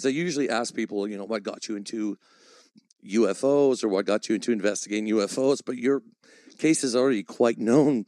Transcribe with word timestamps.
because 0.00 0.14
I 0.14 0.16
usually 0.16 0.48
ask 0.48 0.74
people, 0.74 1.06
you 1.06 1.18
know, 1.18 1.24
what 1.24 1.42
got 1.42 1.68
you 1.68 1.76
into 1.76 2.16
UFOs 3.06 3.84
or 3.84 3.88
what 3.88 4.06
got 4.06 4.28
you 4.28 4.34
into 4.34 4.50
investigating 4.50 5.06
UFOs, 5.08 5.60
but 5.64 5.76
your 5.76 6.02
case 6.58 6.82
is 6.84 6.96
already 6.96 7.22
quite 7.22 7.58
known. 7.58 8.06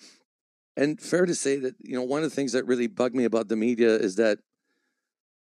And 0.74 0.98
fair 0.98 1.27
to 1.27 1.34
say 1.34 1.59
that, 1.59 1.74
you 1.80 1.95
know, 1.95 2.02
one 2.02 2.23
of 2.23 2.30
the 2.30 2.34
things 2.34 2.52
that 2.52 2.66
really 2.66 2.86
bugged 2.86 3.14
me 3.14 3.24
about 3.24 3.48
the 3.48 3.56
media 3.56 3.95
is 3.95 4.16
that 4.16 4.38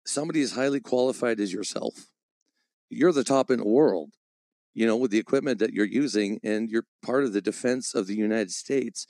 somebody 0.06 0.43
as 0.43 0.52
highly 0.52 0.79
qualified 0.79 1.41
as 1.41 1.52
yourself, 1.52 2.06
you're 2.88 3.12
the 3.12 3.24
top 3.24 3.51
in 3.51 3.59
the 3.59 3.66
world, 3.66 4.12
you 4.74 4.87
know, 4.87 4.96
with 4.96 5.10
the 5.10 5.18
equipment 5.18 5.59
that 5.59 5.73
you're 5.73 5.87
using, 5.87 6.38
and 6.45 6.70
you're 6.70 6.87
part 7.02 7.24
of 7.24 7.32
the 7.32 7.41
defense 7.41 7.96
of 7.96 8.07
the 8.07 8.15
United 8.15 8.52
States. 8.52 9.09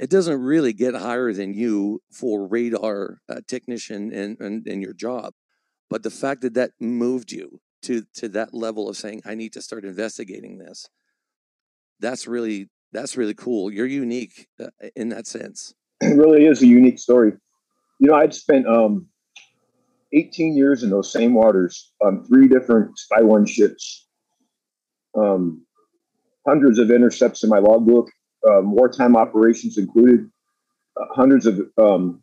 It 0.00 0.10
doesn't 0.10 0.40
really 0.40 0.72
get 0.72 0.96
higher 0.96 1.32
than 1.32 1.54
you 1.54 2.00
for 2.10 2.46
radar 2.46 3.18
uh, 3.28 3.36
technician 3.46 4.12
and, 4.12 4.36
and, 4.40 4.66
and 4.66 4.82
your 4.82 4.94
job. 4.94 5.32
But 5.88 6.02
the 6.02 6.10
fact 6.10 6.42
that 6.42 6.54
that 6.54 6.72
moved 6.80 7.32
you 7.32 7.60
to 7.82 8.02
to 8.14 8.28
that 8.30 8.52
level 8.52 8.88
of 8.88 8.96
saying 8.96 9.22
I 9.24 9.34
need 9.34 9.52
to 9.54 9.62
start 9.62 9.84
investigating 9.84 10.58
this. 10.58 10.88
That's 12.00 12.26
really 12.26 12.68
that's 12.92 13.16
really 13.16 13.34
cool. 13.34 13.72
You're 13.72 13.86
unique 13.86 14.48
uh, 14.60 14.68
in 14.94 15.08
that 15.10 15.26
sense. 15.26 15.74
It 16.00 16.16
really 16.16 16.46
is 16.46 16.62
a 16.62 16.66
unique 16.66 16.98
story. 16.98 17.32
You 18.00 18.08
know, 18.08 18.14
I'd 18.14 18.34
spent 18.34 18.66
um, 18.66 19.06
18 20.12 20.56
years 20.56 20.82
in 20.82 20.90
those 20.90 21.10
same 21.10 21.34
waters 21.34 21.92
on 22.02 22.24
three 22.26 22.48
different 22.48 22.98
Spy 22.98 23.22
One 23.22 23.46
ships, 23.46 24.08
um, 25.18 25.64
hundreds 26.46 26.78
of 26.78 26.90
intercepts 26.90 27.42
in 27.44 27.50
my 27.50 27.58
logbook, 27.58 28.08
um, 28.48 28.72
wartime 28.72 29.16
operations 29.16 29.78
included, 29.78 30.28
uh, 31.00 31.06
hundreds 31.14 31.46
of 31.46 31.60
um, 31.78 32.22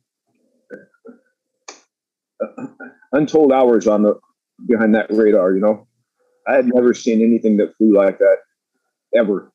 untold 3.14 3.52
hours 3.52 3.88
on 3.88 4.04
the 4.04 4.20
behind 4.68 4.94
that 4.96 5.08
radar. 5.10 5.54
You 5.54 5.62
know, 5.62 5.88
I 6.48 6.56
had 6.56 6.68
never 6.68 6.94
seen 6.94 7.22
anything 7.22 7.58
that 7.58 7.76
flew 7.78 7.94
like 7.94 8.20
that 8.20 8.38
ever. 9.16 9.52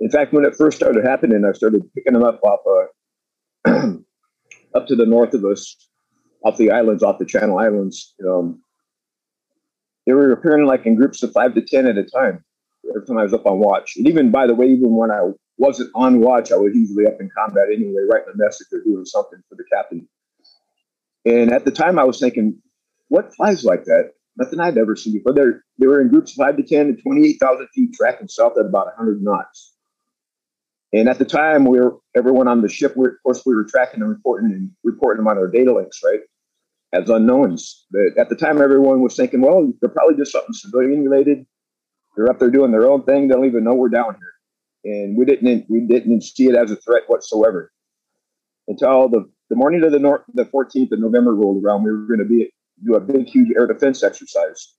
In 0.00 0.10
fact, 0.10 0.32
when 0.32 0.44
it 0.44 0.56
first 0.56 0.76
started 0.76 1.04
happening, 1.04 1.44
I 1.44 1.52
started 1.52 1.82
picking 1.94 2.14
them 2.14 2.24
up 2.24 2.40
off 2.42 2.60
uh, 3.66 3.70
up 4.74 4.86
to 4.86 4.96
the 4.96 5.06
north 5.06 5.34
of 5.34 5.44
us, 5.44 5.76
off 6.44 6.56
the 6.56 6.70
islands, 6.70 7.02
off 7.02 7.18
the 7.18 7.26
Channel 7.26 7.58
Islands. 7.58 8.14
Um, 8.26 8.62
they 10.06 10.12
were 10.12 10.32
appearing 10.32 10.66
like 10.66 10.86
in 10.86 10.94
groups 10.94 11.22
of 11.22 11.32
five 11.32 11.54
to 11.54 11.62
ten 11.62 11.86
at 11.86 11.98
a 11.98 12.04
time. 12.04 12.44
Every 12.88 13.06
time 13.06 13.18
I 13.18 13.22
was 13.22 13.32
up 13.32 13.46
on 13.46 13.58
watch, 13.58 13.94
and 13.96 14.06
even 14.06 14.30
by 14.30 14.46
the 14.46 14.54
way, 14.54 14.66
even 14.66 14.94
when 14.94 15.10
I 15.10 15.30
wasn't 15.56 15.90
on 15.94 16.20
watch, 16.20 16.52
I 16.52 16.56
was 16.56 16.74
usually 16.74 17.06
up 17.06 17.16
in 17.20 17.30
combat 17.36 17.68
anyway, 17.72 18.02
writing 18.10 18.34
a 18.34 18.36
message 18.36 18.66
or 18.72 18.82
doing 18.82 19.06
something 19.06 19.38
for 19.48 19.54
the 19.54 19.64
captain. 19.72 20.06
And 21.24 21.50
at 21.50 21.64
the 21.64 21.70
time, 21.70 21.98
I 21.98 22.04
was 22.04 22.20
thinking, 22.20 22.60
what 23.14 23.34
flies 23.34 23.64
like 23.64 23.84
that? 23.84 24.12
nothing 24.36 24.60
I'd 24.60 24.78
ever 24.78 24.96
seen 24.96 25.14
before. 25.14 25.32
They're, 25.32 25.64
they 25.78 25.86
were 25.86 26.00
in 26.00 26.08
groups 26.08 26.32
of 26.32 26.44
five 26.44 26.56
to 26.56 26.62
10 26.62 26.86
and 26.86 27.02
28,000 27.02 27.68
feet 27.74 27.94
tracking 27.94 28.28
south 28.28 28.54
at 28.58 28.66
about 28.66 28.86
100 28.86 29.22
knots. 29.22 29.74
And 30.92 31.08
at 31.08 31.18
the 31.18 31.24
time, 31.24 31.64
we 31.64 31.80
were 31.80 31.98
everyone 32.16 32.46
on 32.46 32.62
the 32.62 32.68
ship. 32.68 32.94
We, 32.96 33.08
of 33.08 33.14
course, 33.22 33.42
we 33.44 33.54
were 33.54 33.64
tracking 33.64 34.00
and 34.00 34.08
reporting 34.08 34.52
and 34.52 34.70
reporting 34.84 35.24
them 35.24 35.28
on 35.28 35.38
our 35.38 35.48
data 35.48 35.72
links, 35.72 36.00
right, 36.04 36.20
as 36.92 37.08
unknowns. 37.08 37.86
But 37.90 38.20
at 38.20 38.28
the 38.28 38.36
time, 38.36 38.62
everyone 38.62 39.00
was 39.00 39.16
thinking, 39.16 39.40
well, 39.40 39.72
they're 39.80 39.90
probably 39.90 40.16
just 40.16 40.30
something 40.30 40.52
civilian 40.52 41.02
related. 41.02 41.46
They're 42.16 42.30
up 42.30 42.38
there 42.38 42.50
doing 42.50 42.70
their 42.70 42.88
own 42.88 43.02
thing. 43.04 43.26
They 43.26 43.34
don't 43.34 43.46
even 43.46 43.64
know 43.64 43.74
we're 43.74 43.88
down 43.88 44.14
here, 44.14 44.92
and 44.92 45.18
we 45.18 45.24
didn't 45.24 45.66
we 45.68 45.80
didn't 45.80 46.22
see 46.22 46.46
it 46.46 46.54
as 46.54 46.70
a 46.70 46.76
threat 46.76 47.02
whatsoever 47.08 47.72
until 48.68 49.08
the 49.08 49.28
the 49.50 49.56
morning 49.56 49.82
of 49.82 49.90
the 49.90 49.98
nor- 49.98 50.24
the 50.32 50.44
14th 50.44 50.92
of 50.92 51.00
November 51.00 51.34
rolled 51.34 51.64
around. 51.64 51.82
We 51.82 51.90
were 51.90 52.06
going 52.06 52.20
to 52.20 52.24
be 52.24 52.53
do 52.82 52.94
a 52.94 53.00
big, 53.00 53.26
huge 53.26 53.50
air 53.56 53.66
defense 53.66 54.02
exercise. 54.02 54.74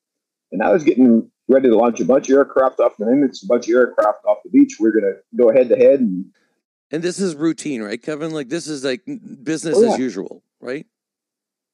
And 0.52 0.62
I 0.62 0.72
was 0.72 0.84
getting 0.84 1.30
ready 1.48 1.70
to 1.70 1.76
launch 1.76 2.00
a 2.00 2.06
bunch 2.06 2.30
of 2.30 2.38
aircraft 2.38 2.80
off 2.80 2.98
the 2.98 3.06
Nimitz, 3.06 3.44
a 3.44 3.48
bunch 3.48 3.68
of 3.68 3.76
aircraft 3.76 4.26
off 4.26 4.38
the 4.44 4.50
beach. 4.50 4.78
We're 4.80 4.92
going 4.92 5.14
to 5.14 5.16
go 5.38 5.52
head 5.52 5.70
to 5.70 5.76
head. 5.76 6.00
And 6.00 6.26
and 6.92 7.04
this 7.04 7.20
is 7.20 7.36
routine, 7.36 7.82
right, 7.82 8.02
Kevin? 8.02 8.32
Like 8.32 8.50
this 8.50 8.68
is 8.68 8.84
like 8.84 9.02
business 9.44 9.76
oh, 9.78 9.84
yeah. 9.84 9.94
as 9.94 10.00
usual, 10.00 10.44
right? 10.60 10.86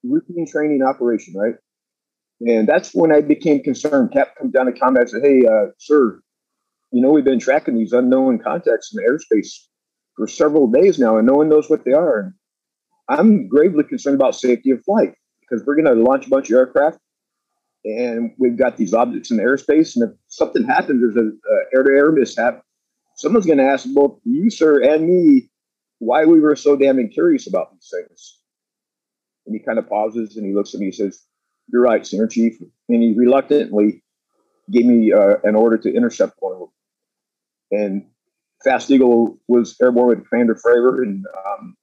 Routine 0.03 0.47
training 0.47 0.81
operation, 0.81 1.33
right? 1.35 1.55
And 2.41 2.67
that's 2.67 2.91
when 2.93 3.11
I 3.11 3.21
became 3.21 3.61
concerned. 3.61 4.11
Cap 4.13 4.35
comes 4.37 4.53
down 4.53 4.65
to 4.65 4.71
combat 4.71 5.01
and 5.01 5.09
said, 5.09 5.21
Hey, 5.23 5.45
uh, 5.45 5.67
sir, 5.77 6.21
you 6.91 7.01
know, 7.01 7.11
we've 7.11 7.25
been 7.25 7.39
tracking 7.39 7.75
these 7.75 7.93
unknown 7.93 8.39
contacts 8.39 8.93
in 8.93 9.03
the 9.03 9.09
airspace 9.09 9.67
for 10.15 10.27
several 10.27 10.67
days 10.67 10.97
now, 10.97 11.17
and 11.17 11.27
no 11.27 11.33
one 11.33 11.49
knows 11.49 11.69
what 11.69 11.85
they 11.85 11.93
are. 11.93 12.19
And 12.19 12.33
I'm 13.09 13.47
gravely 13.47 13.83
concerned 13.83 14.15
about 14.15 14.35
safety 14.35 14.71
of 14.71 14.83
flight 14.83 15.13
because 15.51 15.65
we're 15.65 15.75
going 15.75 15.93
to 15.93 16.01
launch 16.01 16.27
a 16.27 16.29
bunch 16.29 16.49
of 16.49 16.55
aircraft 16.55 16.99
and 17.83 18.33
we've 18.37 18.57
got 18.57 18.77
these 18.77 18.93
objects 18.93 19.31
in 19.31 19.37
the 19.37 19.43
airspace. 19.43 19.95
And 19.95 20.09
if 20.09 20.15
something 20.27 20.63
happens, 20.63 21.01
there's 21.01 21.15
an 21.15 21.39
air 21.73 21.83
to 21.83 21.91
air 21.91 22.11
mishap, 22.11 22.63
someone's 23.15 23.45
going 23.45 23.57
to 23.57 23.65
ask 23.65 23.87
both 23.93 24.19
you, 24.23 24.49
sir, 24.49 24.81
and 24.81 25.05
me 25.05 25.49
why 25.99 26.25
we 26.25 26.39
were 26.39 26.55
so 26.55 26.75
damn 26.75 27.05
curious 27.09 27.47
about 27.47 27.71
these 27.73 27.91
things. 27.91 28.39
And 29.45 29.55
he 29.55 29.59
kind 29.59 29.79
of 29.79 29.89
pauses 29.89 30.37
and 30.37 30.45
he 30.45 30.53
looks 30.53 30.73
at 30.73 30.79
me 30.79 30.87
and 30.87 30.95
says, 30.95 31.25
You're 31.71 31.81
right, 31.81 32.05
Senior 32.05 32.27
Chief. 32.27 32.59
And 32.89 33.03
he 33.03 33.13
reluctantly 33.15 34.03
gave 34.71 34.85
me 34.85 35.11
uh, 35.11 35.37
an 35.43 35.55
order 35.55 35.77
to 35.79 35.93
intercept 35.93 36.35
one 36.39 36.53
of 36.53 36.59
them. 36.59 36.69
And 37.71 38.05
Fast 38.63 38.91
Eagle 38.91 39.39
was 39.47 39.75
airborne 39.81 40.09
with 40.09 40.29
Commander 40.29 40.55
Fravor, 40.55 41.01
and 41.01 41.25
um, 41.45 41.75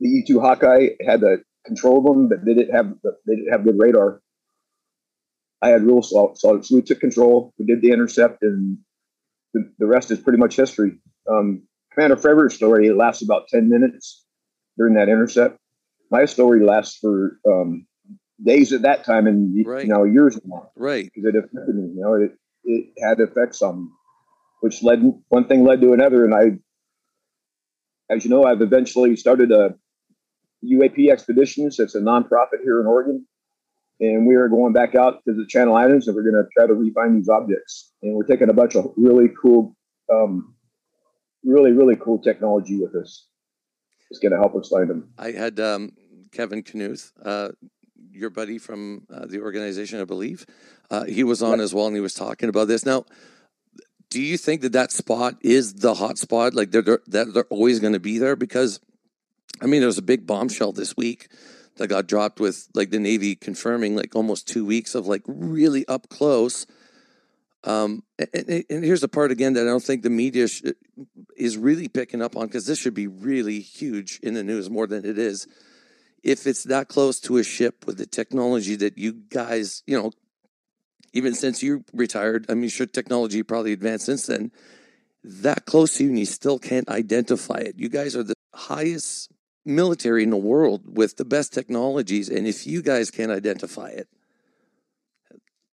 the 0.00 0.08
E 0.08 0.24
2 0.26 0.40
Hawkeye 0.40 0.88
had 1.06 1.20
the 1.20 1.42
control 1.64 2.02
them, 2.02 2.28
but 2.28 2.44
they 2.44 2.54
didn't 2.54 2.74
have 2.74 2.92
they 3.26 3.36
didn't 3.36 3.52
have 3.52 3.64
good 3.64 3.78
radar. 3.78 4.20
I 5.62 5.68
had 5.68 5.84
real 5.84 6.02
solid, 6.02 6.38
so 6.38 6.60
we 6.70 6.82
took 6.82 7.00
control. 7.00 7.52
We 7.58 7.66
did 7.66 7.82
the 7.82 7.92
intercept, 7.92 8.42
and 8.42 8.78
the, 9.52 9.70
the 9.78 9.86
rest 9.86 10.10
is 10.10 10.18
pretty 10.18 10.38
much 10.38 10.56
history. 10.56 10.92
Um, 11.30 11.66
Commander 11.92 12.16
Fravor's 12.16 12.54
story 12.54 12.90
lasts 12.90 13.22
about 13.22 13.48
ten 13.48 13.68
minutes 13.68 14.24
during 14.78 14.94
that 14.94 15.08
intercept. 15.08 15.58
My 16.10 16.24
story 16.24 16.64
lasts 16.64 16.98
for 16.98 17.38
um, 17.46 17.86
days 18.44 18.72
at 18.72 18.82
that 18.82 19.04
time, 19.04 19.26
and 19.26 19.64
right. 19.66 19.84
you 19.84 19.92
know 19.92 20.04
years 20.04 20.38
more. 20.44 20.70
Right, 20.76 21.10
because 21.14 21.28
it 21.28 21.36
affected 21.36 21.74
me. 21.74 21.92
You 21.94 22.00
know, 22.00 22.14
it 22.14 22.32
it 22.64 22.92
had 23.02 23.20
effects 23.20 23.60
on, 23.60 23.90
which 24.60 24.82
led 24.82 25.00
one 25.28 25.46
thing 25.46 25.64
led 25.64 25.82
to 25.82 25.92
another, 25.92 26.24
and 26.24 26.34
I, 26.34 26.58
as 28.14 28.24
you 28.24 28.30
know, 28.30 28.44
I've 28.44 28.62
eventually 28.62 29.14
started 29.16 29.52
a 29.52 29.74
UAP 30.64 31.10
Expeditions. 31.10 31.78
It's 31.78 31.94
a 31.94 32.00
nonprofit 32.00 32.62
here 32.62 32.80
in 32.80 32.86
Oregon. 32.86 33.26
And 34.00 34.26
we 34.26 34.34
are 34.34 34.48
going 34.48 34.72
back 34.72 34.94
out 34.94 35.22
to 35.26 35.34
the 35.34 35.44
Channel 35.46 35.76
Islands 35.76 36.08
and 36.08 36.16
we're 36.16 36.22
going 36.22 36.42
to 36.42 36.48
try 36.56 36.66
to 36.66 36.74
refine 36.74 37.16
these 37.16 37.28
objects. 37.28 37.92
And 38.02 38.14
we're 38.14 38.24
taking 38.24 38.48
a 38.48 38.54
bunch 38.54 38.74
of 38.74 38.92
really 38.96 39.28
cool, 39.40 39.76
um, 40.12 40.54
really, 41.44 41.72
really 41.72 41.96
cool 41.96 42.18
technology 42.18 42.80
with 42.80 42.94
us. 42.94 43.26
It's 44.10 44.18
going 44.18 44.32
to 44.32 44.38
help 44.38 44.56
us 44.56 44.68
find 44.68 44.88
them. 44.88 45.12
I 45.18 45.32
had 45.32 45.60
um, 45.60 45.92
Kevin 46.32 46.62
Knuth, 46.62 47.12
uh, 47.22 47.50
your 48.10 48.30
buddy 48.30 48.58
from 48.58 49.06
uh, 49.12 49.26
the 49.26 49.40
organization, 49.40 50.00
I 50.00 50.04
believe. 50.04 50.46
Uh, 50.90 51.04
he 51.04 51.22
was 51.22 51.42
on 51.42 51.60
as 51.60 51.74
well 51.74 51.86
and 51.86 51.94
he 51.94 52.00
was 52.00 52.14
talking 52.14 52.48
about 52.48 52.68
this. 52.68 52.86
Now, 52.86 53.04
do 54.08 54.20
you 54.20 54.38
think 54.38 54.62
that 54.62 54.72
that 54.72 54.92
spot 54.92 55.36
is 55.42 55.74
the 55.74 55.94
hot 55.94 56.16
spot? 56.16 56.54
Like 56.54 56.70
they're, 56.70 56.82
they're, 56.82 57.00
that 57.08 57.34
they're 57.34 57.44
always 57.44 57.80
going 57.80 57.92
to 57.92 58.00
be 58.00 58.18
there? 58.18 58.34
Because 58.34 58.80
I 59.60 59.66
mean, 59.66 59.80
there 59.80 59.86
was 59.86 59.98
a 59.98 60.02
big 60.02 60.26
bombshell 60.26 60.72
this 60.72 60.96
week 60.96 61.28
that 61.76 61.88
got 61.88 62.06
dropped 62.06 62.40
with 62.40 62.68
like 62.74 62.90
the 62.90 62.98
Navy 62.98 63.34
confirming 63.34 63.96
like 63.96 64.14
almost 64.14 64.48
two 64.48 64.64
weeks 64.64 64.94
of 64.94 65.06
like 65.06 65.22
really 65.26 65.86
up 65.88 66.08
close. 66.08 66.66
Um, 67.64 68.02
and, 68.18 68.64
and 68.70 68.84
here's 68.84 69.02
the 69.02 69.08
part 69.08 69.30
again 69.30 69.52
that 69.54 69.62
I 69.62 69.70
don't 69.70 69.82
think 69.82 70.02
the 70.02 70.10
media 70.10 70.48
sh- 70.48 70.62
is 71.36 71.56
really 71.56 71.88
picking 71.88 72.22
up 72.22 72.36
on 72.36 72.46
because 72.46 72.66
this 72.66 72.78
should 72.78 72.94
be 72.94 73.06
really 73.06 73.60
huge 73.60 74.18
in 74.22 74.34
the 74.34 74.42
news 74.42 74.70
more 74.70 74.86
than 74.86 75.04
it 75.04 75.18
is. 75.18 75.46
If 76.22 76.46
it's 76.46 76.64
that 76.64 76.88
close 76.88 77.20
to 77.20 77.38
a 77.38 77.42
ship 77.42 77.86
with 77.86 77.98
the 77.98 78.06
technology 78.06 78.76
that 78.76 78.98
you 78.98 79.12
guys, 79.12 79.82
you 79.86 79.98
know, 79.98 80.12
even 81.12 81.34
since 81.34 81.62
you 81.62 81.84
retired, 81.92 82.46
I 82.48 82.54
mean, 82.54 82.68
sure, 82.68 82.86
technology 82.86 83.42
probably 83.42 83.72
advanced 83.72 84.06
since 84.06 84.26
then. 84.26 84.52
That 85.24 85.66
close 85.66 85.96
to 85.96 86.04
you, 86.04 86.10
and 86.10 86.18
you 86.18 86.26
still 86.26 86.58
can't 86.58 86.88
identify 86.88 87.56
it. 87.56 87.78
You 87.78 87.88
guys 87.88 88.16
are 88.16 88.22
the 88.22 88.34
highest 88.54 89.30
military 89.64 90.22
in 90.22 90.30
the 90.30 90.36
world 90.36 90.96
with 90.96 91.16
the 91.16 91.24
best 91.24 91.52
technologies. 91.52 92.28
And 92.28 92.46
if 92.46 92.66
you 92.66 92.82
guys 92.82 93.10
can't 93.10 93.30
identify 93.30 93.88
it, 93.88 94.08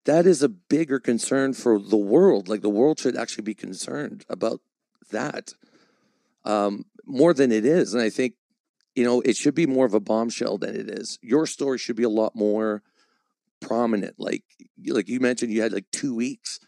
that 0.04 0.26
is 0.26 0.42
a 0.42 0.48
bigger 0.48 1.00
concern 1.00 1.54
for 1.54 1.78
the 1.78 1.96
world. 1.96 2.48
Like 2.48 2.60
the 2.60 2.68
world 2.68 2.98
should 2.98 3.16
actually 3.16 3.44
be 3.44 3.54
concerned 3.54 4.24
about 4.28 4.60
that 5.10 5.54
um, 6.44 6.84
more 7.06 7.32
than 7.34 7.52
it 7.52 7.64
is. 7.64 7.94
And 7.94 8.02
I 8.02 8.10
think, 8.10 8.34
you 8.94 9.04
know, 9.04 9.20
it 9.22 9.36
should 9.36 9.54
be 9.54 9.66
more 9.66 9.86
of 9.86 9.94
a 9.94 10.00
bombshell 10.00 10.58
than 10.58 10.76
it 10.76 10.88
is. 10.88 11.18
Your 11.22 11.46
story 11.46 11.78
should 11.78 11.96
be 11.96 12.02
a 12.02 12.08
lot 12.08 12.36
more 12.36 12.82
prominent. 13.60 14.16
Like, 14.18 14.44
like 14.86 15.08
you 15.08 15.20
mentioned, 15.20 15.52
you 15.52 15.62
had 15.62 15.72
like 15.72 15.90
two 15.90 16.14
weeks 16.14 16.60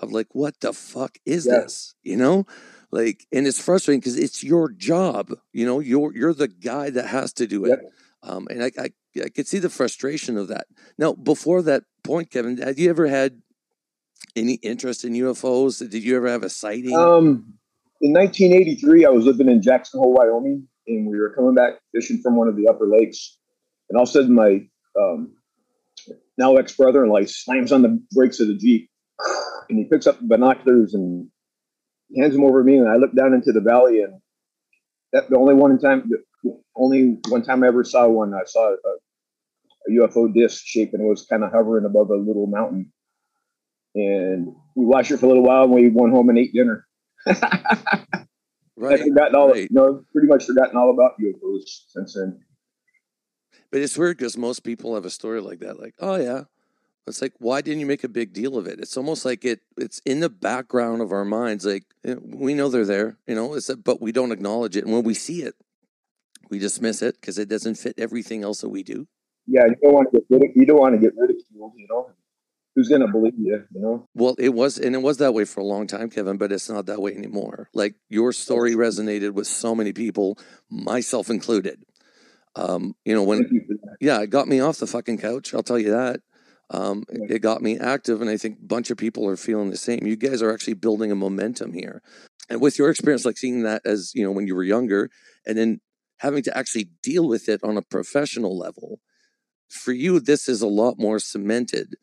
of 0.00 0.10
like, 0.10 0.28
what 0.32 0.60
the 0.60 0.72
fuck 0.72 1.18
is 1.24 1.46
yeah. 1.46 1.60
this? 1.60 1.94
You 2.02 2.16
know, 2.16 2.46
like 2.90 3.26
and 3.32 3.46
it's 3.46 3.60
frustrating 3.60 4.00
because 4.00 4.18
it's 4.18 4.42
your 4.42 4.70
job 4.70 5.32
you 5.52 5.64
know 5.64 5.80
you're 5.80 6.14
you're 6.14 6.34
the 6.34 6.48
guy 6.48 6.90
that 6.90 7.06
has 7.06 7.32
to 7.32 7.46
do 7.46 7.64
it 7.64 7.80
yep. 7.82 7.92
Um, 8.22 8.48
and 8.50 8.62
I, 8.62 8.70
I, 8.78 8.90
I 9.24 9.28
could 9.28 9.46
see 9.46 9.58
the 9.58 9.70
frustration 9.70 10.36
of 10.36 10.48
that. 10.48 10.66
Now, 10.98 11.12
before 11.12 11.62
that 11.62 11.84
point, 12.04 12.30
Kevin, 12.30 12.58
had 12.58 12.78
you 12.78 12.90
ever 12.90 13.06
had 13.06 13.40
any 14.36 14.54
interest 14.54 15.04
in 15.04 15.14
UFOs? 15.14 15.78
Did 15.90 16.04
you 16.04 16.16
ever 16.16 16.28
have 16.28 16.42
a 16.42 16.50
sighting? 16.50 16.94
Um, 16.94 17.54
in 18.00 18.12
1983, 18.12 19.06
I 19.06 19.08
was 19.08 19.24
living 19.24 19.48
in 19.48 19.62
Jackson 19.62 20.00
Hole, 20.00 20.12
Wyoming, 20.12 20.68
and 20.86 21.10
we 21.10 21.18
were 21.18 21.34
coming 21.34 21.54
back 21.54 21.80
fishing 21.94 22.20
from 22.22 22.36
one 22.36 22.48
of 22.48 22.56
the 22.56 22.68
upper 22.68 22.86
lakes. 22.86 23.38
And 23.88 23.96
all 23.96 24.04
of 24.04 24.08
a 24.08 24.12
sudden, 24.12 24.34
my 24.34 24.60
um, 24.98 25.34
now 26.38 26.56
ex 26.56 26.76
brother 26.76 27.04
in 27.04 27.10
law 27.10 27.20
slams 27.24 27.72
on 27.72 27.82
the 27.82 28.02
brakes 28.12 28.40
of 28.40 28.48
the 28.48 28.56
Jeep 28.56 28.90
and 29.68 29.78
he 29.78 29.84
picks 29.84 30.06
up 30.06 30.18
the 30.18 30.26
binoculars 30.26 30.94
and 30.94 31.28
hands 32.16 32.34
them 32.34 32.44
over 32.44 32.62
to 32.62 32.66
me. 32.66 32.78
And 32.78 32.88
I 32.88 32.96
look 32.96 33.14
down 33.14 33.34
into 33.34 33.52
the 33.52 33.60
valley, 33.60 34.02
and 34.02 34.20
that 35.12 35.28
the 35.28 35.36
only 35.36 35.54
one 35.54 35.78
time, 35.78 36.08
the 36.08 36.56
only 36.76 37.18
one 37.28 37.42
time 37.42 37.62
I 37.62 37.68
ever 37.68 37.84
saw 37.84 38.08
one, 38.08 38.34
I 38.34 38.44
saw 38.46 38.70
a, 38.70 38.74
a 38.74 40.00
UFO 40.00 40.32
disc 40.32 40.64
shape 40.64 40.90
and 40.92 41.02
it 41.02 41.08
was 41.08 41.26
kind 41.26 41.44
of 41.44 41.50
hovering 41.52 41.84
above 41.84 42.10
a 42.10 42.16
little 42.16 42.46
mountain. 42.46 42.92
And 43.94 44.54
we 44.76 44.86
watched 44.86 45.10
it 45.10 45.18
for 45.18 45.26
a 45.26 45.28
little 45.28 45.42
while 45.42 45.64
and 45.64 45.72
we 45.72 45.88
went 45.88 46.12
home 46.12 46.28
and 46.28 46.38
ate 46.38 46.52
dinner. 46.52 46.86
right. 47.26 49.00
I've 49.00 49.00
forgotten 49.00 49.34
all, 49.34 49.50
right. 49.50 49.62
you 49.62 49.68
know, 49.70 50.04
pretty 50.12 50.28
much 50.28 50.44
forgotten 50.44 50.76
all 50.76 50.90
about 50.90 51.12
UFOs 51.20 51.62
since 51.88 52.14
then. 52.14 52.40
But 53.72 53.80
it's 53.80 53.98
weird 53.98 54.18
because 54.18 54.36
most 54.36 54.60
people 54.60 54.94
have 54.94 55.04
a 55.04 55.10
story 55.10 55.40
like 55.40 55.60
that, 55.60 55.78
like, 55.78 55.94
oh 56.00 56.16
yeah. 56.16 56.44
It's 57.06 57.22
like, 57.22 57.34
why 57.38 57.60
didn't 57.60 57.80
you 57.80 57.86
make 57.86 58.04
a 58.04 58.08
big 58.08 58.32
deal 58.32 58.56
of 58.56 58.66
it? 58.66 58.78
It's 58.78 58.96
almost 58.96 59.24
like 59.24 59.44
it 59.44 59.60
it's 59.76 60.00
in 60.04 60.20
the 60.20 60.28
background 60.28 61.02
of 61.02 61.12
our 61.12 61.24
minds. 61.24 61.64
Like 61.64 61.84
eh, 62.04 62.16
we 62.22 62.54
know 62.54 62.68
they're 62.68 62.84
there, 62.84 63.16
you 63.26 63.34
know, 63.34 63.54
it's 63.54 63.68
a, 63.68 63.76
but 63.76 64.00
we 64.00 64.12
don't 64.12 64.32
acknowledge 64.32 64.76
it. 64.76 64.84
And 64.84 64.92
when 64.92 65.02
we 65.02 65.14
see 65.14 65.42
it, 65.42 65.54
we 66.50 66.58
dismiss 66.58 67.02
it 67.02 67.20
because 67.20 67.38
it 67.38 67.48
doesn't 67.48 67.76
fit 67.76 67.94
everything 67.98 68.42
else 68.42 68.60
that 68.60 68.68
we 68.68 68.82
do. 68.82 69.06
Yeah, 69.46 69.66
you 69.66 69.76
don't 69.82 69.94
want 69.94 70.12
to 70.12 70.18
get 70.18 70.26
rid 70.30 70.50
you 70.54 70.66
don't 70.66 70.80
want 70.80 70.94
to 70.94 71.00
get 71.00 71.16
ridiculed, 71.16 71.72
you 71.76 71.86
know. 71.88 72.10
Who's 72.76 72.88
gonna 72.88 73.08
believe 73.08 73.34
you, 73.36 73.64
you 73.74 73.80
know? 73.80 74.08
Well, 74.14 74.36
it 74.38 74.50
was 74.50 74.78
and 74.78 74.94
it 74.94 75.02
was 75.02 75.18
that 75.18 75.34
way 75.34 75.44
for 75.44 75.60
a 75.60 75.64
long 75.64 75.88
time, 75.88 76.08
Kevin, 76.08 76.36
but 76.36 76.52
it's 76.52 76.70
not 76.70 76.86
that 76.86 77.02
way 77.02 77.16
anymore. 77.16 77.68
Like 77.74 77.96
your 78.08 78.32
story 78.32 78.74
resonated 78.74 79.32
with 79.32 79.48
so 79.48 79.74
many 79.74 79.92
people, 79.92 80.38
myself 80.70 81.30
included. 81.30 81.82
Um, 82.54 82.94
you 83.04 83.14
know, 83.14 83.24
when 83.24 83.66
yeah, 84.00 84.20
it 84.20 84.30
got 84.30 84.46
me 84.46 84.60
off 84.60 84.78
the 84.78 84.86
fucking 84.86 85.18
couch. 85.18 85.52
I'll 85.52 85.62
tell 85.64 85.78
you 85.78 85.90
that. 85.90 86.20
Um, 86.70 87.04
yeah. 87.10 87.36
It 87.36 87.42
got 87.42 87.62
me 87.62 87.78
active, 87.78 88.20
and 88.20 88.30
I 88.30 88.36
think 88.36 88.58
a 88.60 88.64
bunch 88.64 88.90
of 88.90 88.96
people 88.96 89.28
are 89.28 89.36
feeling 89.36 89.70
the 89.70 89.76
same. 89.76 90.06
You 90.06 90.16
guys 90.16 90.40
are 90.40 90.52
actually 90.52 90.74
building 90.74 91.10
a 91.10 91.16
momentum 91.16 91.72
here, 91.72 92.00
and 92.48 92.60
with 92.60 92.78
your 92.78 92.90
experience, 92.90 93.24
like 93.24 93.38
seeing 93.38 93.62
that 93.64 93.82
as 93.84 94.12
you 94.14 94.22
know 94.22 94.30
when 94.30 94.46
you 94.46 94.54
were 94.54 94.62
younger, 94.62 95.10
and 95.46 95.58
then 95.58 95.80
having 96.18 96.42
to 96.44 96.56
actually 96.56 96.90
deal 97.02 97.26
with 97.26 97.48
it 97.48 97.60
on 97.64 97.76
a 97.76 97.82
professional 97.82 98.56
level, 98.56 99.00
for 99.68 99.92
you, 99.92 100.20
this 100.20 100.48
is 100.48 100.62
a 100.62 100.68
lot 100.68 100.98
more 100.98 101.18
cemented 101.18 101.94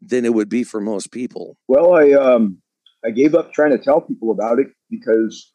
than 0.00 0.24
it 0.24 0.34
would 0.34 0.48
be 0.48 0.64
for 0.64 0.80
most 0.80 1.12
people. 1.12 1.56
Well, 1.68 1.94
I 1.94 2.12
um, 2.12 2.60
I 3.04 3.10
gave 3.10 3.34
up 3.34 3.52
trying 3.52 3.70
to 3.70 3.78
tell 3.78 4.00
people 4.00 4.32
about 4.32 4.58
it 4.58 4.68
because 4.90 5.52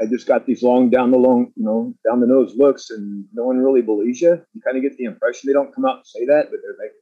I 0.00 0.06
just 0.06 0.26
got 0.26 0.46
these 0.46 0.62
long 0.62 0.90
down 0.90 1.10
the 1.10 1.18
long, 1.18 1.52
you 1.56 1.64
know, 1.64 1.94
down 2.08 2.20
the 2.20 2.26
nose 2.26 2.54
looks, 2.56 2.90
and 2.90 3.24
no 3.32 3.44
one 3.44 3.58
really 3.58 3.82
believes 3.82 4.20
you. 4.20 4.40
You 4.52 4.60
kind 4.62 4.76
of 4.76 4.82
get 4.82 4.96
the 4.96 5.04
impression 5.04 5.46
they 5.46 5.52
don't 5.52 5.74
come 5.74 5.84
out 5.84 5.96
and 5.96 6.06
say 6.06 6.26
that, 6.26 6.46
but 6.50 6.58
they're 6.62 6.76
like, 6.78 6.92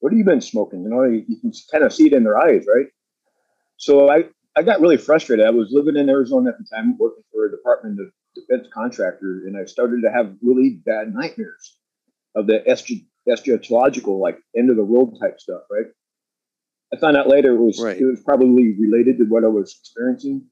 "What 0.00 0.12
have 0.12 0.18
you 0.18 0.24
been 0.24 0.40
smoking?" 0.40 0.82
You 0.82 0.90
know, 0.90 1.04
you, 1.04 1.24
you 1.28 1.40
can 1.40 1.52
kind 1.70 1.84
of 1.84 1.92
see 1.92 2.06
it 2.06 2.12
in 2.12 2.24
their 2.24 2.38
eyes, 2.38 2.66
right? 2.72 2.86
So 3.76 4.10
I 4.10 4.24
I 4.56 4.62
got 4.62 4.80
really 4.80 4.96
frustrated. 4.96 5.46
I 5.46 5.50
was 5.50 5.68
living 5.70 5.96
in 5.96 6.08
Arizona 6.08 6.50
at 6.50 6.58
the 6.58 6.64
time, 6.64 6.96
working 6.98 7.24
for 7.32 7.46
a 7.46 7.50
Department 7.50 8.00
of 8.00 8.06
Defense 8.34 8.68
contractor, 8.72 9.42
and 9.46 9.56
I 9.56 9.64
started 9.64 10.02
to 10.02 10.10
have 10.10 10.34
really 10.42 10.80
bad 10.84 11.14
nightmares 11.14 11.78
of 12.34 12.46
the 12.46 12.60
eschatological, 13.28 14.20
like 14.20 14.38
end 14.56 14.70
of 14.70 14.76
the 14.76 14.84
world 14.84 15.18
type 15.20 15.40
stuff, 15.40 15.62
right? 15.70 15.86
I 16.92 16.96
found 16.96 17.16
out 17.16 17.28
later 17.28 17.54
it 17.54 17.60
was 17.60 17.80
right. 17.80 17.98
it 17.98 18.04
was 18.04 18.20
probably 18.20 18.74
related 18.78 19.18
to 19.18 19.24
what 19.24 19.44
I 19.44 19.48
was 19.48 19.76
experiencing 19.80 20.48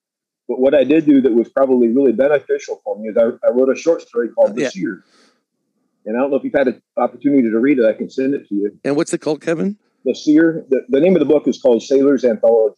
but 0.49 0.61
what 0.61 0.75
I 0.75 0.85
did 0.85 1.07
do 1.07 1.21
that 1.23 1.33
was 1.33 1.49
probably 1.49 1.89
really 1.89 2.13
beneficial 2.13 2.81
for 2.85 2.99
me 2.99 3.09
is 3.09 3.17
I, 3.17 3.31
I 3.47 3.51
wrote 3.51 3.71
a 3.71 3.77
short 3.77 4.03
story 4.03 4.29
called 4.29 4.55
This 4.55 4.77
yeah. 4.77 4.81
Seer. 4.81 5.05
And 6.07 6.17
I 6.17 6.21
don't 6.21 6.31
know 6.31 6.37
if 6.37 6.45
you've 6.45 6.55
had 6.57 6.69
an 6.69 6.81
opportunity 6.97 7.51
to 7.51 7.59
read 7.59 7.79
it. 7.79 7.85
I 7.85 7.93
can 7.93 8.09
send 8.09 8.35
it 8.35 8.49
to 8.49 8.55
you. 8.55 8.79
And 8.85 8.97
what's 8.97 9.13
it 9.13 9.19
called, 9.19 9.43
Kevin? 9.43 9.77
The 10.05 10.15
Seer. 10.15 10.65
The, 10.71 10.83
the 10.89 11.01
name 11.01 11.17
of 11.17 11.21
the 11.21 11.27
book 11.27 11.49
is 11.49 11.61
called 11.61 11.83
Sailor's 11.83 12.25
Anthology. 12.25 12.77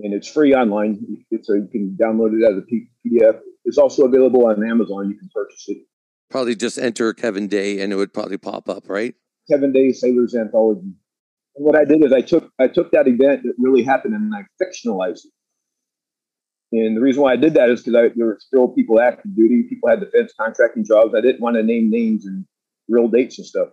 And 0.00 0.12
it's 0.12 0.28
free 0.28 0.52
online. 0.52 0.98
It's 1.30 1.48
a, 1.48 1.54
you 1.54 1.68
can 1.70 1.96
download 2.00 2.32
it 2.32 2.44
as 2.44 2.58
a 2.58 3.08
PDF. 3.08 3.38
It's 3.64 3.78
also 3.78 4.04
available 4.04 4.46
on 4.46 4.68
Amazon. 4.68 5.08
You 5.10 5.16
can 5.16 5.30
purchase 5.32 5.64
it. 5.68 5.78
Probably 6.28 6.56
just 6.56 6.76
enter 6.76 7.12
Kevin 7.12 7.46
Day 7.46 7.80
and 7.80 7.92
it 7.92 7.96
would 7.96 8.12
probably 8.12 8.38
pop 8.38 8.68
up, 8.68 8.88
right? 8.88 9.14
Kevin 9.48 9.72
Day 9.72 9.92
Sailor's 9.92 10.34
Anthology. 10.34 10.92
And 11.54 11.64
what 11.66 11.76
I 11.76 11.84
did 11.84 12.04
is 12.04 12.12
I 12.12 12.22
took 12.22 12.50
I 12.58 12.66
took 12.66 12.90
that 12.92 13.06
event 13.06 13.42
that 13.44 13.54
really 13.58 13.82
happened 13.82 14.14
and 14.14 14.32
I 14.34 14.40
fictionalized 14.62 15.24
it. 15.26 15.32
And 16.72 16.96
the 16.96 17.00
reason 17.00 17.22
why 17.22 17.32
I 17.32 17.36
did 17.36 17.54
that 17.54 17.68
is 17.68 17.82
because 17.82 18.12
there 18.16 18.26
were 18.26 18.38
still 18.40 18.68
people 18.68 18.98
active 18.98 19.36
duty, 19.36 19.64
people 19.68 19.90
had 19.90 20.00
defense 20.00 20.32
contracting 20.38 20.84
jobs. 20.84 21.14
I 21.14 21.20
didn't 21.20 21.42
want 21.42 21.56
to 21.56 21.62
name 21.62 21.90
names 21.90 22.24
and 22.24 22.46
real 22.88 23.08
dates 23.08 23.38
and 23.38 23.46
stuff. 23.46 23.68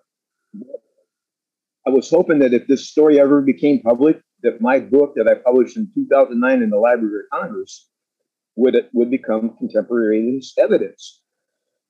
I 1.87 1.91
was 1.91 2.09
hoping 2.09 2.39
that 2.39 2.53
if 2.53 2.67
this 2.67 2.89
story 2.89 3.19
ever 3.19 3.41
became 3.41 3.81
public, 3.81 4.21
that 4.43 4.61
my 4.61 4.79
book 4.79 5.13
that 5.15 5.27
I 5.27 5.35
published 5.35 5.77
in 5.77 5.89
2009 5.95 6.61
in 6.61 6.69
the 6.69 6.77
Library 6.77 7.23
of 7.23 7.39
Congress 7.39 7.89
would 8.55 8.75
would 8.93 9.09
become 9.09 9.55
contemporaneous 9.57 10.53
evidence. 10.57 11.21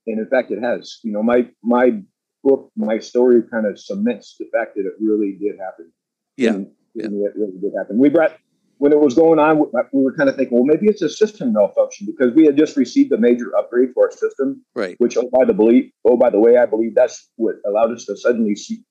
And 0.05 0.19
in 0.19 0.27
fact, 0.27 0.51
it 0.51 0.61
has. 0.61 0.99
You 1.03 1.11
know, 1.11 1.23
my 1.23 1.49
my 1.63 2.01
book, 2.43 2.71
my 2.75 2.99
story, 2.99 3.41
kind 3.51 3.65
of 3.65 3.79
cements 3.79 4.35
the 4.39 4.45
fact 4.53 4.75
that 4.75 4.85
it 4.85 4.93
really 4.99 5.37
did 5.39 5.59
happen. 5.59 5.91
Yeah, 6.37 6.51
and, 6.51 6.71
yeah. 6.93 7.05
And 7.05 7.25
it 7.25 7.33
really 7.35 7.59
did 7.59 7.73
happen. 7.77 7.97
We 7.97 8.09
brought 8.09 8.37
when 8.79 8.93
it 8.93 8.99
was 8.99 9.13
going 9.13 9.39
on, 9.39 9.59
we 9.59 10.01
were 10.01 10.15
kind 10.15 10.29
of 10.29 10.37
thinking, 10.37 10.57
well, 10.57 10.65
maybe 10.65 10.87
it's 10.87 11.01
a 11.01 11.09
system 11.09 11.53
malfunction 11.53 12.07
because 12.07 12.33
we 12.33 12.45
had 12.45 12.57
just 12.57 12.77
received 12.77 13.11
a 13.11 13.17
major 13.17 13.55
upgrade 13.57 13.89
to 13.93 14.01
our 14.01 14.09
system, 14.09 14.63
right? 14.73 14.95
Which, 14.99 15.17
oh 15.17 15.29
by 15.31 15.45
the 15.45 15.53
believe, 15.53 15.91
oh 16.05 16.15
by 16.17 16.29
the 16.29 16.39
way, 16.39 16.57
I 16.57 16.65
believe 16.65 16.95
that's 16.95 17.29
what 17.35 17.55
allowed 17.67 17.91
us 17.91 18.05
to 18.05 18.17
suddenly 18.17 18.55
see 18.55 18.83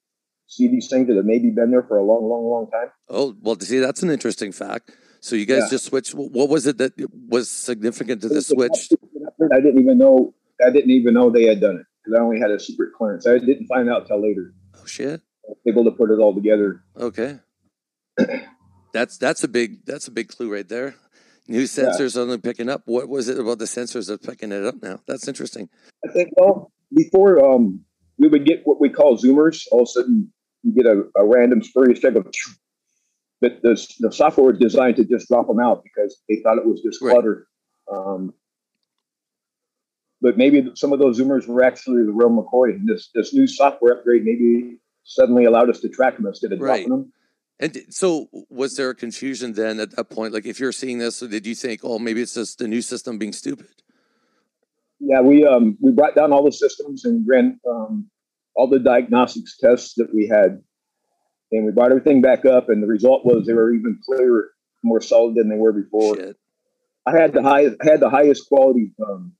see 0.47 0.69
these 0.69 0.89
things 0.89 1.09
that 1.09 1.17
have 1.17 1.25
maybe 1.25 1.51
been 1.51 1.71
there 1.71 1.83
for 1.83 1.99
a 1.99 2.05
long, 2.05 2.29
long, 2.29 2.45
long 2.45 2.71
time. 2.71 2.91
Oh 3.09 3.35
well, 3.41 3.57
to 3.57 3.65
see 3.65 3.79
that's 3.79 4.03
an 4.03 4.11
interesting 4.11 4.53
fact. 4.53 4.93
So 5.21 5.37
you 5.37 5.47
guys 5.47 5.63
yeah. 5.65 5.71
just 5.71 5.87
switched. 5.87 6.15
What 6.15 6.49
was 6.51 6.67
it 6.67 6.79
that 6.79 6.93
was 7.29 7.51
significant 7.51 8.23
to 8.23 8.29
the 8.29 8.43
switch? 8.43 8.91
I 9.53 9.61
didn't 9.61 9.81
even 9.81 9.97
know. 9.97 10.35
I 10.65 10.71
didn't 10.71 10.91
even 10.91 11.15
know 11.15 11.31
they 11.31 11.45
had 11.45 11.61
done 11.61 11.77
it 11.77 11.87
because 12.05 12.19
I 12.19 12.23
only 12.23 12.39
had 12.39 12.51
a 12.51 12.61
secret 12.61 12.91
clearance. 12.97 13.27
I 13.27 13.39
didn't 13.39 13.67
find 13.67 13.89
out 13.89 14.07
till 14.07 14.21
later. 14.21 14.53
Oh 14.77 14.85
shit! 14.85 15.23
able 15.67 15.85
to 15.85 15.93
put 15.93 16.11
it 16.11 16.19
all 16.19 16.35
together. 16.35 16.85
Okay. 16.95 17.39
That's 18.93 19.19
that's 19.19 19.45
a 19.45 19.49
big 19.49 19.85
that's 19.85 20.09
a 20.09 20.11
big 20.11 20.29
clue 20.29 20.53
right 20.53 20.69
there. 20.69 20.95
New 21.47 21.65
sensors 21.65 22.15
yeah. 22.15 22.23
only 22.23 22.39
picking 22.39 22.69
up. 22.69 22.83
What 22.85 23.09
was 23.09 23.29
it 23.29 23.39
about 23.39 23.59
the 23.59 23.65
sensors 23.65 24.09
that 24.09 24.23
picking 24.23 24.53
it 24.53 24.65
up 24.65 24.83
now? 24.83 25.01
That's 25.07 25.27
interesting. 25.29 25.69
I 26.09 26.13
think 26.13 26.31
well 26.37 26.73
before 26.95 27.45
um, 27.45 27.81
we 28.19 28.29
would 28.29 28.45
get 28.45 28.63
what 28.65 28.81
we 28.81 28.89
call 28.89 29.17
zoomers. 29.17 29.65
All 29.71 29.81
of 29.81 29.85
a 29.85 29.91
sudden 29.91 30.33
you 30.63 30.73
get 30.73 30.87
a, 30.87 31.05
a 31.17 31.27
random 31.27 31.63
spurious 31.63 32.01
check 32.01 32.15
of, 32.15 32.27
but 33.41 33.63
the 33.63 33.87
the 34.01 34.13
software 34.13 34.53
was 34.53 34.59
designed 34.59 34.97
to 34.97 35.05
just 35.05 35.29
drop 35.29 35.47
them 35.47 35.61
out 35.61 35.83
because 35.85 36.21
they 36.29 36.41
thought 36.43 36.59
it 36.59 36.67
was 36.67 36.81
just 36.83 37.01
clutter. 37.01 37.47
Right. 37.89 37.97
Um, 37.97 38.35
but 40.21 40.37
maybe 40.37 40.71
some 40.75 40.93
of 40.93 40.99
those 40.99 41.21
zoomers 41.21 41.47
were 41.47 41.63
actually 41.63 42.05
the 42.05 42.13
real 42.13 42.31
McCoy. 42.31 42.71
And 42.71 42.89
this 42.89 43.11
this 43.15 43.33
new 43.33 43.47
software 43.47 43.95
upgrade 43.95 44.25
maybe 44.25 44.79
suddenly 45.05 45.45
allowed 45.45 45.71
us 45.71 45.81
to 45.81 45.89
track 45.89 46.17
them 46.17 46.27
instead 46.27 46.53
of 46.53 46.61
right. 46.61 46.85
dropping 46.85 46.91
them. 46.91 47.13
And 47.61 47.77
so, 47.91 48.29
was 48.51 48.77
there 48.77 48.91
a 48.91 48.95
confusion 48.95 49.53
then 49.53 49.81
at 49.81 49.97
that 49.97 50.11
point? 50.11 50.33
Like, 50.33 50.47
if 50.47 50.61
you're 50.61 50.73
seeing 50.73 50.99
this, 50.99 51.19
did 51.21 51.47
you 51.47 51.57
think, 51.57 51.81
oh, 51.83 51.99
maybe 51.99 52.23
it's 52.23 52.35
just 52.35 52.59
the 52.59 52.69
new 52.69 52.81
system 52.81 53.19
being 53.19 53.33
stupid? 53.33 53.67
Yeah, 55.01 55.21
we 55.21 55.45
um, 55.45 55.77
we 55.81 55.93
brought 55.93 56.15
down 56.15 56.33
all 56.33 56.45
the 56.45 56.53
systems 56.53 57.05
and 57.05 57.27
ran 57.27 57.59
um, 57.69 58.09
all 58.55 58.69
the 58.69 58.79
diagnostics 58.79 59.57
tests 59.59 59.95
that 59.95 60.13
we 60.15 60.27
had, 60.29 60.63
and 61.53 61.67
we 61.67 61.73
brought 61.73 61.91
everything 61.91 62.21
back 62.21 62.45
up. 62.45 62.69
And 62.69 62.83
the 62.83 62.87
result 62.87 63.25
was 63.25 63.47
they 63.47 63.55
were 63.55 63.73
even 63.73 63.99
clearer, 64.05 64.51
more 64.83 65.01
solid 65.01 65.35
than 65.35 65.49
they 65.49 65.57
were 65.57 65.73
before. 65.73 66.17
Shit. 66.17 66.37
I 67.07 67.19
had 67.19 67.33
the 67.33 67.43
highest 67.43 67.77
had 67.83 68.01
the 68.01 68.11
highest 68.11 68.49
quality 68.49 68.93
um, 69.05 69.33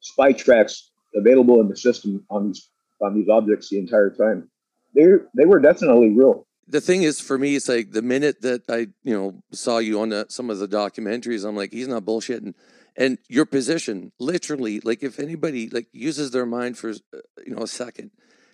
spy 0.00 0.32
tracks 0.32 0.90
available 1.14 1.60
in 1.60 1.68
the 1.68 1.76
system 1.76 2.24
on 2.30 2.48
these 2.48 2.68
on 3.00 3.14
these 3.14 3.28
objects 3.28 3.68
the 3.68 3.78
entire 3.78 4.10
time. 4.10 4.48
They 4.94 5.06
they 5.36 5.44
were 5.44 5.60
definitely 5.60 6.10
real 6.10 6.46
the 6.70 6.80
thing 6.80 7.02
is 7.02 7.20
for 7.20 7.38
me 7.38 7.56
it's 7.56 7.68
like 7.68 7.92
the 7.92 8.02
minute 8.02 8.40
that 8.42 8.62
i 8.68 8.86
you 9.02 9.14
know 9.16 9.42
saw 9.52 9.78
you 9.78 10.00
on 10.00 10.10
the, 10.10 10.26
some 10.28 10.50
of 10.50 10.58
the 10.58 10.68
documentaries 10.68 11.46
i'm 11.46 11.56
like 11.56 11.72
he's 11.72 11.88
not 11.88 12.04
bullshitting 12.04 12.54
and 12.96 13.18
your 13.28 13.46
position 13.46 14.12
literally 14.18 14.80
like 14.80 15.02
if 15.02 15.18
anybody 15.18 15.68
like 15.68 15.88
uses 15.92 16.30
their 16.30 16.46
mind 16.46 16.76
for 16.76 16.90
uh, 16.90 17.18
you 17.44 17.54
know 17.54 17.62
a 17.62 17.68
second 17.68 18.10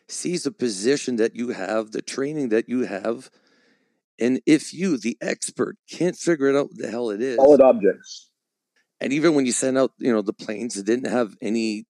sees 0.09 0.45
the 0.45 0.53
position 0.53 1.17
that 1.17 1.35
you 1.35 1.51
have 1.51 1.93
the 1.93 2.03
training 2.03 2.49
that 2.49 2.69
you 2.69 2.87
have 2.87 3.31
and 4.19 4.41
if 4.47 4.73
you 4.73 4.97
the 4.97 5.17
expert 5.21 5.77
can't 5.91 6.17
figure 6.17 6.49
it 6.49 6.57
out 6.57 6.69
what 6.69 6.79
the 6.79 6.91
hell 6.91 7.11
it 7.11 7.21
is 7.21 7.37
solid 7.37 7.61
objects 7.61 8.31
and 9.01 9.13
even 9.13 9.35
when 9.35 9.47
you 9.47 9.53
send 9.53 9.77
out 9.77 9.93
you 9.99 10.13
know 10.13 10.23
the 10.23 10.33
planes 10.33 10.77
it 10.77 10.87
didn't 10.87 11.11
have 11.11 11.37
any 11.43 11.87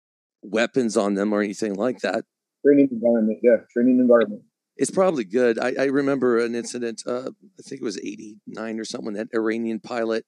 weapons 0.50 0.96
on 0.96 1.14
them 1.14 1.32
or 1.32 1.42
anything 1.42 1.74
like 1.74 2.00
that. 2.00 2.24
Training 2.64 2.88
environment, 2.90 3.38
yeah, 3.42 3.56
training 3.72 3.98
environment. 3.98 4.42
It's 4.76 4.90
probably 4.90 5.24
good. 5.24 5.58
I, 5.58 5.74
I 5.78 5.84
remember 5.84 6.38
an 6.38 6.54
incident. 6.54 7.02
Uh, 7.06 7.30
I 7.58 7.62
think 7.62 7.80
it 7.80 7.84
was 7.84 7.98
'89 7.98 8.78
or 8.80 8.84
something. 8.84 9.14
That 9.14 9.28
Iranian 9.34 9.80
pilot 9.80 10.26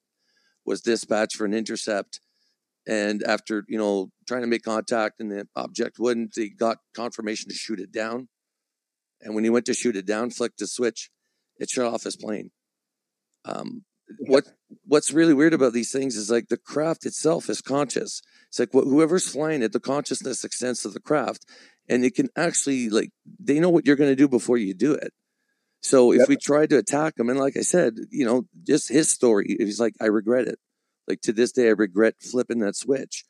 was 0.64 0.81
dispatched 0.81 1.37
for 1.37 1.45
an 1.45 1.55
intercept, 1.55 2.21
and 2.87 3.23
after 3.23 3.64
you 3.69 3.78
know 3.78 4.11
trying 4.26 4.43
to 4.43 4.47
make 4.47 4.62
contact 4.62 5.21
and 5.21 5.31
the 5.31 5.47
object 5.55 5.99
wouldn't, 5.99 6.33
he 6.35 6.49
got 6.49 6.78
confirmation 6.95 7.50
to 7.50 7.55
shoot 7.55 7.81
it 7.81 7.93
down. 7.93 8.28
And 9.21 9.35
when 9.35 9.45
he 9.45 9.50
went 9.50 9.67
to 9.67 9.75
shoot 9.75 9.97
it 9.97 10.07
down, 10.07 10.31
flicked 10.31 10.59
the 10.59 10.67
switch, 10.67 11.11
it 11.59 11.69
shut 11.69 11.93
off 11.93 12.05
his 12.05 12.17
plane. 12.17 12.50
Um, 13.45 13.85
what 14.21 14.47
what's 14.87 15.12
really 15.12 15.35
weird 15.35 15.55
about 15.55 15.73
these 15.73 15.93
things 15.93 16.17
is 16.17 16.31
like 16.31 16.49
the 16.49 16.57
craft 16.57 17.05
itself 17.05 17.50
is 17.50 17.61
conscious. 17.61 18.23
It's 18.49 18.59
like 18.59 18.73
whoever's 18.73 19.28
flying 19.28 19.62
it, 19.62 19.73
the 19.73 19.81
consciousness 19.81 20.45
extends 20.45 20.83
to 20.83 20.88
the 20.88 21.00
craft, 21.00 21.45
and 21.88 22.04
it 22.04 22.14
can 22.14 22.28
actually 22.37 22.90
like 22.90 23.11
they 23.40 23.61
know 23.61 23.71
what 23.71 23.87
you're 23.87 23.97
going 23.97 24.11
to 24.11 24.16
do 24.16 24.28
before 24.28 24.57
you 24.59 24.75
do 24.75 24.92
it. 24.95 25.12
So 25.80 26.12
if 26.12 26.21
yep. 26.21 26.28
we 26.28 26.37
tried 26.37 26.71
to 26.71 26.78
attack 26.78 27.18
him, 27.18 27.28
and 27.30 27.38
like 27.38 27.57
I 27.57 27.61
said, 27.61 27.95
you 28.11 28.26
know, 28.26 28.42
just 28.66 28.88
his 28.88 29.09
story, 29.09 29.57
he's 29.59 29.78
like, 29.78 29.95
I 30.00 30.07
regret 30.07 30.49
it. 30.49 30.59
Like 31.07 31.21
to 31.23 31.33
this 31.33 31.52
day, 31.52 31.68
I 31.68 31.73
regret 31.73 32.16
flipping 32.21 32.59
that 32.61 32.76
switch 32.76 33.25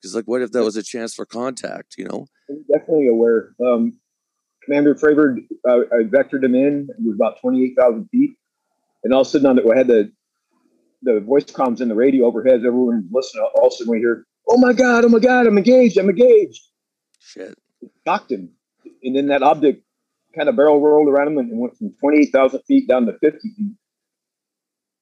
because 0.00 0.14
like, 0.14 0.24
what 0.24 0.42
if 0.42 0.52
that 0.52 0.64
was 0.64 0.76
a 0.76 0.82
chance 0.82 1.14
for 1.14 1.26
contact? 1.26 1.96
You 1.98 2.06
know, 2.06 2.26
I'm 2.48 2.64
definitely 2.72 3.08
aware. 3.08 3.54
Um, 3.64 3.98
Commander 4.64 4.94
Fravor, 4.94 5.36
uh, 5.68 5.80
I 5.92 6.04
vectored 6.04 6.44
him 6.44 6.54
in. 6.54 6.88
It 6.90 6.96
was 7.04 7.14
about 7.14 7.40
twenty 7.40 7.64
eight 7.64 7.74
thousand 7.78 8.08
feet, 8.10 8.30
and 9.04 9.12
all 9.12 9.22
of 9.22 9.26
a 9.26 9.30
sudden, 9.30 9.46
on 9.46 9.56
the, 9.56 9.70
I 9.72 9.78
had 9.78 9.86
the 9.86 10.12
the 11.02 11.20
voice 11.20 11.44
comms 11.44 11.80
in 11.80 11.88
the 11.88 11.94
radio 11.94 12.26
overhead. 12.26 12.64
Everyone 12.66 13.08
listening. 13.12 13.46
All 13.54 13.66
of 13.66 13.72
a 13.72 13.76
sudden, 13.76 13.92
we 13.92 13.98
hear, 13.98 14.26
"Oh 14.48 14.58
my 14.58 14.72
god! 14.72 15.04
Oh 15.04 15.08
my 15.08 15.18
god! 15.18 15.46
I'm 15.46 15.56
engaged! 15.56 15.98
I'm 15.98 16.08
engaged!" 16.08 16.62
Shit. 17.20 17.56
It 17.82 17.90
shocked 18.06 18.30
him, 18.30 18.50
and 19.02 19.16
then 19.16 19.28
that 19.28 19.42
object 19.42 19.82
kind 20.36 20.48
of 20.48 20.56
barrel 20.56 20.80
rolled 20.80 21.08
around 21.08 21.28
him 21.28 21.38
and 21.38 21.58
went 21.58 21.76
from 21.76 21.94
twenty 22.00 22.20
eight 22.20 22.32
thousand 22.32 22.62
feet 22.62 22.88
down 22.88 23.06
to 23.06 23.12
fifty 23.18 23.50
feet 23.56 23.72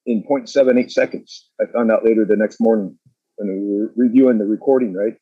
in 0.07 0.25
0.78 0.25 0.91
seconds. 0.91 1.51
I 1.61 1.65
found 1.71 1.93
out 1.93 2.03
later 2.03 2.25
the 2.25 2.37
next 2.37 2.61
morning 2.61 2.99
when 3.37 3.49
we 3.49 3.79
were 3.79 3.93
reviewing 3.95 4.39
the 4.39 4.47
recording. 4.47 4.95
Right, 4.95 5.15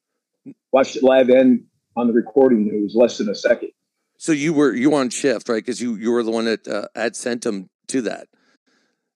watched 0.72 0.96
it 0.96 1.02
live 1.02 1.28
and 1.28 1.64
on 1.96 2.06
the 2.06 2.12
recording. 2.12 2.70
It 2.72 2.82
was 2.82 2.94
less 2.94 3.18
than 3.18 3.28
a 3.28 3.34
second. 3.34 3.70
So 4.18 4.32
you 4.32 4.52
were 4.52 4.72
you 4.74 4.90
were 4.90 5.00
on 5.00 5.10
shift, 5.10 5.48
right? 5.48 5.64
Because 5.64 5.80
you 5.80 5.96
you 5.96 6.12
were 6.12 6.22
the 6.22 6.30
one 6.30 6.46
that 6.46 6.66
uh, 6.66 6.88
had 6.94 7.16
sent 7.16 7.44
him 7.44 7.68
to 7.88 8.02
that. 8.02 8.28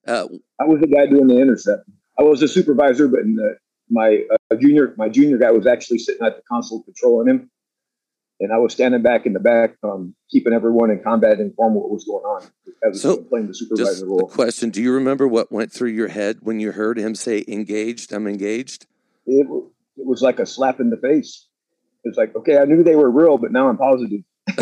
Uh, 0.07 0.27
I 0.61 0.65
was 0.65 0.81
the 0.81 0.89
guy 0.89 1.07
doing 1.07 1.27
the 1.27 1.39
intercept. 1.39 1.89
I 2.19 2.23
was 2.23 2.43
a 2.43 2.49
supervisor, 2.49 3.09
but 3.09 3.21
the, 3.21 3.57
my 3.89 4.25
uh, 4.51 4.57
junior 4.57 4.95
my 4.97 5.09
junior 5.09 5.39
guy 5.39 5.53
was 5.53 5.67
actually 5.67 5.99
sitting 5.99 6.27
at 6.27 6.37
the 6.37 6.43
console 6.51 6.83
patrolling 6.83 7.29
him, 7.29 7.51
and 8.41 8.53
I 8.53 8.59
was 8.59 8.73
standing 8.73 9.03
back 9.03 9.27
in 9.27 9.35
the 9.35 9.41
back, 9.41 9.77
um, 9.85 10.15
keeping 10.31 10.53
everyone 10.53 10.91
in 10.91 11.03
combat 11.03 11.39
informed 11.41 11.77
what 11.77 11.91
was 11.91 12.05
going 12.05 12.25
on. 12.25 12.43
As 12.89 13.03
so, 13.03 13.19
playing 13.19 13.49
the 13.49 13.55
supervisor 13.55 14.07
role. 14.07 14.29
question: 14.29 14.71
Do 14.71 14.83
you 14.83 14.93
remember 14.93 15.29
what 15.29 15.53
went 15.53 15.71
through 15.71 15.91
your 15.91 16.09
head 16.09 16.39
when 16.41 16.59
you 16.59 16.73
heard 16.73 16.99
him 16.99 17.15
say 17.15 17.45
"engaged"? 17.47 18.13
I'm 18.13 18.27
engaged. 18.27 18.87
It, 19.27 19.47
it 19.97 20.07
was 20.07 20.23
like 20.23 20.41
a 20.41 20.47
slap 20.47 20.81
in 20.81 20.89
the 20.89 20.97
face. 20.97 21.47
It's 22.03 22.17
like, 22.17 22.35
okay, 22.35 22.57
I 22.57 22.65
knew 22.65 22.83
they 22.83 22.97
were 22.97 23.11
real, 23.11 23.37
but 23.37 23.53
now 23.53 23.69
I'm 23.69 23.77
positive. 23.77 24.21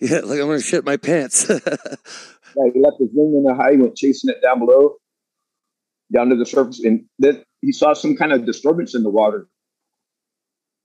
yeah, 0.00 0.20
like 0.20 0.40
I'm 0.40 0.46
gonna 0.46 0.60
shit 0.60 0.84
my 0.84 0.96
pants. 0.96 1.50
Yeah, 2.56 2.70
he 2.72 2.80
left 2.80 2.96
his 2.98 3.10
wing 3.12 3.34
in 3.36 3.44
the 3.44 3.54
high, 3.54 3.72
he 3.72 3.76
went 3.76 3.96
chasing 3.96 4.30
it 4.30 4.40
down 4.42 4.60
below, 4.60 4.96
down 6.10 6.30
to 6.30 6.36
the 6.36 6.46
surface, 6.46 6.80
and 6.80 7.04
then 7.18 7.44
he 7.60 7.70
saw 7.70 7.92
some 7.92 8.16
kind 8.16 8.32
of 8.32 8.46
disturbance 8.46 8.94
in 8.94 9.02
the 9.02 9.10
water. 9.10 9.46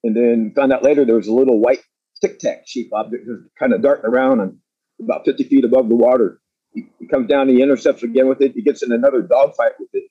And 0.03 0.15
then 0.15 0.51
found 0.53 0.73
out 0.73 0.83
later 0.83 1.05
there 1.05 1.15
was 1.15 1.27
a 1.27 1.33
little 1.33 1.61
white 1.61 1.79
tic 2.21 2.39
tac 2.39 2.67
shaped 2.67 2.93
object 2.93 3.25
just 3.25 3.41
kind 3.57 3.73
of 3.73 3.81
darting 3.81 4.05
around 4.05 4.39
and 4.39 4.57
about 5.01 5.25
50 5.25 5.43
feet 5.45 5.65
above 5.65 5.89
the 5.89 5.95
water. 5.95 6.39
He, 6.73 6.87
he, 6.99 7.07
comes 7.07 7.27
down, 7.27 7.49
he 7.49 7.61
intercepts 7.61 8.03
again 8.03 8.27
with 8.27 8.41
it, 8.41 8.53
he 8.53 8.61
gets 8.61 8.83
in 8.83 8.91
another 8.91 9.21
dogfight 9.21 9.73
with 9.79 9.89
it. 9.93 10.03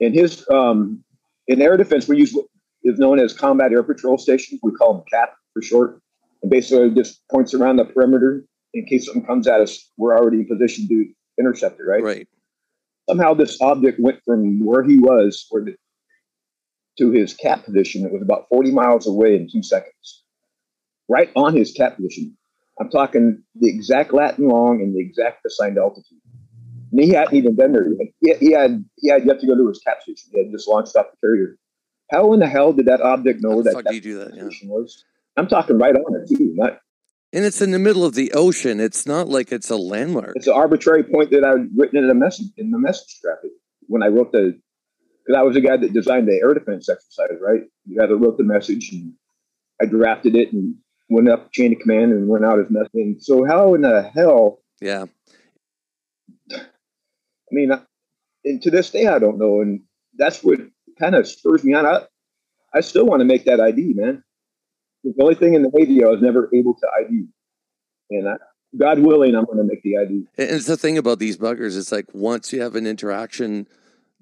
And 0.00 0.14
his 0.14 0.46
um, 0.50 1.02
in 1.46 1.62
air 1.62 1.76
defense, 1.76 2.06
we 2.06 2.18
use 2.18 2.32
what 2.32 2.46
is 2.84 2.98
known 2.98 3.18
as 3.18 3.32
combat 3.32 3.72
air 3.72 3.82
patrol 3.82 4.18
stations. 4.18 4.60
We 4.62 4.72
call 4.72 4.94
them 4.94 5.04
CAP 5.10 5.34
for 5.52 5.62
short. 5.62 6.02
And 6.42 6.50
basically 6.50 6.90
just 6.90 7.26
points 7.30 7.54
around 7.54 7.76
the 7.76 7.84
perimeter 7.84 8.44
in 8.74 8.86
case 8.86 9.06
something 9.06 9.24
comes 9.24 9.48
at 9.48 9.60
us, 9.60 9.90
we're 9.96 10.16
already 10.16 10.38
in 10.38 10.46
position 10.46 10.86
to 10.88 11.06
intercept 11.38 11.80
it, 11.80 11.84
right? 11.84 12.02
Right. 12.02 12.28
Somehow 13.08 13.34
this 13.34 13.60
object 13.60 13.98
went 13.98 14.20
from 14.24 14.64
where 14.64 14.84
he 14.84 14.98
was 14.98 15.46
where 15.50 15.64
the, 15.64 15.74
to 16.98 17.10
his 17.10 17.34
cap 17.34 17.64
position. 17.64 18.04
It 18.04 18.12
was 18.12 18.22
about 18.22 18.46
40 18.50 18.72
miles 18.72 19.06
away 19.06 19.34
in 19.34 19.48
two 19.50 19.62
seconds, 19.62 20.17
right 21.08 21.30
on 21.34 21.56
his 21.56 21.72
cap 21.72 21.96
position. 21.96 22.36
I'm 22.80 22.90
talking 22.90 23.42
the 23.56 23.68
exact 23.68 24.12
Latin 24.12 24.48
long 24.48 24.80
and 24.80 24.94
the 24.94 25.00
exact 25.00 25.44
assigned 25.44 25.78
altitude. 25.78 26.18
And 26.92 27.00
he 27.00 27.10
hadn't 27.10 27.34
even 27.34 27.56
been 27.56 27.72
there. 27.72 27.86
He, 28.20 28.34
he 28.34 28.52
had 28.52 28.84
he 28.96 29.10
had 29.10 29.26
yet 29.26 29.40
to 29.40 29.46
go 29.46 29.56
to 29.56 29.68
his 29.68 29.80
cap 29.80 30.00
station. 30.02 30.30
He 30.32 30.38
had 30.42 30.52
just 30.52 30.68
launched 30.68 30.96
off 30.96 31.06
the 31.10 31.26
carrier. 31.26 31.56
How 32.10 32.32
in 32.32 32.40
the 32.40 32.48
hell 32.48 32.72
did 32.72 32.86
that 32.86 33.02
object 33.02 33.42
know 33.42 33.62
that 33.62 33.84
that, 33.84 34.02
do 34.02 34.18
that 34.18 34.34
yeah. 34.34 34.48
was? 34.68 35.04
I'm 35.36 35.48
talking 35.48 35.78
right 35.78 35.94
on 35.94 36.22
it 36.22 36.28
too, 36.28 36.52
not 36.54 36.80
and 37.32 37.44
it's 37.44 37.60
in 37.60 37.72
the 37.72 37.78
middle 37.78 38.04
of 38.04 38.14
the 38.14 38.32
ocean. 38.32 38.80
It's 38.80 39.06
not 39.06 39.28
like 39.28 39.52
it's 39.52 39.70
a 39.70 39.76
landmark. 39.76 40.32
It's 40.36 40.46
an 40.46 40.54
arbitrary 40.54 41.04
point 41.04 41.30
that 41.30 41.44
I'd 41.44 41.68
written 41.76 42.02
in 42.02 42.08
a 42.08 42.14
message 42.14 42.46
in 42.56 42.70
the 42.70 42.78
message 42.78 43.20
traffic 43.20 43.50
when 43.86 44.02
I 44.02 44.06
wrote 44.06 44.32
the 44.32 44.58
because 45.26 45.38
I 45.38 45.42
was 45.42 45.54
the 45.54 45.60
guy 45.60 45.76
that 45.76 45.92
designed 45.92 46.26
the 46.26 46.40
air 46.42 46.54
defense 46.54 46.88
exercise, 46.88 47.38
right? 47.40 47.62
You 47.84 48.00
had 48.00 48.06
to 48.08 48.16
wrote 48.16 48.38
the 48.38 48.44
message 48.44 48.90
and 48.92 49.12
I 49.80 49.84
drafted 49.84 50.36
it 50.36 50.52
and 50.52 50.76
went 51.08 51.28
up 51.28 51.52
chain 51.52 51.72
of 51.72 51.80
command 51.80 52.12
and 52.12 52.28
went 52.28 52.44
out 52.44 52.58
as 52.58 52.70
nothing. 52.70 53.16
So 53.20 53.44
how 53.44 53.74
in 53.74 53.82
the 53.82 54.02
hell? 54.14 54.60
Yeah. 54.80 55.06
I 56.52 57.50
mean, 57.50 57.72
and 58.44 58.62
to 58.62 58.70
this 58.70 58.90
day 58.90 59.06
I 59.06 59.18
don't 59.18 59.38
know, 59.38 59.60
and 59.60 59.80
that's 60.16 60.42
what 60.42 60.60
kind 60.98 61.14
of 61.14 61.26
spurs 61.26 61.64
me 61.64 61.74
on. 61.74 61.86
I, 61.86 62.02
I 62.74 62.80
still 62.80 63.06
want 63.06 63.20
to 63.20 63.24
make 63.24 63.46
that 63.46 63.60
ID, 63.60 63.94
man 63.94 64.22
the 65.04 65.22
only 65.22 65.34
thing 65.34 65.54
in 65.54 65.62
the 65.62 65.70
Navy 65.72 66.04
I 66.04 66.08
was 66.08 66.20
never 66.20 66.50
able 66.54 66.74
to 66.74 66.88
ID. 67.00 67.26
And 68.10 68.28
I, 68.28 68.36
God 68.76 68.98
willing, 69.00 69.34
I'm 69.34 69.44
going 69.44 69.58
to 69.58 69.64
make 69.64 69.82
the 69.82 69.96
ID. 69.98 70.26
And 70.36 70.50
it's 70.50 70.66
the 70.66 70.76
thing 70.76 70.98
about 70.98 71.18
these 71.18 71.36
buggers. 71.36 71.78
It's 71.78 71.92
like 71.92 72.06
once 72.12 72.52
you 72.52 72.62
have 72.62 72.74
an 72.74 72.86
interaction 72.86 73.66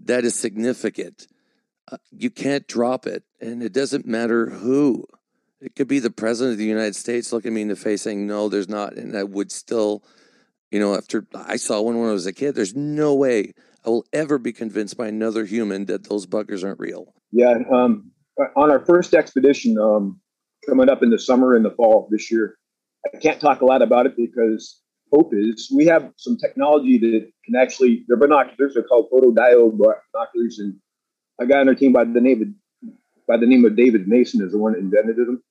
that 0.04 0.24
is 0.24 0.34
significant, 0.34 1.26
uh, 1.90 1.98
you 2.10 2.30
can't 2.30 2.66
drop 2.66 3.06
it. 3.06 3.24
And 3.40 3.62
it 3.62 3.72
doesn't 3.72 4.06
matter 4.06 4.50
who. 4.50 5.06
It 5.60 5.74
could 5.74 5.88
be 5.88 5.98
the 5.98 6.10
president 6.10 6.52
of 6.52 6.58
the 6.58 6.64
United 6.64 6.96
States 6.96 7.32
looking 7.32 7.54
me 7.54 7.62
in 7.62 7.68
the 7.68 7.76
face 7.76 8.02
saying, 8.02 8.26
no, 8.26 8.48
there's 8.48 8.68
not. 8.68 8.94
And 8.94 9.16
I 9.16 9.24
would 9.24 9.50
still, 9.50 10.04
you 10.70 10.78
know, 10.78 10.94
after 10.94 11.26
I 11.34 11.56
saw 11.56 11.80
one 11.80 11.98
when 11.98 12.10
I 12.10 12.12
was 12.12 12.26
a 12.26 12.32
kid, 12.32 12.54
there's 12.54 12.74
no 12.74 13.14
way 13.14 13.52
I 13.84 13.90
will 13.90 14.04
ever 14.12 14.38
be 14.38 14.52
convinced 14.52 14.96
by 14.96 15.08
another 15.08 15.44
human 15.44 15.86
that 15.86 16.08
those 16.08 16.26
buggers 16.26 16.64
aren't 16.64 16.80
real. 16.80 17.14
Yeah. 17.32 17.54
Um, 17.72 18.10
on 18.54 18.70
our 18.70 18.84
first 18.84 19.14
expedition, 19.14 19.78
um, 19.78 20.20
coming 20.66 20.88
up 20.88 21.02
in 21.02 21.10
the 21.10 21.18
summer 21.18 21.54
and 21.54 21.64
the 21.64 21.70
fall 21.70 22.08
this 22.10 22.30
year. 22.30 22.56
I 23.06 23.18
can't 23.18 23.40
talk 23.40 23.60
a 23.60 23.64
lot 23.64 23.82
about 23.82 24.06
it 24.06 24.14
because 24.16 24.82
hope 25.12 25.30
is 25.32 25.70
we 25.74 25.86
have 25.86 26.12
some 26.16 26.36
technology 26.36 26.98
that 26.98 27.30
can 27.44 27.54
actually 27.56 28.04
they're 28.08 28.16
binoculars. 28.16 28.74
They're 28.74 28.82
called 28.82 29.08
photodiode 29.12 29.78
binoculars, 29.78 30.58
and 30.58 30.74
a 31.40 31.46
guy 31.46 31.60
on 31.60 31.68
our 31.68 31.74
team 31.74 31.92
by 31.92 32.04
the 32.04 32.20
name 32.20 32.42
of 32.42 32.48
by 33.26 33.36
the 33.36 33.46
name 33.46 33.64
of 33.64 33.76
David 33.76 34.08
Mason 34.08 34.44
is 34.44 34.52
the 34.52 34.58
one 34.58 34.72
that 34.72 34.78
invented 34.78 35.16
them. 35.16 35.42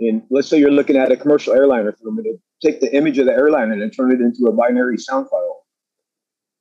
And 0.00 0.22
let's 0.30 0.48
say 0.48 0.58
you're 0.58 0.70
looking 0.70 0.96
at 0.96 1.10
a 1.10 1.16
commercial 1.16 1.54
airliner 1.54 1.92
film, 1.92 2.18
it'll 2.18 2.40
take 2.62 2.80
the 2.80 2.94
image 2.94 3.18
of 3.18 3.26
the 3.26 3.32
airliner 3.32 3.72
and 3.72 3.92
turn 3.94 4.12
it 4.12 4.20
into 4.20 4.46
a 4.46 4.52
binary 4.52 4.98
sound 4.98 5.28
file. 5.28 5.66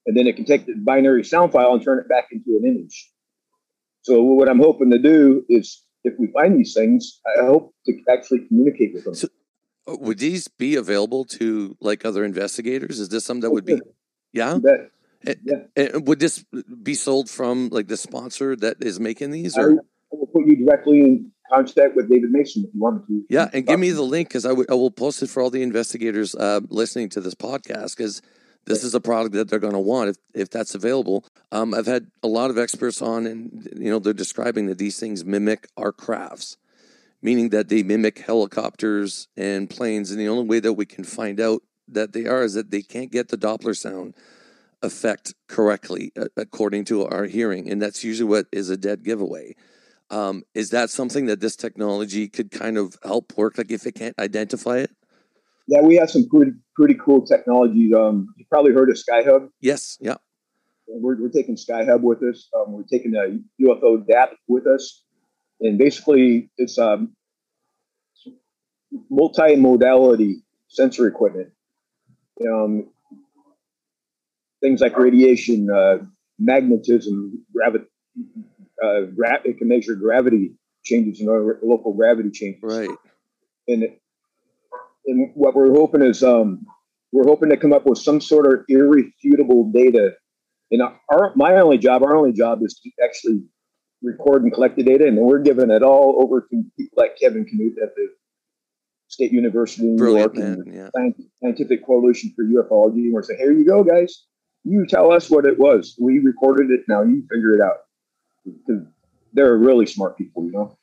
And 0.05 0.17
then 0.17 0.25
it 0.25 0.35
can 0.35 0.45
take 0.45 0.65
the 0.65 0.73
binary 0.75 1.23
sound 1.23 1.51
file 1.51 1.73
and 1.73 1.83
turn 1.83 1.99
it 1.99 2.09
back 2.09 2.29
into 2.31 2.57
an 2.61 2.67
image. 2.67 3.11
So 4.01 4.21
what 4.21 4.49
I'm 4.49 4.59
hoping 4.59 4.89
to 4.91 4.97
do 4.97 5.43
is 5.49 5.83
if 6.03 6.13
we 6.17 6.27
find 6.27 6.57
these 6.57 6.73
things, 6.73 7.19
I 7.37 7.45
hope 7.45 7.75
to 7.85 7.93
actually 8.09 8.47
communicate 8.47 8.93
with 8.93 9.03
them. 9.03 9.13
So, 9.13 9.27
uh, 9.87 9.97
would 9.99 10.17
these 10.17 10.47
be 10.47 10.75
available 10.75 11.25
to 11.25 11.77
like 11.81 12.05
other 12.05 12.23
investigators? 12.23 12.99
Is 12.99 13.09
this 13.09 13.25
something 13.25 13.41
that 13.41 13.51
would 13.51 13.65
be? 13.65 13.81
Yeah. 14.33 14.57
And, 15.25 15.37
yeah. 15.43 15.55
and 15.75 16.07
would 16.07 16.19
this 16.19 16.43
be 16.83 16.93
sold 16.93 17.29
from 17.29 17.69
like 17.69 17.87
the 17.87 17.97
sponsor 17.97 18.55
that 18.57 18.77
is 18.81 18.99
making 18.99 19.31
these? 19.31 19.57
Or? 19.57 19.71
I, 19.71 19.75
will 20.11 20.27
put 20.27 20.45
you 20.45 20.65
directly 20.65 20.99
in 20.99 21.31
contact 21.51 21.95
with 21.95 22.09
David 22.09 22.31
Mason 22.31 22.63
if 22.63 22.73
you 22.73 22.79
want 22.79 23.05
to. 23.07 23.23
Yeah, 23.29 23.49
and 23.53 23.65
give 23.65 23.79
me 23.79 23.91
the 23.91 24.01
link 24.01 24.29
because 24.29 24.45
I, 24.45 24.49
w- 24.49 24.67
I 24.69 24.73
will 24.73 24.91
post 24.91 25.21
it 25.23 25.27
for 25.27 25.41
all 25.41 25.49
the 25.49 25.61
investigators 25.61 26.35
uh, 26.35 26.61
listening 26.69 27.09
to 27.09 27.21
this 27.21 27.35
podcast 27.35 27.97
because 27.97 28.21
this 28.65 28.83
is 28.83 28.93
a 28.93 28.99
product 28.99 29.33
that 29.35 29.49
they're 29.49 29.59
going 29.59 29.73
to 29.73 29.79
want 29.79 30.09
if, 30.09 30.17
if 30.33 30.49
that's 30.49 30.75
available. 30.75 31.25
Um, 31.51 31.73
I've 31.73 31.85
had 31.85 32.11
a 32.21 32.27
lot 32.27 32.49
of 32.49 32.57
experts 32.57 33.01
on, 33.01 33.25
and 33.25 33.69
you 33.75 33.89
know 33.89 33.99
they're 33.99 34.13
describing 34.13 34.67
that 34.67 34.77
these 34.77 34.99
things 34.99 35.25
mimic 35.25 35.67
our 35.77 35.91
crafts, 35.91 36.57
meaning 37.21 37.49
that 37.49 37.69
they 37.69 37.83
mimic 37.83 38.19
helicopters 38.19 39.27
and 39.37 39.69
planes. 39.69 40.11
And 40.11 40.19
the 40.19 40.27
only 40.27 40.45
way 40.45 40.59
that 40.59 40.73
we 40.73 40.85
can 40.85 41.03
find 41.03 41.39
out 41.39 41.63
that 41.87 42.11
they 42.11 42.25
are 42.25 42.43
is 42.43 42.53
that 42.55 42.71
they 42.71 42.81
can't 42.81 43.11
get 43.11 43.29
the 43.29 43.37
Doppler 43.37 43.75
sound 43.75 44.13
effect 44.81 45.33
correctly 45.47 46.11
according 46.35 46.85
to 46.85 47.05
our 47.05 47.25
hearing, 47.25 47.69
and 47.69 47.81
that's 47.81 48.03
usually 48.03 48.29
what 48.29 48.45
is 48.51 48.69
a 48.69 48.77
dead 48.77 49.03
giveaway. 49.03 49.55
Um, 50.09 50.43
is 50.53 50.69
that 50.69 50.89
something 50.89 51.25
that 51.25 51.41
this 51.41 51.55
technology 51.55 52.29
could 52.29 52.51
kind 52.51 52.77
of 52.77 52.97
help 53.03 53.37
work? 53.37 53.57
Like 53.57 53.71
if 53.71 53.85
it 53.85 53.93
can't 53.95 54.17
identify 54.19 54.77
it? 54.77 54.91
Yeah, 55.67 55.81
we 55.81 55.95
have 55.97 56.09
some 56.09 56.29
pretty 56.29 56.51
pretty 56.75 56.95
cool 56.95 57.25
technology. 57.25 57.93
Um, 57.93 58.33
you 58.37 58.45
probably 58.49 58.73
heard 58.73 58.89
of 58.89 58.97
SkyHub. 58.97 59.49
Yes. 59.59 59.97
Yeah. 59.99 60.15
We're, 60.87 61.21
we're 61.21 61.29
taking 61.29 61.57
SkyHub 61.57 62.01
with 62.01 62.23
us. 62.23 62.47
Um, 62.55 62.71
we're 62.71 62.83
taking 62.83 63.13
a 63.15 63.37
UFODAP 63.61 64.29
with 64.47 64.65
us, 64.65 65.03
and 65.59 65.77
basically 65.77 66.49
it's 66.57 66.77
um, 66.77 67.13
multi-modality 69.09 70.37
sensor 70.69 71.07
equipment. 71.07 71.49
Um, 72.47 72.89
things 74.61 74.81
like 74.81 74.97
radiation, 74.97 75.69
uh, 75.69 75.97
magnetism, 76.39 77.45
gravity. 77.53 77.85
Uh, 78.83 79.01
gra- 79.15 79.41
it 79.43 79.57
can 79.57 79.67
measure 79.67 79.95
gravity 79.95 80.53
changes, 80.83 81.19
you 81.19 81.25
know, 81.25 81.53
local 81.63 81.93
gravity 81.93 82.29
changes. 82.31 82.61
Right. 82.63 82.89
And 83.67 83.83
it, 83.83 84.01
and 85.05 85.31
what 85.35 85.55
we're 85.55 85.71
hoping 85.71 86.01
is 86.01 86.23
um, 86.23 86.65
we're 87.11 87.27
hoping 87.27 87.49
to 87.49 87.57
come 87.57 87.73
up 87.73 87.85
with 87.85 87.97
some 87.97 88.21
sort 88.21 88.45
of 88.45 88.65
irrefutable 88.67 89.71
data. 89.73 90.11
And 90.71 90.81
our 90.81 91.33
my 91.35 91.53
only 91.55 91.77
job, 91.77 92.03
our 92.03 92.15
only 92.15 92.33
job 92.33 92.59
is 92.61 92.79
to 92.83 92.89
actually 93.03 93.41
record 94.03 94.43
and 94.43 94.53
collect 94.53 94.75
the 94.75 94.83
data, 94.83 95.07
and 95.07 95.17
we're 95.17 95.39
giving 95.39 95.71
it 95.71 95.81
all 95.81 96.21
over 96.23 96.41
to 96.41 96.63
people 96.77 96.97
like 96.97 97.17
Kevin 97.19 97.45
Knuth 97.45 97.81
at 97.81 97.95
the 97.95 98.09
State 99.07 99.31
University 99.31 99.87
of 99.87 99.93
New 99.95 100.17
York 100.17 100.35
man. 100.35 100.61
and 100.65 100.73
Yeah. 100.73 100.89
Scientific 101.41 101.85
Coalition 101.85 102.33
for 102.35 102.43
UFOlogy. 102.43 103.05
And 103.05 103.13
we're 103.13 103.23
saying, 103.23 103.39
here 103.39 103.53
you 103.53 103.65
go, 103.65 103.83
guys. 103.83 104.25
You 104.67 104.85
tell 104.85 105.11
us 105.11 105.29
what 105.29 105.45
it 105.45 105.57
was. 105.57 105.95
We 105.99 106.19
recorded 106.19 106.71
it. 106.71 106.81
Now 106.87 107.03
you 107.03 107.23
figure 107.31 107.53
it 107.53 107.61
out. 107.61 107.77
They're 109.33 109.57
really 109.57 109.85
smart 109.85 110.17
people, 110.17 110.45
you 110.45 110.51
know. 110.51 110.77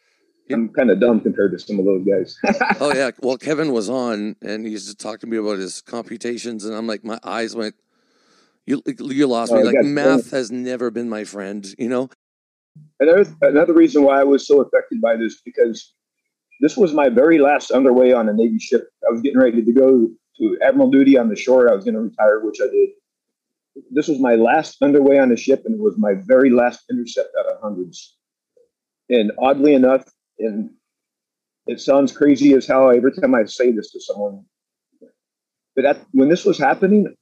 Yeah. 0.49 0.57
I'm 0.57 0.69
kind 0.71 0.91
of 0.91 1.01
dumb 1.01 1.21
compared 1.21 1.53
to 1.53 1.59
some 1.59 1.79
of 1.79 1.85
those 1.85 2.05
guys. 2.05 2.37
Oh 2.81 2.93
yeah. 2.95 3.11
Well, 3.21 3.37
Kevin 3.39 3.73
was 3.73 3.89
on, 3.89 4.37
and 4.43 4.67
he's 4.67 4.85
just 4.87 4.99
talking 4.99 5.21
to 5.21 5.27
me 5.27 5.37
about 5.39 5.59
his 5.59 5.81
computations, 5.81 6.65
and 6.65 6.75
I'm 6.75 6.87
like, 6.87 7.05
my 7.05 7.19
eyes 7.23 7.55
went. 7.57 7.75
You 8.67 8.83
you 8.87 9.27
lost 9.27 9.53
Oh, 9.53 9.57
me. 9.57 9.65
Like 9.65 9.85
math 9.85 10.31
has 10.31 10.51
never 10.51 10.91
been 10.91 11.09
my 11.09 11.25
friend. 11.25 11.67
You 11.79 11.89
know. 11.89 12.11
Another 13.01 13.27
another 13.43 13.75
reason 13.75 14.03
why 14.03 14.21
I 14.21 14.25
was 14.25 14.47
so 14.47 14.61
affected 14.63 15.01
by 15.01 15.17
this 15.17 15.41
because 15.45 15.93
this 16.61 16.77
was 16.77 16.93
my 16.95 17.09
very 17.09 17.39
last 17.39 17.71
underway 17.71 18.13
on 18.13 18.29
a 18.29 18.33
Navy 18.33 18.59
ship. 18.59 18.89
I 19.07 19.13
was 19.13 19.21
getting 19.21 19.39
ready 19.39 19.63
to 19.63 19.73
go 19.73 20.09
to 20.39 20.59
admiral 20.63 20.91
duty 20.91 21.19
on 21.19 21.29
the 21.29 21.37
shore. 21.37 21.71
I 21.71 21.75
was 21.75 21.85
going 21.85 21.95
to 21.95 22.01
retire, 22.01 22.41
which 22.41 22.59
I 22.63 22.67
did. 22.67 22.91
This 23.91 24.09
was 24.09 24.21
my 24.21 24.35
last 24.35 24.83
underway 24.83 25.19
on 25.19 25.31
the 25.31 25.37
ship, 25.37 25.63
and 25.65 25.75
it 25.75 25.81
was 25.81 25.97
my 25.99 26.15
very 26.27 26.51
last 26.51 26.85
intercept 26.91 27.31
out 27.39 27.47
of 27.47 27.61
hundreds. 27.61 28.17
And 29.11 29.33
oddly 29.39 29.75
enough, 29.75 30.05
and 30.39 30.71
it 31.67 31.81
sounds 31.81 32.17
crazy 32.17 32.55
as 32.55 32.67
how 32.67 32.89
every 32.89 33.13
time 33.13 33.35
I 33.35 33.45
say 33.45 33.73
this 33.73 33.91
to 33.93 34.01
someone, 34.01 34.45
but 35.75 35.85
at, 35.85 35.99
when 36.13 36.29
this 36.29 36.45
was 36.45 36.59
happening, 36.59 37.15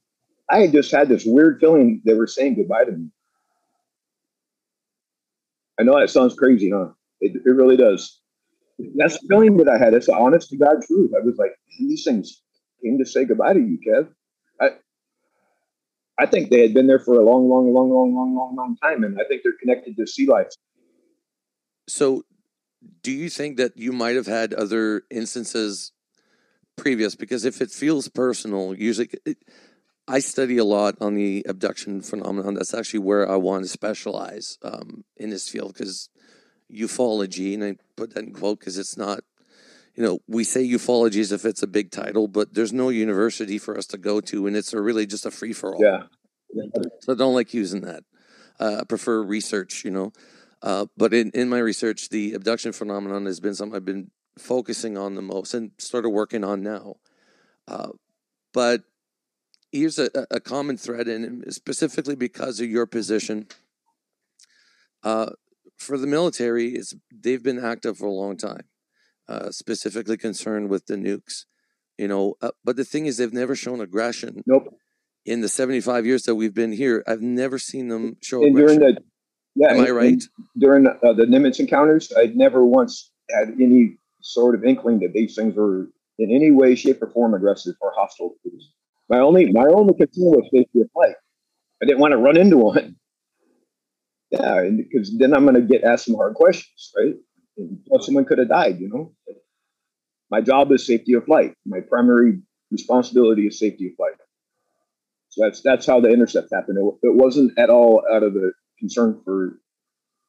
I 0.49 0.67
just 0.67 0.91
had 0.91 1.09
this 1.09 1.25
weird 1.25 1.59
feeling 1.59 2.01
they 2.05 2.13
were 2.13 2.27
saying 2.27 2.55
goodbye 2.55 2.85
to 2.85 2.91
me. 2.91 3.07
I 5.79 5.83
know 5.83 5.99
that 5.99 6.09
sounds 6.09 6.35
crazy, 6.35 6.69
huh? 6.69 6.89
It, 7.19 7.41
it 7.45 7.49
really 7.49 7.77
does. 7.77 8.19
That's 8.95 9.19
the 9.19 9.27
feeling 9.27 9.57
that 9.57 9.69
I 9.69 9.77
had. 9.77 9.93
It's 9.93 10.09
honest 10.09 10.49
to 10.49 10.57
God 10.57 10.83
truth. 10.85 11.11
I 11.15 11.25
was 11.25 11.37
like, 11.37 11.51
these 11.79 12.03
things 12.03 12.41
came 12.83 12.97
to 12.99 13.05
say 13.05 13.25
goodbye 13.25 13.53
to 13.53 13.59
you, 13.59 13.79
Kev. 13.87 14.09
I 16.19 16.25
think 16.25 16.49
they 16.49 16.61
had 16.61 16.73
been 16.73 16.87
there 16.87 16.99
for 16.99 17.19
a 17.19 17.25
long, 17.25 17.49
long, 17.49 17.73
long, 17.73 17.89
long, 17.89 18.15
long, 18.15 18.35
long, 18.35 18.55
long 18.55 18.77
time, 18.77 19.03
and 19.03 19.17
I 19.19 19.23
think 19.27 19.41
they're 19.43 19.57
connected 19.59 19.97
to 19.97 20.05
sea 20.05 20.27
life. 20.27 20.49
So, 21.87 22.23
do 23.01 23.11
you 23.11 23.29
think 23.29 23.57
that 23.57 23.77
you 23.77 23.91
might 23.91 24.15
have 24.15 24.27
had 24.27 24.53
other 24.53 25.03
instances 25.09 25.91
previous? 26.75 27.15
Because 27.15 27.45
if 27.45 27.61
it 27.61 27.71
feels 27.71 28.07
personal, 28.09 28.75
usually 28.75 29.09
it, 29.25 29.37
I 30.07 30.19
study 30.19 30.57
a 30.57 30.65
lot 30.65 30.95
on 30.99 31.15
the 31.15 31.45
abduction 31.47 32.01
phenomenon. 32.01 32.55
That's 32.55 32.73
actually 32.73 32.99
where 32.99 33.29
I 33.29 33.37
want 33.37 33.63
to 33.63 33.69
specialize 33.69 34.57
um, 34.61 35.05
in 35.17 35.29
this 35.29 35.47
field 35.47 35.73
because 35.73 36.09
ufology, 36.71 37.53
and 37.53 37.63
I 37.63 37.75
put 37.95 38.13
that 38.13 38.25
in 38.25 38.33
quote 38.33 38.59
because 38.59 38.77
it's 38.77 38.97
not, 38.97 39.21
you 39.95 40.03
know, 40.03 40.19
we 40.27 40.43
say 40.43 40.67
ufology 40.67 41.19
as 41.19 41.31
if 41.31 41.45
it's 41.45 41.63
a 41.63 41.67
big 41.67 41.91
title, 41.91 42.27
but 42.27 42.53
there's 42.53 42.73
no 42.73 42.89
university 42.89 43.57
for 43.57 43.77
us 43.77 43.85
to 43.87 43.97
go 43.97 44.21
to, 44.21 44.47
and 44.47 44.55
it's 44.55 44.73
a 44.73 44.81
really 44.81 45.05
just 45.05 45.25
a 45.25 45.31
free 45.31 45.53
for 45.53 45.75
all. 45.75 45.83
Yeah. 45.83 46.03
So 47.01 47.13
I 47.13 47.15
don't 47.15 47.33
like 47.33 47.53
using 47.53 47.81
that. 47.81 48.03
Uh, 48.59 48.77
I 48.81 48.83
prefer 48.83 49.21
research, 49.21 49.83
you 49.83 49.91
know. 49.91 50.11
Uh, 50.61 50.85
but 50.95 51.13
in, 51.13 51.31
in 51.31 51.49
my 51.49 51.59
research, 51.59 52.09
the 52.09 52.33
abduction 52.33 52.71
phenomenon 52.71 53.25
has 53.25 53.39
been 53.39 53.53
something 53.53 53.75
I've 53.75 53.85
been 53.85 54.11
focusing 54.37 54.97
on 54.97 55.15
the 55.15 55.21
most 55.21 55.53
and 55.53 55.71
started 55.77 56.09
working 56.09 56.43
on 56.43 56.63
now. 56.63 56.95
Uh, 57.67 57.89
but 58.53 58.83
here's 59.71 59.99
a, 59.99 60.09
a 60.31 60.39
common 60.39 60.77
thread, 60.77 61.07
and 61.07 61.53
specifically 61.53 62.15
because 62.15 62.59
of 62.59 62.69
your 62.69 62.85
position. 62.85 63.47
Uh, 65.03 65.31
for 65.77 65.97
the 65.97 66.07
military, 66.07 66.69
it's 66.69 66.93
they've 67.11 67.43
been 67.43 67.63
active 67.63 67.97
for 67.97 68.05
a 68.05 68.11
long 68.11 68.37
time, 68.37 68.63
uh, 69.27 69.51
specifically 69.51 70.17
concerned 70.17 70.69
with 70.69 70.85
the 70.87 70.95
nukes. 70.95 71.45
You 71.97 72.07
know, 72.07 72.35
uh, 72.41 72.51
but 72.63 72.75
the 72.75 72.85
thing 72.85 73.05
is, 73.05 73.17
they've 73.17 73.31
never 73.33 73.55
shown 73.55 73.79
aggression 73.79 74.43
Nope. 74.47 74.75
in 75.25 75.41
the 75.41 75.49
75 75.49 76.05
years 76.05 76.23
that 76.23 76.35
we've 76.35 76.53
been 76.53 76.71
here, 76.71 77.03
I've 77.07 77.21
never 77.21 77.59
seen 77.59 77.87
them 77.87 78.17
show 78.21 78.43
And 78.43 78.55
during 78.55 78.79
the 78.79 78.97
yeah, 79.55 79.73
Am 79.73 79.81
I 79.81 79.89
right? 79.91 80.07
and 80.13 80.21
during 80.57 80.87
uh, 80.87 81.13
the 81.13 81.25
Nimitz 81.25 81.59
encounters, 81.59 82.11
I 82.17 82.31
never 82.33 82.65
once 82.65 83.11
had 83.29 83.49
any 83.61 83.97
sort 84.21 84.55
of 84.55 84.63
inkling 84.63 84.99
that 85.01 85.13
these 85.13 85.35
things 85.35 85.55
were 85.55 85.89
in 86.17 86.31
any 86.31 86.51
way, 86.51 86.75
shape, 86.75 87.01
or 87.01 87.09
form 87.09 87.33
aggressive 87.33 87.75
or 87.81 87.91
hostile. 87.95 88.35
My 89.09 89.19
only 89.19 89.51
my 89.51 89.65
only 89.65 89.93
concern 89.93 90.25
was 90.25 90.49
safety 90.51 90.81
of 90.81 90.89
flight. 90.93 91.15
I 91.81 91.85
didn't 91.85 91.99
want 91.99 92.13
to 92.13 92.17
run 92.17 92.37
into 92.37 92.57
one. 92.57 92.95
Yeah, 94.31 94.67
because 94.75 95.15
then 95.17 95.35
I'm 95.35 95.43
going 95.43 95.55
to 95.55 95.61
get 95.61 95.83
asked 95.83 96.05
some 96.05 96.15
hard 96.15 96.33
questions, 96.33 96.91
right? 96.97 97.13
Plus, 97.87 98.05
someone 98.05 98.25
could 98.25 98.39
have 98.39 98.49
died. 98.49 98.79
You 98.79 98.89
know, 98.89 99.13
my 100.31 100.41
job 100.41 100.71
is 100.71 100.85
safety 100.87 101.13
of 101.13 101.25
flight. 101.25 101.53
My 101.65 101.79
primary 101.81 102.41
responsibility 102.71 103.47
is 103.47 103.59
safety 103.59 103.87
of 103.87 103.95
flight. 103.95 104.13
So 105.29 105.45
that's 105.45 105.61
that's 105.61 105.85
how 105.85 105.99
the 105.99 106.09
intercept 106.09 106.49
happened. 106.53 106.77
It, 106.79 107.07
it 107.07 107.15
wasn't 107.15 107.57
at 107.57 107.69
all 107.69 108.03
out 108.11 108.23
of 108.23 108.35
a 108.35 108.51
concern 108.79 109.21
for, 109.23 109.59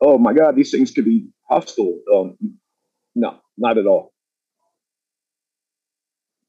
oh 0.02 0.18
my 0.18 0.32
God, 0.32 0.56
these 0.56 0.70
things 0.70 0.90
could 0.90 1.04
be 1.04 1.28
hostile. 1.48 2.00
Um, 2.14 2.36
no, 3.14 3.38
not 3.56 3.78
at 3.78 3.86
all. 3.86 4.12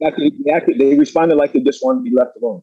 Actually, 0.06 0.32
they, 0.46 0.52
actually, 0.52 0.78
they 0.78 0.96
responded 0.96 1.36
like 1.36 1.54
they 1.54 1.62
just 1.62 1.80
wanted 1.84 2.00
to 2.00 2.10
be 2.10 2.16
left 2.16 2.38
alone. 2.42 2.62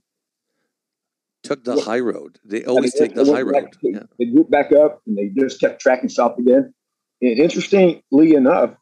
Took 1.42 1.64
the 1.64 1.74
Well, 1.76 1.84
high 1.84 2.00
road. 2.00 2.38
They 2.44 2.64
always 2.64 2.92
they 2.92 3.00
take 3.06 3.14
the 3.14 3.24
went 3.24 3.34
high 3.34 3.42
road. 3.42 3.76
They, 3.82 3.90
Yeah. 3.90 4.02
they 4.18 4.26
grouped 4.26 4.50
back 4.50 4.70
up 4.72 5.00
and 5.06 5.16
they 5.16 5.28
just 5.38 5.60
kept 5.60 5.80
tracking 5.80 6.08
south 6.08 6.38
again. 6.38 6.72
And 7.22 7.38
interestingly 7.38 8.34
enough, 8.34 8.74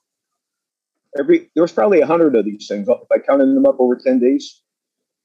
every 1.19 1.51
there 1.55 1.63
was 1.63 1.73
probably 1.73 2.01
a 2.01 2.07
hundred 2.07 2.35
of 2.35 2.45
these 2.47 2.67
things. 2.67 2.89
If 2.89 2.99
I 3.13 3.19
counted 3.19 3.55
them 3.55 3.67
up 3.67 3.77
over 3.79 3.97
ten 3.97 4.19
days, 4.19 4.63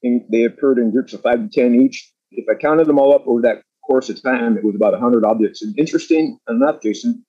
and 0.02 0.22
they 0.30 0.44
occurred 0.44 0.78
in 0.78 0.90
groups 0.92 1.14
of 1.14 1.22
five 1.22 1.40
to 1.40 1.48
ten 1.48 1.74
each. 1.74 2.12
If 2.30 2.46
I 2.50 2.54
counted 2.54 2.86
them 2.86 2.98
all 2.98 3.14
up 3.14 3.26
over 3.26 3.40
that 3.42 3.62
course 3.86 4.10
of 4.10 4.22
time, 4.22 4.58
it 4.58 4.64
was 4.64 4.74
about 4.74 4.98
hundred 4.98 5.24
objects. 5.24 5.62
And 5.62 5.78
interesting 5.78 6.38
enough, 6.48 6.82
Jason, 6.82 7.24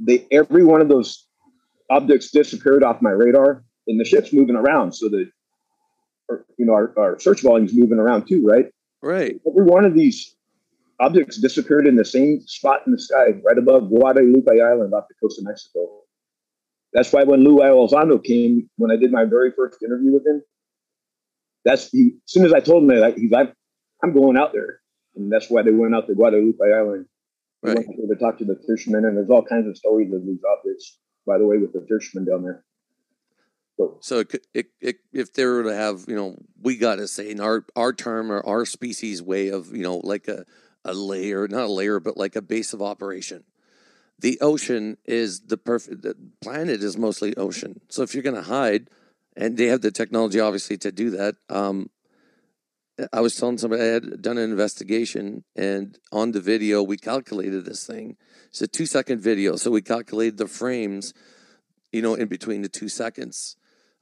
they 0.00 0.26
every 0.30 0.64
one 0.64 0.80
of 0.80 0.88
those 0.88 1.26
objects 1.90 2.30
disappeared 2.30 2.82
off 2.82 3.02
my 3.02 3.10
radar, 3.10 3.64
and 3.86 4.00
the 4.00 4.04
ship's 4.04 4.32
moving 4.32 4.56
around, 4.56 4.92
so 4.92 5.08
that 5.08 5.28
you 6.56 6.64
know 6.66 6.72
our, 6.72 6.94
our 6.96 7.18
search 7.18 7.42
volume's 7.42 7.74
moving 7.74 7.98
around 7.98 8.26
too, 8.26 8.44
right? 8.46 8.66
Right. 9.02 9.36
every 9.46 9.64
one 9.64 9.84
of 9.84 9.94
these 9.94 10.35
objects 11.00 11.38
disappeared 11.38 11.86
in 11.86 11.96
the 11.96 12.04
same 12.04 12.40
spot 12.46 12.80
in 12.86 12.92
the 12.92 12.98
sky, 12.98 13.34
right 13.44 13.58
above 13.58 13.88
Guadalupe 13.88 14.50
Island 14.50 14.94
off 14.94 15.04
the 15.08 15.14
coast 15.20 15.38
of 15.38 15.44
Mexico. 15.44 16.02
That's 16.92 17.12
why 17.12 17.24
when 17.24 17.44
Lou 17.44 17.58
Elizondo 17.58 18.22
came, 18.22 18.70
when 18.76 18.90
I 18.90 18.96
did 18.96 19.12
my 19.12 19.24
very 19.24 19.52
first 19.56 19.82
interview 19.82 20.12
with 20.12 20.26
him, 20.26 20.42
that's 21.64 21.90
he, 21.90 22.12
as 22.24 22.32
soon 22.32 22.46
as 22.46 22.52
I 22.52 22.60
told 22.60 22.84
him 22.84 22.88
that, 23.00 23.18
he's 23.18 23.30
like, 23.30 23.52
I'm 24.02 24.12
going 24.12 24.36
out 24.36 24.52
there. 24.52 24.80
And 25.14 25.30
that's 25.30 25.50
why 25.50 25.62
they 25.62 25.72
went 25.72 25.94
out 25.94 26.06
to 26.06 26.14
Guadalupe 26.14 26.58
Island. 26.62 27.06
They 27.62 27.74
Right. 27.74 27.86
went 27.86 28.08
to 28.08 28.16
talk 28.16 28.38
to 28.38 28.44
the 28.44 28.60
fishermen, 28.66 29.04
and 29.04 29.16
there's 29.16 29.30
all 29.30 29.42
kinds 29.42 29.66
of 29.66 29.76
stories 29.76 30.12
of 30.12 30.24
these 30.24 30.40
objects, 30.56 30.98
by 31.26 31.38
the 31.38 31.46
way, 31.46 31.56
with 31.58 31.72
the 31.72 31.84
fishermen 31.88 32.26
down 32.26 32.42
there. 32.44 32.64
So, 33.76 33.98
So 34.00 34.18
it, 34.20 34.46
it, 34.54 34.66
it, 34.80 34.96
if 35.12 35.32
they 35.32 35.44
were 35.44 35.64
to 35.64 35.74
have, 35.74 36.04
you 36.06 36.14
know, 36.14 36.36
we 36.62 36.76
got 36.76 36.96
to 36.96 37.08
say 37.08 37.30
in 37.30 37.40
our, 37.40 37.64
our 37.74 37.92
term 37.92 38.30
or 38.30 38.46
our 38.46 38.64
species 38.64 39.22
way 39.22 39.48
of, 39.48 39.74
you 39.74 39.82
know, 39.82 39.98
like 40.04 40.28
a, 40.28 40.44
a 40.86 40.94
layer, 40.94 41.46
not 41.48 41.64
a 41.64 41.72
layer, 41.72 42.00
but 42.00 42.16
like 42.16 42.36
a 42.36 42.42
base 42.42 42.72
of 42.72 42.80
operation. 42.80 43.44
The 44.18 44.38
ocean 44.40 44.96
is 45.04 45.40
the 45.40 45.58
perfect, 45.58 46.02
the 46.02 46.16
planet 46.40 46.82
is 46.82 46.96
mostly 46.96 47.36
ocean. 47.36 47.80
So 47.88 48.02
if 48.02 48.14
you're 48.14 48.22
going 48.22 48.36
to 48.36 48.42
hide, 48.42 48.88
and 49.36 49.58
they 49.58 49.66
have 49.66 49.82
the 49.82 49.90
technology 49.90 50.40
obviously 50.40 50.78
to 50.78 50.90
do 50.90 51.10
that, 51.10 51.34
um, 51.50 51.90
I 53.12 53.20
was 53.20 53.36
telling 53.36 53.58
somebody 53.58 53.82
I 53.82 53.86
had 53.86 54.22
done 54.22 54.38
an 54.38 54.50
investigation, 54.50 55.44
and 55.54 55.98
on 56.12 56.32
the 56.32 56.40
video 56.40 56.82
we 56.82 56.96
calculated 56.96 57.66
this 57.66 57.86
thing. 57.86 58.16
It's 58.48 58.62
a 58.62 58.66
two 58.66 58.86
second 58.86 59.20
video, 59.20 59.56
so 59.56 59.70
we 59.70 59.82
calculated 59.82 60.38
the 60.38 60.46
frames, 60.46 61.12
you 61.92 62.00
know, 62.00 62.14
in 62.14 62.28
between 62.28 62.62
the 62.62 62.70
two 62.70 62.88
seconds. 62.88 63.56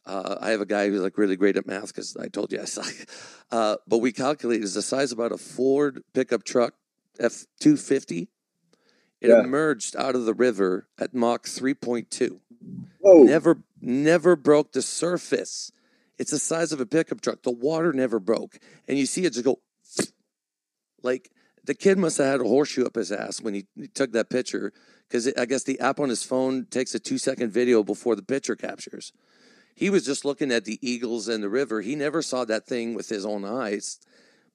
Uh, 0.06 0.36
I 0.40 0.50
have 0.50 0.60
a 0.60 0.66
guy 0.66 0.88
who's 0.88 1.00
like 1.00 1.16
really 1.16 1.36
great 1.36 1.56
at 1.56 1.66
math 1.66 1.88
because 1.88 2.16
I 2.16 2.28
told 2.28 2.52
you 2.52 2.60
I 2.60 2.64
suck. 2.64 2.92
Uh, 3.52 3.76
but 3.86 3.98
we 3.98 4.10
calculated 4.10 4.64
it's 4.64 4.74
the 4.74 4.82
size 4.82 5.12
of 5.12 5.18
about 5.18 5.30
a 5.30 5.38
Ford 5.38 6.02
pickup 6.12 6.42
truck 6.42 6.74
F 7.20 7.44
two 7.60 7.76
fifty. 7.76 8.28
It 9.20 9.28
Yeah. 9.28 9.40
emerged 9.40 9.94
out 9.94 10.16
of 10.16 10.24
the 10.24 10.34
river 10.34 10.88
at 10.98 11.14
Mach 11.14 11.46
three 11.46 11.74
point 11.74 12.10
two 12.10 12.40
never 13.26 13.62
never 13.80 14.34
broke 14.34 14.72
the 14.72 14.82
surface. 14.82 15.70
It's 16.18 16.32
the 16.32 16.38
size 16.40 16.72
of 16.72 16.80
a 16.80 16.86
pickup 16.86 17.20
truck. 17.20 17.42
The 17.42 17.52
water 17.52 17.92
never 17.92 18.18
broke, 18.18 18.58
and 18.88 18.98
you 18.98 19.06
see 19.06 19.24
it 19.24 19.34
just 19.34 19.44
go 19.44 19.60
like 21.02 21.30
the 21.62 21.74
kid 21.74 21.98
must 21.98 22.18
have 22.18 22.26
had 22.26 22.40
a 22.40 22.44
horseshoe 22.44 22.86
up 22.86 22.96
his 22.96 23.12
ass 23.12 23.40
when 23.40 23.54
he, 23.54 23.66
he 23.76 23.86
took 23.86 24.12
that 24.12 24.30
picture 24.30 24.72
because 25.08 25.32
I 25.36 25.44
guess 25.44 25.62
the 25.62 25.78
app 25.80 26.00
on 26.00 26.08
his 26.08 26.24
phone 26.24 26.66
takes 26.66 26.94
a 26.94 26.98
two 26.98 27.18
second 27.18 27.52
video 27.52 27.84
before 27.84 28.16
the 28.16 28.22
picture 28.22 28.56
captures. 28.56 29.12
He 29.74 29.90
was 29.90 30.04
just 30.04 30.24
looking 30.24 30.52
at 30.52 30.64
the 30.64 30.78
eagles 30.80 31.28
and 31.28 31.42
the 31.42 31.48
river. 31.48 31.80
He 31.80 31.96
never 31.96 32.22
saw 32.22 32.44
that 32.44 32.66
thing 32.66 32.94
with 32.94 33.08
his 33.08 33.26
own 33.26 33.44
eyes. 33.44 33.98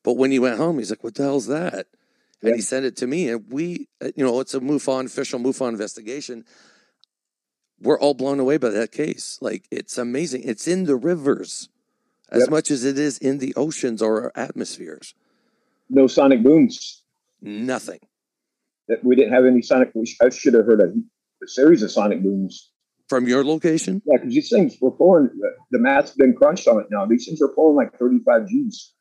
But 0.04 0.14
when 0.14 0.32
he 0.32 0.40
went 0.40 0.58
home, 0.58 0.78
he's 0.80 0.90
like, 0.90 1.04
"What 1.04 1.16
the 1.16 1.24
hell's 1.24 1.48
that?" 1.48 1.88
And 2.42 2.50
Yeah. 2.52 2.56
he 2.56 2.62
sent 2.62 2.86
it 2.86 2.96
to 2.98 3.08
me, 3.08 3.30
and 3.30 3.52
we, 3.52 3.90
uh, 4.02 4.12
you 4.16 4.24
know, 4.24 4.40
it's 4.40 4.54
a 4.54 4.62
MUFON 4.62 5.06
official 5.06 5.40
MUFON 5.40 5.70
investigation 5.70 6.46
we're 7.82 8.00
all 8.00 8.14
blown 8.14 8.40
away 8.40 8.58
by 8.58 8.70
that 8.70 8.92
case. 8.92 9.38
Like 9.42 9.66
it's 9.72 9.98
amazing. 9.98 10.44
It's 10.44 10.68
in 10.68 10.84
the 10.86 10.96
rivers 10.96 11.70
as 12.30 12.42
Yep. 12.42 12.50
much 12.50 12.72
as 12.72 12.84
it 12.84 13.00
is 13.00 13.18
in 13.18 13.38
the 13.38 13.54
oceans 13.56 14.02
or 14.02 14.22
our 14.24 14.32
atmospheres. 14.36 15.16
No 15.90 16.08
sonic 16.08 16.44
booms. 16.44 17.04
Nothing. 17.42 18.00
That 18.88 19.04
we 19.04 19.16
didn't 19.16 19.34
have 19.34 19.46
any 19.46 19.62
sonic. 19.62 19.92
I 20.22 20.30
should 20.30 20.54
have 20.56 20.66
heard 20.66 20.82
a, 20.82 20.94
a 21.44 21.48
series 21.48 21.82
of 21.82 21.92
sonic 21.92 22.22
booms. 22.22 22.70
From 23.10 23.28
your 23.28 23.43
location? 23.43 24.04
Yeah, 24.06 24.17
because 24.17 24.36
these 24.36 24.50
things 24.50 24.78
were 24.80 24.91
pulling. 24.91 25.30
The, 25.72 25.80
math's 25.80 26.12
been 26.12 26.36
crunched 26.36 26.67
on 26.67 26.80
it 26.80 26.88
now. 26.91 27.08
These 27.08 27.26
things 27.26 27.41
are 27.41 27.48
pulling 27.48 27.76
like 27.76 27.98
35 27.98 28.48
G's. 28.48 28.93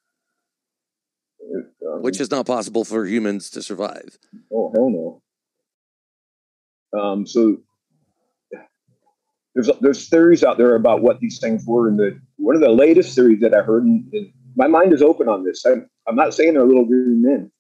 Um, 1.87 2.03
Which 2.03 2.19
is 2.19 2.31
not 2.31 2.47
possible 2.47 2.85
for 2.85 3.07
humans 3.07 3.51
to 3.51 3.63
survive. 3.63 4.19
Oh 4.53 4.73
hell 4.75 4.91
no. 4.91 5.23
Um, 6.99 7.27
so 7.27 7.59
there's 9.55 9.71
there's 9.81 10.09
theories 10.09 10.45
out 10.45 10.59
there 10.59 10.75
about 10.75 11.03
what 11.03 11.21
these 11.21 11.39
things 11.39 11.65
were, 11.67 11.89
and 11.89 11.99
the 11.99 12.21
one 12.37 12.55
of 12.55 12.61
the 12.61 12.71
latest 12.71 13.15
theories 13.15 13.41
that 13.41 13.55
I 13.55 13.63
heard, 13.63 13.85
and, 13.85 14.09
and 14.13 14.33
my 14.57 14.67
mind 14.67 14.93
is 14.93 15.03
open 15.03 15.29
on 15.29 15.45
this. 15.45 15.65
I'm 15.65 15.89
I'm 16.07 16.17
not 16.17 16.35
saying 16.35 16.55
they're 16.55 16.67
little 16.67 16.85
green 16.85 17.23
men. 17.23 17.51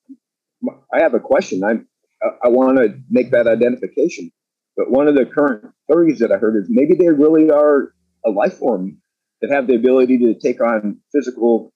I 0.93 1.01
have 1.01 1.15
a 1.15 1.21
question. 1.21 1.63
I'm, 1.65 1.87
I 2.23 2.47
I 2.47 2.49
want 2.49 2.79
to 2.79 3.01
make 3.11 3.31
that 3.31 3.47
identification, 3.47 4.31
but 4.77 4.91
one 4.91 5.09
of 5.09 5.15
the 5.15 5.25
current 5.25 5.73
theories 5.91 6.19
that 6.21 6.33
I 6.33 6.37
heard 6.37 6.57
is 6.57 6.67
maybe 6.69 6.95
they 6.95 7.09
really 7.09 7.51
are 7.51 7.95
a 8.25 8.31
life 8.31 8.59
form 8.59 8.99
that 9.41 9.51
have 9.51 9.67
the 9.67 9.75
ability 9.75 10.19
to 10.19 10.35
take 10.35 10.61
on 10.61 11.01
physical, 11.13 11.73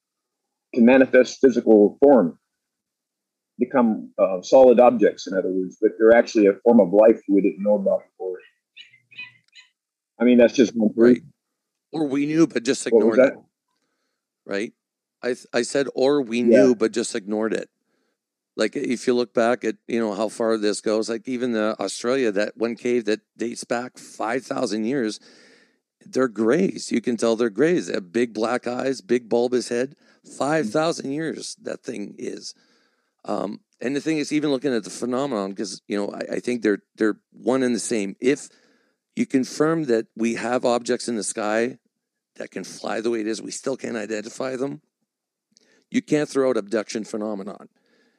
can 0.74 0.84
manifest 0.84 1.40
physical 1.40 1.98
form 2.02 2.38
become 3.58 4.10
uh, 4.18 4.42
solid 4.42 4.80
objects, 4.80 5.26
in 5.26 5.34
other 5.36 5.50
words, 5.50 5.76
but 5.80 5.92
they're 5.98 6.16
actually 6.16 6.46
a 6.46 6.54
form 6.64 6.80
of 6.80 6.92
life 6.92 7.20
we 7.28 7.40
didn't 7.40 7.62
know 7.62 7.76
about 7.76 8.00
before. 8.10 8.38
I 10.20 10.24
mean, 10.24 10.38
that's 10.38 10.54
just 10.54 10.72
one. 10.74 10.90
Right. 10.96 11.22
Or 11.92 12.06
we 12.06 12.26
knew 12.26 12.46
but 12.46 12.64
just 12.64 12.86
ignored 12.86 13.18
it. 13.18 13.34
Right? 14.46 14.72
I 15.22 15.36
I 15.52 15.62
said 15.62 15.86
or 15.94 16.22
we 16.22 16.38
Yeah. 16.38 16.44
knew 16.64 16.74
but 16.74 16.92
just 16.92 17.14
ignored 17.14 17.52
it. 17.52 17.68
Like 18.56 18.76
if 18.76 19.06
you 19.06 19.14
look 19.14 19.32
back 19.32 19.64
at, 19.64 19.76
you 19.88 19.98
know, 19.98 20.14
how 20.14 20.28
far 20.28 20.58
this 20.58 20.80
goes, 20.80 21.08
like 21.08 21.26
even 21.26 21.52
the 21.52 21.74
Australia, 21.80 22.30
that 22.32 22.56
one 22.56 22.76
cave 22.76 23.06
that 23.06 23.20
dates 23.36 23.64
back 23.64 23.96
five 23.96 24.44
thousand 24.44 24.84
years, 24.84 25.20
they're 26.04 26.28
grays. 26.28 26.92
You 26.92 27.00
can 27.00 27.16
tell 27.16 27.34
they're 27.34 27.50
grays. 27.50 27.86
They 27.86 27.94
have 27.94 28.12
big 28.12 28.34
black 28.34 28.66
eyes, 28.66 29.00
big 29.00 29.28
bulbous 29.28 29.68
head. 29.68 29.96
Five 30.36 30.70
thousand 30.70 31.12
years 31.12 31.56
that 31.62 31.82
thing 31.82 32.14
is. 32.18 32.54
Um, 33.24 33.60
and 33.80 33.96
the 33.96 34.00
thing 34.00 34.18
is, 34.18 34.32
even 34.32 34.50
looking 34.50 34.74
at 34.74 34.84
the 34.84 34.90
phenomenon, 34.90 35.50
because 35.50 35.80
you 35.88 35.96
know, 35.96 36.12
I, 36.12 36.34
I 36.34 36.40
think 36.40 36.62
they're 36.62 36.82
they're 36.96 37.16
one 37.32 37.62
and 37.62 37.74
the 37.74 37.80
same. 37.80 38.16
If 38.20 38.48
you 39.16 39.24
confirm 39.24 39.84
that 39.84 40.08
we 40.14 40.34
have 40.34 40.64
objects 40.66 41.08
in 41.08 41.16
the 41.16 41.22
sky 41.22 41.78
that 42.36 42.50
can 42.50 42.64
fly 42.64 43.00
the 43.00 43.10
way 43.10 43.20
it 43.20 43.26
is, 43.26 43.40
we 43.40 43.50
still 43.50 43.76
can't 43.76 43.96
identify 43.96 44.56
them. 44.56 44.82
You 45.90 46.02
can't 46.02 46.28
throw 46.28 46.50
out 46.50 46.56
abduction 46.56 47.04
phenomenon 47.04 47.68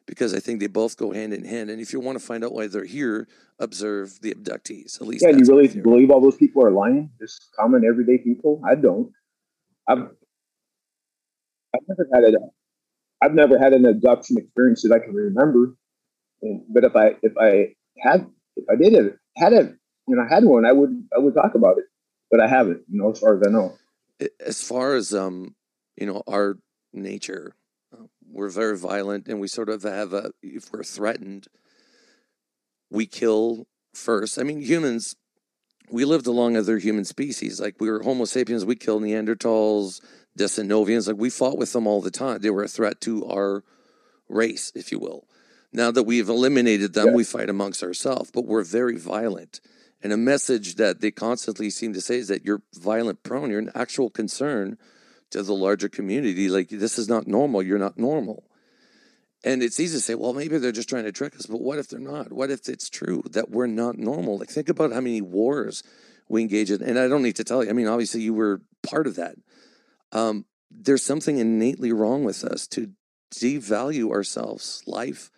because 0.05 0.33
I 0.33 0.39
think 0.39 0.59
they 0.59 0.67
both 0.67 0.97
go 0.97 1.11
hand 1.11 1.33
in 1.33 1.45
hand. 1.45 1.69
And 1.69 1.81
if 1.81 1.93
you 1.93 1.99
want 1.99 2.19
to 2.19 2.25
find 2.25 2.43
out 2.43 2.53
why 2.53 2.67
they're 2.67 2.85
here, 2.85 3.27
observe 3.59 4.19
the 4.21 4.33
abductees. 4.33 5.01
At 5.01 5.07
least 5.07 5.23
Yeah, 5.27 5.35
you 5.35 5.45
really 5.45 5.67
believe 5.67 6.11
all 6.11 6.21
those 6.21 6.37
people 6.37 6.65
are 6.65 6.71
lying? 6.71 7.09
Just 7.19 7.49
common 7.57 7.83
everyday 7.85 8.17
people? 8.17 8.61
I 8.67 8.75
don't. 8.75 9.11
I've 9.87 10.09
I've 11.75 11.81
never 11.87 12.07
had 12.13 12.23
a 12.23 12.37
I've 13.21 13.33
never 13.33 13.57
had 13.57 13.73
an 13.73 13.85
abduction 13.85 14.37
experience 14.37 14.83
that 14.83 14.93
I 14.93 14.99
can 14.99 15.13
remember. 15.13 15.75
And, 16.41 16.63
but 16.69 16.83
if 16.83 16.95
I 16.95 17.15
if 17.21 17.33
I 17.39 17.73
had 17.99 18.27
if 18.55 18.65
I 18.69 18.75
did 18.75 18.93
it 18.93 19.17
had 19.37 19.53
a 19.53 19.73
you 20.07 20.15
know 20.15 20.25
had 20.29 20.43
one 20.43 20.65
I 20.65 20.71
would 20.71 21.07
I 21.15 21.19
would 21.19 21.33
talk 21.33 21.55
about 21.55 21.77
it. 21.77 21.85
But 22.29 22.41
I 22.41 22.47
haven't, 22.47 22.81
you 22.89 22.99
know, 22.99 23.11
as 23.11 23.19
far 23.19 23.35
as 23.35 23.43
I 23.47 23.51
know. 23.51 23.77
as 24.43 24.63
far 24.63 24.95
as 24.95 25.13
um 25.13 25.55
you 25.95 26.05
know 26.05 26.23
our 26.27 26.57
nature 26.93 27.55
we're 28.33 28.49
very 28.49 28.77
violent 28.77 29.27
and 29.27 29.39
we 29.39 29.47
sort 29.47 29.69
of 29.69 29.83
have 29.83 30.13
a 30.13 30.31
if 30.41 30.71
we're 30.71 30.83
threatened 30.83 31.47
we 32.89 33.05
kill 33.05 33.67
first. 33.93 34.39
I 34.39 34.43
mean 34.43 34.61
humans 34.61 35.15
we 35.91 36.05
lived 36.05 36.27
along 36.27 36.55
other 36.57 36.79
human 36.79 37.05
species. 37.05 37.61
Like 37.61 37.75
we 37.79 37.89
were 37.89 38.01
homo 38.01 38.25
sapiens 38.25 38.65
we 38.65 38.75
killed 38.75 39.03
neanderthals 39.03 40.01
Denisovans 40.37 41.07
like 41.07 41.17
we 41.17 41.29
fought 41.29 41.57
with 41.57 41.73
them 41.73 41.85
all 41.85 42.01
the 42.01 42.11
time. 42.11 42.39
They 42.39 42.49
were 42.49 42.63
a 42.63 42.67
threat 42.67 42.99
to 43.01 43.25
our 43.27 43.63
race 44.27 44.71
if 44.75 44.91
you 44.91 44.99
will. 44.99 45.27
Now 45.71 45.91
that 45.91 46.03
we've 46.03 46.29
eliminated 46.29 46.93
them 46.93 47.07
Yeah. 47.07 47.13
we 47.13 47.23
fight 47.23 47.49
amongst 47.49 47.83
ourselves 47.83 48.31
but 48.31 48.45
we're 48.45 48.63
very 48.63 48.97
violent. 48.97 49.61
And 50.01 50.11
a 50.11 50.17
message 50.17 50.75
that 50.75 50.99
they 50.99 51.11
constantly 51.11 51.69
seem 51.69 51.93
to 51.93 52.01
say 52.01 52.17
is 52.17 52.27
that 52.27 52.43
you're 52.43 52.61
violent 52.75 53.23
prone. 53.23 53.49
You're 53.49 53.59
an 53.59 53.71
actual 53.73 54.09
concern 54.09 54.77
to 55.33 55.43
the 55.43 55.53
larger 55.53 55.89
community. 55.89 56.49
Like, 56.49 56.69
this 56.69 56.97
is 56.97 57.07
not 57.07 57.27
normal. 57.27 57.61
You're 57.61 57.77
not 57.77 57.97
normal. 57.97 58.43
And 59.43 59.61
it's 59.61 59.79
easy 59.79 59.97
to 59.97 60.01
say, 60.01 60.15
well, 60.15 60.33
maybe 60.33 60.57
they're 60.57 60.71
just 60.71 60.89
trying 60.89 61.03
to 61.03 61.11
trick 61.11 61.35
us. 61.35 61.45
But 61.45 61.61
what 61.61 61.77
if 61.77 61.89
they're 61.89 61.99
not? 61.99 62.31
What 62.31 62.49
if 62.49 62.69
it's 62.69 62.89
true 62.89 63.23
that 63.31 63.51
we're 63.51 63.67
not 63.67 63.97
normal? 63.97 64.39
Like, 64.39 64.49
think 64.49 64.69
about 64.69 64.93
how 64.93 65.01
many 65.01 65.21
wars 65.21 65.83
we 66.29 66.41
engage 66.41 66.71
in. 66.71 66.81
And 66.81 66.97
I 66.97 67.07
don't 67.07 67.23
need 67.23 67.35
to 67.35 67.43
tell 67.43 67.63
you. 67.63 67.69
I 67.69 67.73
mean, 67.73 67.87
obviously, 67.87 68.21
you 68.21 68.33
were 68.33 68.61
part 68.81 69.05
of 69.05 69.15
that. 69.15 69.35
Um, 70.13 70.45
there's 70.71 71.03
something 71.03 71.37
innately 71.37 71.91
wrong 71.91 72.23
with 72.23 72.43
us 72.43 72.67
to 72.67 72.91
devalue 73.35 74.11
ourselves, 74.11 74.81
life, 74.87 75.29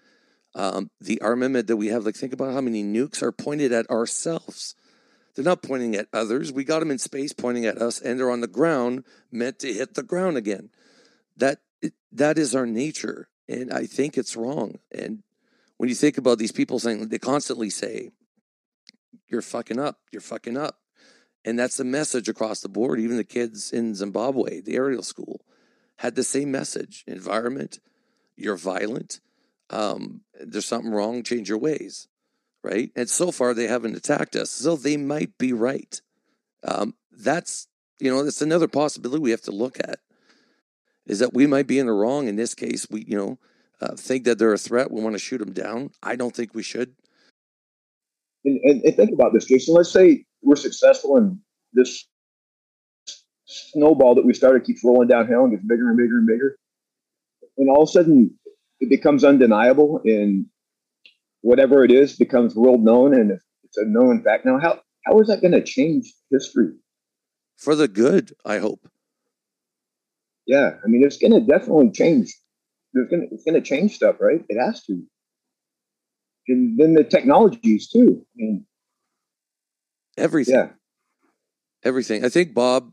um, 0.53 0.89
the 1.01 1.19
armament 1.21 1.67
that 1.67 1.77
we 1.77 1.88
have. 1.88 2.05
Like, 2.05 2.15
think 2.15 2.34
about 2.34 2.53
how 2.53 2.62
many 2.62 2.84
nukes 2.84 3.23
are 3.23 3.31
pointed 3.31 3.71
at 3.71 3.89
ourselves. 3.89 4.75
They're 5.36 5.45
not 5.45 5.62
pointing 5.62 5.95
at 5.95 6.08
others. 6.13 6.52
We 6.52 6.63
got 6.63 6.80
them 6.80 6.91
in 6.91 6.98
space 6.98 7.34
pointing 7.34 7.65
at 7.65 7.78
us, 7.78 8.00
and 8.00 8.19
they're 8.19 8.32
on 8.32 8.41
the 8.41 8.48
ground 8.48 9.04
meant 9.32 9.60
to 9.60 9.74
hit 9.74 9.93
the 9.93 10.04
ground 10.04 10.38
again. 10.38 10.69
That 11.36 11.60
that 12.12 12.38
is 12.38 12.56
our 12.56 12.65
nature, 12.65 13.28
and 13.48 13.71
I 13.71 13.86
think 13.86 14.17
it's 14.17 14.38
wrong. 14.38 14.80
And 14.91 15.24
when 15.78 15.89
you 15.89 15.95
think 15.95 16.17
about 16.17 16.38
these 16.38 16.54
people 16.54 16.80
saying 16.80 17.10
they 17.10 17.19
constantly 17.19 17.69
say, 17.69 18.12
"You're 19.28 19.41
fucking 19.41 19.80
up. 19.80 20.00
You're 20.12 20.21
fucking 20.21 20.56
up," 20.56 20.80
and 21.43 21.60
that's 21.60 21.78
the 21.78 21.84
message 21.84 22.30
across 22.30 22.62
the 22.62 22.69
board. 22.69 23.02
Even 23.02 23.17
the 23.17 23.26
kids 23.26 23.74
in 23.74 23.93
Zimbabwe, 23.93 24.62
the 24.62 24.76
Ariel 24.76 25.04
school, 25.04 25.41
had 25.98 26.15
the 26.15 26.24
same 26.24 26.50
message: 26.50 27.04
environment. 27.08 27.80
You're 28.38 28.56
violent. 28.56 29.19
Um, 29.69 30.21
there's 30.39 30.65
something 30.65 30.91
wrong. 30.91 31.24
Change 31.24 31.50
your 31.50 31.58
ways 31.58 32.08
right? 32.65 32.91
And 32.95 33.10
so 33.10 33.32
far 33.32 33.54
they 33.54 33.67
haven't 33.67 33.95
attacked 33.95 34.36
us, 34.36 34.49
so 34.49 34.75
they 34.75 34.97
might 34.97 35.38
be 35.38 35.54
right. 35.54 36.01
Um, 36.67 36.95
that's 37.12 37.67
you 37.99 38.12
know 38.12 38.23
that's 38.23 38.41
another 38.41 38.67
possibility 38.67 39.21
we 39.21 39.32
have 39.32 39.41
to 39.41 39.51
look 39.51 39.78
at 39.80 39.99
is 41.06 41.19
that 41.19 41.34
we 41.34 41.45
might 41.45 41.67
be 41.67 41.78
in 41.78 41.86
the 41.86 41.93
wrong 41.93 42.28
in 42.28 42.36
this 42.36 42.56
case. 42.56 42.88
We 42.89 43.06
you 43.08 43.17
know 43.17 43.39
uh, 43.82 43.95
think 43.95 44.25
that 44.25 44.39
they're 44.39 44.54
a 44.54 44.58
threat. 44.58 44.91
We 44.91 45.01
want 45.01 45.13
to 45.13 45.19
shoot 45.19 45.38
them 45.38 45.54
down. 45.54 45.91
I 46.01 46.15
don't 46.15 46.36
think 46.36 46.54
we 46.54 46.63
should. 46.63 46.95
And, 48.43 48.60
and, 48.63 48.82
and 48.84 48.95
think 48.95 49.12
about 49.13 49.34
this, 49.34 49.45
Jason. 49.45 49.75
Let's 49.75 49.91
say 49.91 50.25
we're 50.41 50.56
successful 50.56 51.17
and 51.17 51.39
this 51.73 52.08
snowball 53.45 54.15
that 54.15 54.25
we 54.25 54.34
started 54.34 54.63
keeps 54.63 54.84
rolling 54.84 55.08
downhill 55.08 55.43
and 55.43 55.51
gets 55.51 55.63
bigger 55.63 55.89
and 55.89 55.97
bigger 55.97 56.17
and 56.17 56.28
bigger. 56.28 56.58
And 57.58 57.69
all 57.69 57.84
of 57.84 57.89
a 57.89 57.91
sudden 57.91 58.38
it 58.80 58.89
becomes 58.89 59.23
undeniable 59.23 60.01
and 60.04 60.45
whatever 61.45 61.84
it 61.84 61.91
is 61.91 62.15
becomes 62.15 62.55
world 62.55 62.84
known 62.84 63.13
and 63.13 63.31
it's 63.63 63.77
a 63.77 63.86
known 63.86 64.23
fact. 64.23 64.47
Now, 64.47 64.60
how, 64.60 64.79
how 65.05 65.19
is 65.19 65.27
that 65.27 65.41
going 65.41 65.51
to 65.51 65.63
change 65.63 66.12
history? 66.31 66.71
For 67.55 67.75
the 67.75 67.88
good, 67.88 68.34
I 68.43 68.58
hope. 68.58 68.89
Yeah, 70.47 70.71
I 70.84 70.88
mean, 70.88 71.03
it's 71.03 71.17
going 71.17 71.34
to 71.34 71.39
definitely 71.41 71.91
change. 71.91 72.34
There's 72.93 73.10
going 73.10 73.29
it's 73.31 73.43
going 73.43 73.55
to 73.55 73.62
change 73.62 73.95
stuff, 73.95 74.15
right? 74.19 74.43
It 74.49 74.60
has 74.60 74.84
to. 74.86 75.03
And 76.47 76.79
then 76.79 76.93
the 76.93 77.03
technologies 77.03 77.89
too. 77.89 78.25
I 78.25 78.36
mean, 78.36 78.65
everything. 80.17 80.55
Yeah. 80.55 80.69
Everything. 81.84 82.25
I 82.25 82.29
think 82.29 82.55
Bob 82.55 82.91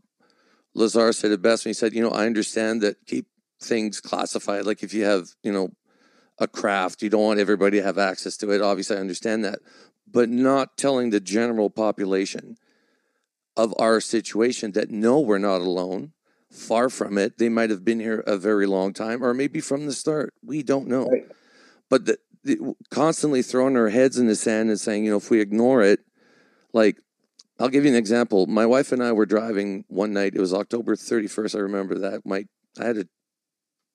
Lazar 0.74 1.12
said 1.12 1.30
it 1.30 1.40
best 1.40 1.64
when 1.64 1.70
he 1.70 1.74
said, 1.74 1.94
you 1.94 2.02
know, 2.02 2.10
I 2.10 2.26
understand 2.26 2.82
that 2.82 2.96
keep 3.06 3.26
things 3.62 4.00
classified. 4.00 4.66
Like 4.66 4.82
if 4.82 4.92
you 4.92 5.04
have, 5.04 5.28
you 5.42 5.52
know, 5.52 5.70
a 6.42 6.48
craft, 6.48 7.02
you 7.02 7.08
don't 7.08 7.22
want 7.22 7.40
everybody 7.40 7.78
to 7.78 7.82
have 7.84 7.98
access 7.98 8.36
to 8.38 8.50
it. 8.50 8.60
Obviously, 8.60 8.96
I 8.96 9.00
understand 9.00 9.44
that. 9.44 9.60
But 10.10 10.28
not 10.28 10.76
telling 10.76 11.10
the 11.10 11.20
general 11.20 11.70
population 11.70 12.56
of 13.56 13.74
our 13.78 14.00
situation 14.00 14.72
that 14.72 14.90
no, 14.90 15.20
we're 15.20 15.38
not 15.38 15.60
alone. 15.60 16.12
Far 16.50 16.90
from 16.90 17.16
it. 17.16 17.38
They 17.38 17.48
might 17.48 17.70
have 17.70 17.84
been 17.84 18.00
here 18.00 18.22
a 18.26 18.36
very 18.36 18.66
long 18.66 18.92
time, 18.92 19.24
or 19.24 19.32
maybe 19.32 19.60
from 19.60 19.86
the 19.86 19.92
start. 19.92 20.34
We 20.44 20.62
don't 20.62 20.86
know. 20.86 21.06
Right. 21.06 21.26
But 21.88 22.04
the, 22.04 22.18
the, 22.44 22.74
constantly 22.90 23.40
throwing 23.40 23.76
our 23.76 23.88
heads 23.88 24.18
in 24.18 24.26
the 24.26 24.36
sand 24.36 24.68
and 24.68 24.78
saying, 24.78 25.04
you 25.04 25.10
know, 25.10 25.16
if 25.16 25.30
we 25.30 25.40
ignore 25.40 25.82
it, 25.82 26.00
like 26.74 26.98
I'll 27.58 27.68
give 27.68 27.84
you 27.84 27.90
an 27.90 27.96
example. 27.96 28.46
My 28.46 28.66
wife 28.66 28.92
and 28.92 29.02
I 29.02 29.12
were 29.12 29.24
driving 29.24 29.84
one 29.88 30.12
night. 30.12 30.34
It 30.34 30.40
was 30.40 30.52
October 30.52 30.96
31st. 30.96 31.54
I 31.54 31.60
remember 31.60 31.98
that. 31.98 32.26
My 32.26 32.44
I 32.78 32.84
had 32.84 32.98
a 32.98 33.04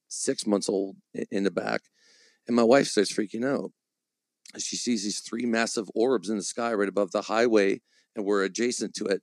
six 0.07 0.47
months 0.47 0.69
old 0.69 0.95
in 1.31 1.43
the 1.43 1.51
back, 1.51 1.81
and 2.47 2.55
my 2.55 2.63
wife 2.63 2.88
starts 2.88 3.13
freaking 3.13 3.45
out. 3.45 3.71
She 4.57 4.77
sees 4.77 5.03
these 5.03 5.19
three 5.19 5.45
massive 5.45 5.89
orbs 5.93 6.29
in 6.29 6.38
the 6.38 6.43
sky 6.43 6.73
right 6.73 6.88
above 6.88 7.12
the 7.12 7.23
highway, 7.23 7.81
and 8.15 8.25
we're 8.25 8.43
adjacent 8.43 8.95
to 8.95 9.05
it. 9.05 9.21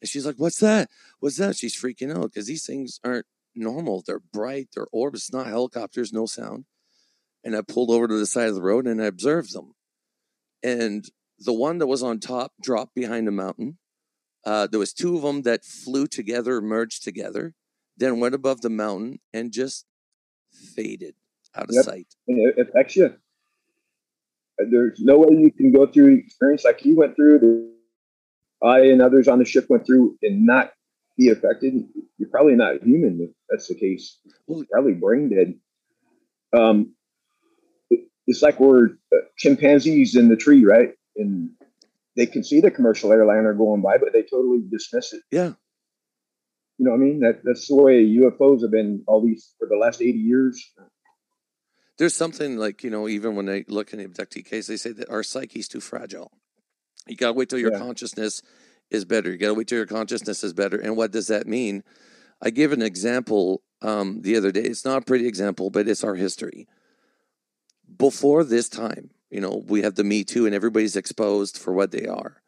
And 0.00 0.08
she's 0.08 0.24
like, 0.24 0.36
What's 0.36 0.60
that? 0.60 0.88
What's 1.20 1.36
that? 1.38 1.56
She's 1.56 1.76
freaking 1.76 2.16
out 2.16 2.32
because 2.32 2.46
these 2.46 2.64
things 2.64 3.00
aren't 3.04 3.26
normal. 3.54 4.02
They're 4.06 4.20
bright, 4.20 4.68
they're 4.74 4.86
orbs, 4.92 5.20
it's 5.20 5.32
not 5.32 5.46
helicopters, 5.46 6.12
no 6.12 6.26
sound. 6.26 6.64
And 7.44 7.56
I 7.56 7.62
pulled 7.62 7.90
over 7.90 8.06
to 8.06 8.18
the 8.18 8.26
side 8.26 8.48
of 8.48 8.54
the 8.54 8.62
road 8.62 8.86
and 8.86 9.02
I 9.02 9.06
observed 9.06 9.52
them. 9.52 9.74
And 10.62 11.04
the 11.38 11.52
one 11.52 11.78
that 11.78 11.88
was 11.88 12.02
on 12.02 12.20
top 12.20 12.52
dropped 12.62 12.94
behind 12.94 13.26
a 13.26 13.32
mountain. 13.32 13.78
Uh, 14.44 14.68
there 14.68 14.78
was 14.78 14.92
two 14.92 15.16
of 15.16 15.22
them 15.22 15.42
that 15.42 15.64
flew 15.64 16.06
together, 16.06 16.60
merged 16.60 17.02
together, 17.02 17.54
then 17.96 18.20
went 18.20 18.34
above 18.34 18.60
the 18.60 18.70
mountain 18.70 19.18
and 19.32 19.52
just 19.52 19.86
faded 20.52 21.14
out 21.54 21.68
of 21.68 21.74
Yep. 21.74 21.84
sight. 21.84 22.06
and 22.28 22.38
it 22.38 22.58
affects 22.58 22.96
you. 22.96 23.14
There's 24.58 25.00
no 25.00 25.18
way 25.18 25.36
you 25.36 25.50
can 25.50 25.72
go 25.72 25.86
through 25.86 26.16
the 26.16 26.20
experience 26.22 26.64
like 26.64 26.84
you 26.84 26.96
went 26.96 27.16
through. 27.16 27.70
I 28.62 28.80
and 28.86 29.02
others 29.02 29.26
on 29.28 29.38
the 29.38 29.44
ship 29.44 29.66
went 29.68 29.84
through 29.86 30.16
and 30.22 30.46
not 30.46 30.72
be 31.18 31.28
affected. 31.30 31.74
You're 32.18 32.28
probably 32.28 32.54
not 32.54 32.82
human 32.82 33.20
if 33.20 33.30
that's 33.48 33.68
the 33.68 33.74
case. 33.74 34.18
You're 34.46 34.64
probably 34.70 34.94
brain 34.94 35.28
dead. 35.30 35.54
Um, 36.52 36.94
it's 38.26 38.40
like 38.42 38.60
we're 38.60 38.90
uh, 39.12 39.16
chimpanzees 39.36 40.14
in 40.14 40.28
the 40.28 40.36
tree, 40.36 40.64
right? 40.64 40.92
And 41.16 41.50
they 42.14 42.26
can 42.26 42.44
see 42.44 42.60
the 42.60 42.70
commercial 42.70 43.10
airliner 43.12 43.52
going 43.54 43.80
by, 43.82 43.98
but 43.98 44.12
they 44.12 44.22
totally 44.22 44.62
dismiss 44.70 45.12
it. 45.12 45.22
Yeah. 45.32 45.54
You 46.78 46.84
know 46.86 46.92
what 46.92 46.98
I 46.98 47.00
mean? 47.00 47.20
That 47.20 47.40
that's 47.42 47.66
the 47.68 47.74
way 47.76 48.04
UFOs 48.04 48.62
have 48.62 48.70
been 48.70 49.02
all 49.08 49.20
these 49.24 49.54
for 49.58 49.66
the 49.68 49.76
last 49.76 50.00
80 50.00 50.18
years. 50.18 50.72
There's 52.02 52.16
something 52.16 52.56
like, 52.56 52.82
you 52.82 52.90
know, 52.90 53.06
even 53.06 53.36
when 53.36 53.46
they 53.46 53.64
look 53.68 53.92
in 53.92 54.00
the 54.00 54.08
abductee 54.08 54.44
case, 54.44 54.66
they 54.66 54.76
say 54.76 54.90
that 54.90 55.08
our 55.08 55.22
psyche's 55.22 55.68
too 55.68 55.78
fragile. 55.78 56.32
You 57.06 57.14
got 57.14 57.28
to 57.28 57.32
wait 57.34 57.48
till 57.48 57.60
your 57.60 57.70
Yeah. 57.70 57.78
consciousness 57.78 58.42
is 58.90 59.04
better. 59.04 59.30
You 59.30 59.38
got 59.38 59.46
to 59.46 59.54
wait 59.54 59.68
till 59.68 59.78
your 59.78 59.86
consciousness 59.86 60.42
is 60.42 60.52
better. 60.52 60.76
And 60.76 60.96
what 60.96 61.12
does 61.12 61.28
that 61.28 61.46
mean? 61.46 61.84
I 62.40 62.50
gave 62.50 62.72
an 62.72 62.82
example 62.82 63.62
um, 63.82 64.22
the 64.22 64.34
other 64.34 64.50
day. 64.50 64.62
It's 64.62 64.84
not 64.84 65.02
a 65.02 65.04
pretty 65.04 65.28
example, 65.28 65.70
but 65.70 65.86
it's 65.86 66.02
our 66.02 66.16
history. 66.16 66.66
Before 67.96 68.42
this 68.42 68.68
time, 68.68 69.10
you 69.30 69.40
know, 69.40 69.62
we 69.68 69.82
have 69.82 69.94
the 69.94 70.02
Me 70.02 70.24
Too 70.24 70.44
and 70.44 70.56
everybody's 70.56 70.96
exposed 70.96 71.56
for 71.56 71.72
what 71.72 71.92
they 71.92 72.08
are. 72.08 72.42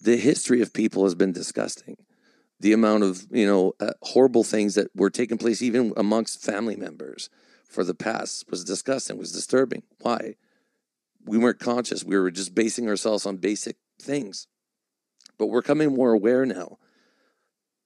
The 0.00 0.16
history 0.16 0.62
of 0.62 0.72
people 0.72 1.02
has 1.02 1.16
been 1.16 1.32
disgusting. 1.32 1.96
The 2.60 2.72
amount 2.72 3.02
of, 3.02 3.26
you 3.32 3.48
know, 3.48 3.72
uh, 3.80 3.94
horrible 4.02 4.44
things 4.44 4.76
that 4.76 4.94
were 4.94 5.10
taking 5.10 5.38
place 5.38 5.60
even 5.60 5.92
amongst 5.96 6.40
family 6.40 6.76
members 6.76 7.30
for 7.76 7.84
the 7.84 7.94
past 7.94 8.46
was 8.50 8.64
disgusting, 8.64 9.18
was 9.18 9.32
disturbing. 9.32 9.82
Why? 10.00 10.36
We 11.26 11.36
weren't 11.36 11.58
conscious. 11.58 12.02
We 12.02 12.18
were 12.18 12.30
just 12.30 12.54
basing 12.54 12.88
ourselves 12.88 13.26
on 13.26 13.36
basic 13.36 13.76
things. 14.00 14.46
But 15.38 15.48
we're 15.48 15.60
coming 15.60 15.94
more 15.94 16.14
aware 16.14 16.46
now 16.46 16.78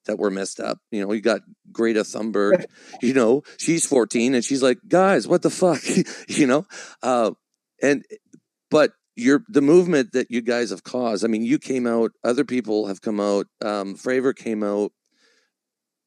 that 0.07 0.17
we're 0.17 0.31
messed 0.31 0.61
up. 0.61 0.79
You 0.93 1.05
know, 1.05 1.13
you 1.13 1.21
got 1.21 1.41
Greta 1.73 2.03
Thunberg, 2.03 2.67
you 3.03 3.15
know, 3.15 3.43
she's 3.59 3.85
14 3.85 4.37
and 4.37 4.45
she's 4.45 4.63
like, 4.63 4.79
guys, 4.87 5.27
what 5.27 5.43
the 5.43 5.51
fuck? 5.51 5.81
you 6.29 6.47
know? 6.47 6.67
Uh, 7.03 7.33
and, 7.83 8.05
but 8.71 8.93
you're 9.17 9.43
the 9.49 9.61
movement 9.61 10.13
that 10.13 10.31
you 10.31 10.41
guys 10.41 10.71
have 10.71 10.85
caused. 10.85 11.25
I 11.25 11.29
mean, 11.29 11.43
you 11.43 11.59
came 11.59 11.89
out, 11.89 12.13
other 12.23 12.45
people 12.45 12.87
have 12.87 13.03
come 13.03 13.19
out, 13.19 13.49
um, 13.61 13.97
Fravor 13.97 14.37
came 14.37 14.63
out, 14.63 14.93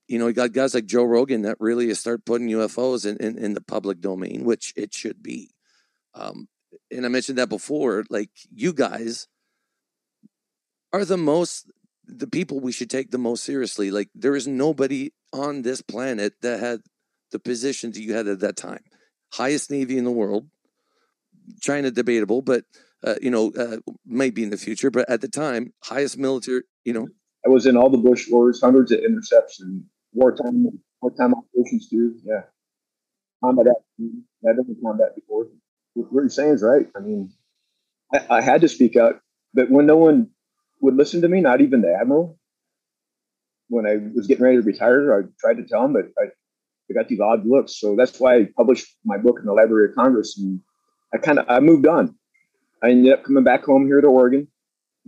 you 0.08 0.20
know, 0.20 0.28
you 0.28 0.34
got 0.34 0.52
guys 0.52 0.74
like 0.74 0.86
Joe 0.86 1.04
Rogan 1.04 1.44
that 1.44 1.58
really 1.60 1.94
start 1.94 2.26
putting 2.26 2.50
UFOs 2.50 3.06
in, 3.06 3.18
in, 3.18 3.38
in 3.38 3.54
the 3.54 3.62
public 3.62 4.02
domain, 4.02 4.44
which 4.44 4.74
it 4.76 4.94
should 4.94 5.24
be. 5.24 5.52
Um, 6.14 6.48
and 6.92 7.06
I 7.06 7.10
mentioned 7.10 7.38
that 7.38 7.50
before, 7.50 8.04
like 8.10 8.30
you 8.54 8.74
guys 8.74 9.28
are 10.92 11.06
the 11.06 11.18
most, 11.18 11.72
the 12.06 12.28
people 12.28 12.60
we 12.60 12.72
should 12.72 12.90
take 12.90 13.12
the 13.12 13.18
most 13.18 13.44
seriously. 13.44 13.92
Like 13.92 14.10
there 14.14 14.36
is 14.36 14.48
nobody 14.48 15.12
on 15.32 15.62
this 15.62 15.82
planet 15.82 16.34
that 16.42 16.60
had 16.60 16.82
the 17.32 17.40
positions 17.40 18.00
you 18.00 18.14
had 18.14 18.28
at 18.28 18.42
that 18.42 18.58
time. 18.58 18.84
Highest 19.34 19.72
Navy 19.72 19.98
in 19.98 20.04
the 20.04 20.12
world, 20.12 20.48
China 21.62 21.90
debatable, 21.90 22.42
but, 22.42 22.66
uh, 23.04 23.16
you 23.22 23.32
know, 23.32 23.52
uh, 23.58 23.78
in 24.06 24.50
the 24.50 24.58
future, 24.58 24.92
but 24.92 25.10
at 25.10 25.22
the 25.22 25.28
time, 25.28 25.74
highest 25.84 26.18
military, 26.18 26.62
you 26.84 26.94
know, 26.94 27.08
I 27.46 27.50
was 27.50 27.66
in 27.66 27.76
all 27.76 27.90
the 27.90 27.98
Bush 27.98 28.30
wars, 28.30 28.62
hundreds 28.62 28.92
of 28.92 29.00
intercepts 29.00 29.60
and 29.60 29.84
wartime 30.14 30.80
wartime 31.02 31.34
operations 31.34 31.90
too. 31.90 32.16
Yeah, 32.24 32.42
combat. 33.44 33.68
action. 33.68 34.24
I've 34.48 34.56
done 34.56 34.76
combat 34.84 35.16
before. 35.16 35.48
What 35.94 36.08
you're 36.12 36.30
saying 36.30 36.54
is 36.54 36.64
right. 36.64 36.88
I 36.96 37.00
mean, 37.00 37.32
I, 38.14 38.38
I 38.38 38.42
had 38.42 38.62
to 38.62 38.70
speak 38.70 38.96
out, 38.96 39.20
but 39.54 39.70
when 39.70 39.86
no 39.86 39.98
one 39.98 40.30
would 40.82 40.96
listen 40.96 41.22
to 41.22 41.28
me, 41.28 41.42
not 41.42 41.62
even 41.62 41.82
the 41.82 41.94
admiral, 41.94 42.38
when 43.70 43.86
I 43.86 43.98
was 44.16 44.28
getting 44.28 44.44
ready 44.44 44.58
to 44.58 44.64
retire, 44.64 45.18
I 45.18 45.22
tried 45.40 45.62
to 45.62 45.68
tell 45.68 45.86
him, 45.86 45.94
but 45.94 46.06
I, 46.20 46.26
I 46.26 46.94
got 46.94 47.08
these 47.08 47.20
odd 47.20 47.46
looks. 47.46 47.80
So 47.80 47.96
that's 47.96 48.20
why 48.20 48.38
I 48.38 48.48
published 48.58 48.88
my 49.06 49.18
book 49.18 49.38
in 49.40 49.46
the 49.46 49.54
Library 49.54 49.90
of 49.90 49.96
Congress, 49.96 50.38
and 50.38 50.62
I 51.14 51.18
kind 51.18 51.40
of 51.40 51.46
I 51.48 51.60
moved 51.60 51.88
on. 51.88 52.16
I 52.84 52.90
ended 52.90 53.14
up 53.14 53.24
coming 53.24 53.44
back 53.44 53.64
home 53.64 53.86
here 53.86 54.02
to 54.02 54.08
Oregon 54.08 54.48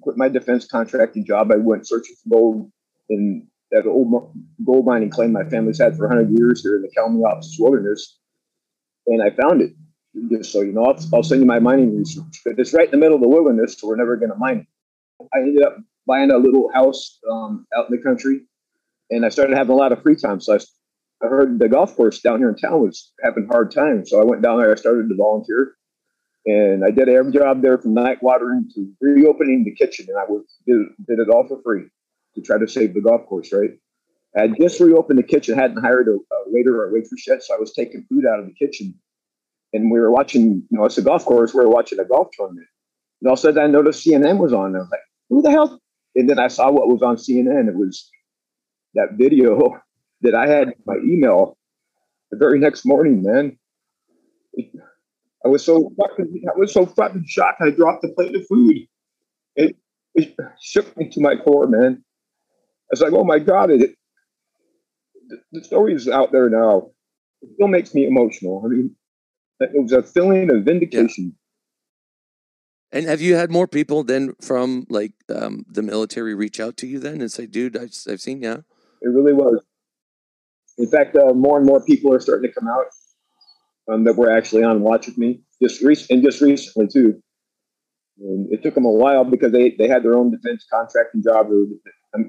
quit 0.01 0.17
my 0.17 0.29
defense 0.29 0.65
contracting 0.65 1.25
job. 1.25 1.51
I 1.51 1.57
went 1.57 1.87
searching 1.87 2.15
for 2.23 2.29
gold 2.29 2.71
in 3.09 3.47
that 3.71 3.86
old 3.86 4.34
gold 4.65 4.86
mining 4.86 5.10
claim 5.10 5.32
my 5.32 5.43
family's 5.43 5.80
had 5.80 5.95
for 5.97 6.08
100 6.08 6.38
years 6.38 6.62
here 6.62 6.75
in 6.75 6.82
the 6.82 6.91
Kalmiopsis 6.95 7.60
Wilderness. 7.60 8.17
And 9.08 9.21
I 9.21 9.30
found 9.36 9.62
it. 9.62 9.71
Just 10.30 10.51
so 10.51 10.62
you 10.62 10.71
know, 10.71 10.86
I'll, 10.86 10.97
I'll 11.13 11.23
send 11.23 11.41
you 11.41 11.47
my 11.47 11.60
mining 11.60 11.97
research. 11.97 12.41
But 12.45 12.58
it's 12.58 12.73
right 12.73 12.86
in 12.86 12.91
the 12.91 12.97
middle 12.97 13.15
of 13.15 13.21
the 13.21 13.28
wilderness, 13.28 13.78
so 13.78 13.88
we're 13.88 13.97
never 13.97 14.15
going 14.15 14.32
to 14.32 14.38
mine 14.38 14.65
it. 15.19 15.28
I 15.34 15.39
ended 15.39 15.63
up 15.63 15.78
buying 16.08 16.32
a 16.32 16.38
little 16.38 16.71
house 16.73 17.19
um, 17.30 17.67
out 17.78 17.89
in 17.89 17.97
the 17.97 18.01
country, 18.01 18.41
and 19.10 19.25
I 19.25 19.30
started 19.30 19.58
having 19.58 19.73
a 19.73 19.78
lot 19.78 19.91
of 19.91 20.01
free 20.04 20.15
time. 20.15 20.39
So 20.39 20.56
I 20.56 21.28
heard 21.28 21.60
the 21.60 21.67
golf 21.67 21.95
course 21.97 22.21
down 22.21 22.39
here 22.39 22.49
in 22.49 22.56
town 22.56 22.82
was 22.82 23.12
having 23.23 23.47
hard 23.47 23.71
times. 23.71 24.10
So 24.10 24.21
I 24.21 24.23
went 24.23 24.41
down 24.41 24.60
there. 24.60 24.71
I 24.71 24.75
started 24.75 25.10
to 25.10 25.15
volunteer 25.15 25.75
and 26.45 26.86
I 26.86 26.91
did 26.91 27.10
every 27.10 27.32
job 27.32 27.62
there 27.62 27.78
from 27.78 27.95
night 27.95 28.21
watering 28.21 28.69
to 28.75 28.93
reopening 29.01 29.63
the 29.63 29.73
kitchen, 29.73 30.06
and 30.08 30.17
I 30.17 30.25
was 30.25 30.45
did, 30.67 30.78
did 31.08 31.19
it 31.19 31.30
all 31.30 31.47
for 31.47 31.60
free 31.63 31.86
to 32.36 32.41
try 32.41 32.58
to 32.58 32.67
save 32.67 32.93
the 32.93 33.02
golf 33.02 33.26
course. 33.28 33.52
Right, 33.52 33.71
I 34.38 34.48
just 34.60 34.80
reopened 34.80 35.19
the 35.19 35.24
kitchen, 35.24 35.58
hadn't 35.58 35.82
hired 35.82 36.08
a, 36.08 36.12
a 36.12 36.38
waiter 36.48 36.78
or 36.82 36.89
a 36.89 36.93
waitress 36.93 37.26
yet, 37.28 37.43
so 37.43 37.56
I 37.56 37.60
was 37.60 37.74
taking 37.74 38.06
food 38.10 38.26
out 38.26 38.39
of 38.39 38.45
the 38.45 38.54
kitchen, 38.54 38.93
and 39.74 39.91
we 39.91 40.00
were 40.00 40.12
watching. 40.12 40.63
You 40.69 40.78
know, 40.78 40.86
it's 40.86 40.98
a 40.98 41.02
golf 41.02 41.26
course. 41.26 41.54
We 41.54 41.62
were 41.62 41.69
watching 41.69 42.00
a 42.00 42.06
golf 42.06 42.30
tournament, 42.38 42.67
and 43.21 43.30
all 43.30 43.34
of 43.34 43.39
a 43.39 43.41
sudden 43.41 43.63
I 43.63 43.67
noticed 43.67 44.06
CNN 44.06 44.39
was 44.39 44.54
on. 44.54 44.76
I 44.76 44.80
was 44.80 44.89
like, 44.91 45.02
"Who 45.30 45.41
the 45.41 45.52
hell?" 45.52 45.82
And 46.15 46.30
then 46.30 46.39
I 46.39 46.48
saw 46.48 46.71
what 46.71 46.88
was 46.88 47.02
on 47.02 47.17
CNN. 47.17 47.67
It 47.67 47.76
was 47.76 48.10
that 48.93 49.10
video 49.13 49.82
that 50.21 50.34
I 50.34 50.48
had 50.48 50.74
my 50.86 50.95
email 51.04 51.58
the 52.32 52.38
very 52.38 52.60
next 52.60 52.86
morning, 52.86 53.21
man. 53.21 53.58
I 54.58 55.48
was 55.48 55.63
so 55.63 55.91
fucking, 56.00 56.43
I 56.48 56.58
was 56.58 56.74
so 56.74 56.86
fucking 56.86 57.26
shocked. 57.28 57.62
I 57.62 57.69
dropped 57.69 58.02
the 58.02 58.10
plate 58.10 58.36
of 58.36 58.48
food. 58.48 58.78
It, 59.56 59.76
it 60.15 60.36
shook 60.62 60.95
me 60.98 61.10
to 61.10 61.21
my 61.21 61.36
core, 61.36 61.67
man. 61.67 62.04
I 63.01 63.03
was 63.03 63.12
like, 63.12 63.19
oh 63.19 63.25
my 63.25 63.39
god, 63.39 63.71
it, 63.71 63.95
the, 65.27 65.38
the 65.51 65.63
story 65.63 65.93
is 65.93 66.08
out 66.08 66.31
there 66.31 66.49
now. 66.49 66.91
It 67.41 67.49
still 67.55 67.67
makes 67.67 67.93
me 67.93 68.05
emotional. 68.05 68.63
I 68.65 68.69
mean, 68.69 68.95
it 69.60 69.71
was 69.73 69.91
a 69.91 70.03
feeling 70.03 70.49
of 70.49 70.63
vindication. 70.63 71.36
And 72.91 73.05
have 73.08 73.19
you 73.19 73.36
had 73.36 73.51
more 73.51 73.67
people 73.67 74.03
then 74.03 74.34
from 74.41 74.86
like 74.89 75.12
um, 75.34 75.65
the 75.67 75.81
military 75.81 76.34
reach 76.34 76.60
out 76.60 76.77
to 76.77 76.88
you 76.88 76.99
then 76.99 77.19
and 77.19 77.29
say, 77.31 77.45
dude, 77.45 77.75
I've, 77.75 77.93
I've 78.10 78.21
seen 78.21 78.41
you? 78.41 78.63
It 79.01 79.10
really 79.10 79.34
was. 79.34 79.62
In 80.77 80.88
fact, 80.88 81.15
uh, 81.17 81.34
more 81.34 81.58
and 81.58 81.65
more 81.65 81.84
people 81.84 82.13
are 82.13 82.19
starting 82.19 82.49
to 82.49 82.58
come 82.58 82.69
out 82.69 82.86
um, 83.91 84.05
that 84.05 84.15
were 84.15 84.31
actually 84.31 84.63
on 84.63 84.81
watch 84.81 85.08
with 85.08 85.17
me 85.17 85.41
just 85.62 85.84
rec- 85.84 86.10
and 86.10 86.23
just 86.23 86.41
recently 86.41 86.88
too. 86.88 87.21
And 88.19 88.51
it 88.53 88.63
took 88.63 88.75
them 88.75 88.86
a 88.86 88.91
while 88.91 89.25
because 89.25 89.51
they, 89.51 89.75
they 89.77 89.89
had 89.89 90.03
their 90.03 90.15
own 90.15 90.31
defense 90.31 90.65
contracting 90.71 91.21
job. 91.23 91.47
Um, 91.47 91.79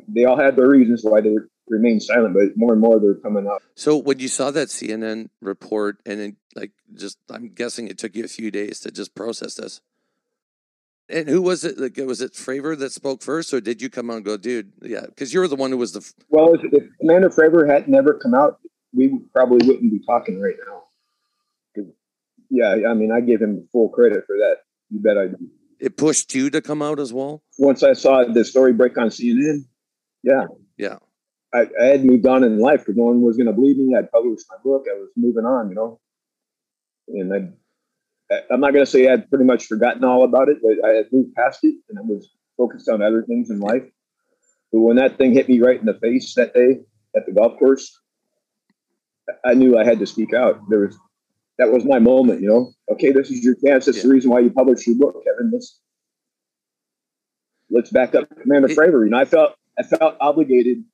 they 0.09 0.25
all 0.25 0.38
had 0.38 0.57
their 0.57 0.68
reasons 0.68 1.03
why 1.03 1.20
they 1.20 1.37
remained 1.68 2.03
silent, 2.03 2.35
but 2.35 2.57
more 2.57 2.72
and 2.72 2.81
more 2.81 3.01
they're 3.01 3.14
coming 3.14 3.46
up. 3.46 3.62
So 3.75 3.96
when 3.96 4.18
you 4.18 4.29
saw 4.29 4.51
that 4.53 4.68
CNN 4.68 5.29
report, 5.40 5.99
and 6.07 6.20
then 6.20 6.37
like 6.55 6.72
just, 6.94 7.18
I'm 7.31 7.49
guessing 7.49 7.88
it 7.88 7.99
took 7.99 8.14
you 8.14 8.25
a 8.25 8.29
few 8.29 8.51
days 8.51 8.81
to 8.81 8.90
just 8.90 9.14
process 9.14 9.55
this. 9.55 9.81
And 11.09 11.29
who 11.29 11.40
was 11.40 11.64
it? 11.64 11.79
Like, 11.79 11.96
was 11.99 12.20
it 12.20 12.33
Fravor 12.33 12.77
that 12.79 12.90
spoke 12.90 13.22
first, 13.22 13.55
or 13.55 13.61
did 13.61 13.81
you 13.81 13.88
come 13.88 14.11
out 14.11 14.16
and 14.16 14.25
go, 14.25 14.37
dude? 14.37 14.72
Yeah, 14.83 15.07
because 15.07 15.33
you 15.33 15.38
were 15.38 15.46
the 15.46 15.55
one 15.55 15.70
who 15.70 15.77
was 15.77 15.92
the. 15.92 16.01
F- 16.01 16.14
well, 16.31 16.53
if, 16.55 16.62
if 16.72 16.83
Commander 16.99 17.31
Fravor 17.31 17.70
had 17.70 17.88
never 17.88 18.14
come 18.14 18.35
out, 18.35 18.59
we 18.92 19.16
probably 19.33 19.64
wouldn't 19.68 19.92
be 19.92 20.01
talking 20.05 20.40
right 20.40 20.57
now. 20.66 20.83
Yeah, 22.51 22.88
I 22.88 22.94
mean, 22.94 23.12
I 23.12 23.20
give 23.20 23.40
him 23.40 23.68
full 23.72 23.88
credit 23.88 24.25
for 24.27 24.37
that. 24.37 24.57
You 24.90 25.01
bet 25.01 25.18
I 25.18 25.29
do. 25.29 25.37
It 25.79 25.96
pushed 25.96 26.35
you 26.35 26.51
to 26.51 26.62
come 26.62 26.81
out 26.81 26.99
as 26.99 27.12
well. 27.12 27.42
Once 27.59 27.83
I 27.83 27.92
saw 27.92 28.25
the 28.25 28.44
story 28.44 28.72
break 28.72 28.96
on 28.99 29.09
CNN, 29.09 29.64
yeah, 30.26 30.44
yeah, 30.76 30.96
I, 31.54 31.66
I 31.80 31.84
had 31.86 32.04
moved 32.04 32.26
on 32.26 32.44
in 32.44 32.58
life 32.58 32.80
because 32.80 32.96
no 32.96 33.04
one 33.04 33.22
was 33.22 33.36
going 33.36 33.46
to 33.46 33.52
believe 33.52 33.78
me. 33.78 33.96
I'd 33.96 34.10
published 34.10 34.44
my 34.50 34.56
book. 34.62 34.84
I 34.90 34.98
was 34.98 35.08
moving 35.16 35.44
on, 35.44 35.70
you 35.70 35.74
know, 35.76 36.00
and 37.08 37.32
I 37.32 37.48
I'm 38.50 38.60
not 38.60 38.72
going 38.72 38.84
to 38.84 38.90
say 38.90 39.08
I'd 39.08 39.28
pretty 39.30 39.44
much 39.44 39.66
forgotten 39.66 40.04
all 40.04 40.24
about 40.24 40.48
it, 40.48 40.58
but 40.62 40.84
I 40.86 40.94
had 40.94 41.06
moved 41.12 41.34
past 41.34 41.60
it 41.62 41.76
and 41.88 41.98
I 41.98 42.02
was 42.02 42.28
focused 42.56 42.88
on 42.88 43.02
other 43.02 43.22
things 43.22 43.50
in 43.50 43.60
life. 43.60 43.84
But 44.72 44.80
when 44.80 44.96
that 44.96 45.16
thing 45.16 45.32
hit 45.32 45.48
me 45.48 45.60
right 45.60 45.78
in 45.78 45.86
the 45.86 45.94
face 45.94 46.34
that 46.34 46.52
day 46.52 46.80
at 47.14 47.24
the 47.26 47.32
golf 47.32 47.58
course, 47.58 48.00
I 49.44 49.54
knew 49.54 49.78
I 49.78 49.84
had 49.84 49.98
to 50.00 50.06
speak 50.06 50.34
out. 50.34 50.60
There 50.68 50.80
was 50.80 50.98
that 51.58 51.70
was 51.70 51.84
my 51.84 51.98
moment, 51.98 52.42
you 52.42 52.48
know. 52.48 52.72
Okay, 52.90 53.12
this 53.12 53.30
is 53.30 53.44
your 53.44 53.54
chance. 53.54 53.86
That's 53.86 53.98
yeah. 53.98 54.04
the 54.04 54.08
reason 54.10 54.30
why 54.30 54.40
you 54.40 54.50
published 54.50 54.86
your 54.86 54.96
book, 54.96 55.24
Kevin. 55.24 55.50
Let's 55.52 55.80
let's 57.70 57.90
back 57.90 58.14
up 58.14 58.28
Commander 58.42 58.68
Fravor. 58.68 59.06
And 59.06 59.14
I 59.14 59.24
felt 59.24 59.54
I 59.78 59.82
felt 59.82 60.16
obligated 60.20 60.84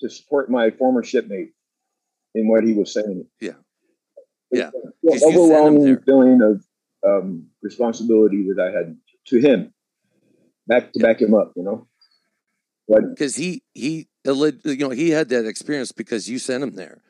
to 0.00 0.08
support 0.08 0.50
my 0.50 0.70
former 0.70 1.02
shipmate 1.02 1.52
in 2.34 2.48
what 2.48 2.64
he 2.64 2.72
was 2.72 2.92
saying. 2.92 3.26
Yeah. 3.40 3.54
Yeah. 4.50 4.70
Overwhelming 5.22 5.98
feeling 6.04 6.40
of 6.42 6.64
um, 7.06 7.46
responsibility 7.62 8.46
that 8.48 8.60
I 8.60 8.76
had 8.76 8.96
to 9.28 9.38
him, 9.38 9.72
back 10.66 10.92
to 10.92 11.00
yeah. 11.00 11.06
back 11.06 11.20
him 11.20 11.34
up, 11.34 11.52
you 11.56 11.62
know. 11.62 11.86
Because 12.88 13.36
he 13.36 13.62
he 13.72 14.08
you 14.24 14.76
know 14.76 14.90
he 14.90 15.10
had 15.10 15.28
that 15.28 15.46
experience 15.46 15.92
because 15.92 16.28
you 16.28 16.40
sent 16.40 16.64
him 16.64 16.74
there, 16.74 17.00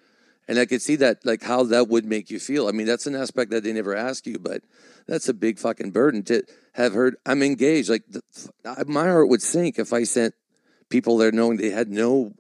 and 0.47 0.59
I 0.59 0.67
could 0.67 0.83
see 0.83 0.97
that 0.97 1.25
like 1.25 1.43
how 1.43 1.65
that 1.65 1.89
would 1.89 2.05
make 2.05 2.31
you 2.31 2.39
feel. 2.39 2.69
I 2.69 2.73
mean, 2.73 2.87
that's 2.87 3.07
an 3.07 3.15
aspect 3.15 3.51
that 3.51 3.65
they 3.65 3.73
never 3.73 3.97
ask 3.97 4.27
you, 4.27 4.39
but 4.39 4.63
that's 5.07 5.29
a 5.29 5.35
big 5.35 5.59
fucking 5.59 5.93
burden 5.93 6.23
to 6.25 6.45
have 6.75 6.93
heard. 6.93 7.17
I'm 7.25 7.43
engaged. 7.43 7.89
Like 7.89 8.05
the, 8.09 8.23
my 8.87 9.05
heart 9.05 9.31
would 9.31 9.41
sink 9.41 9.79
if 9.79 9.95
I 9.95 10.03
sent 10.03 10.35
people 10.91 11.17
there 11.17 11.33
knowing 11.33 11.57
they 11.57 11.71
had 11.71 11.89
no, 11.91 12.35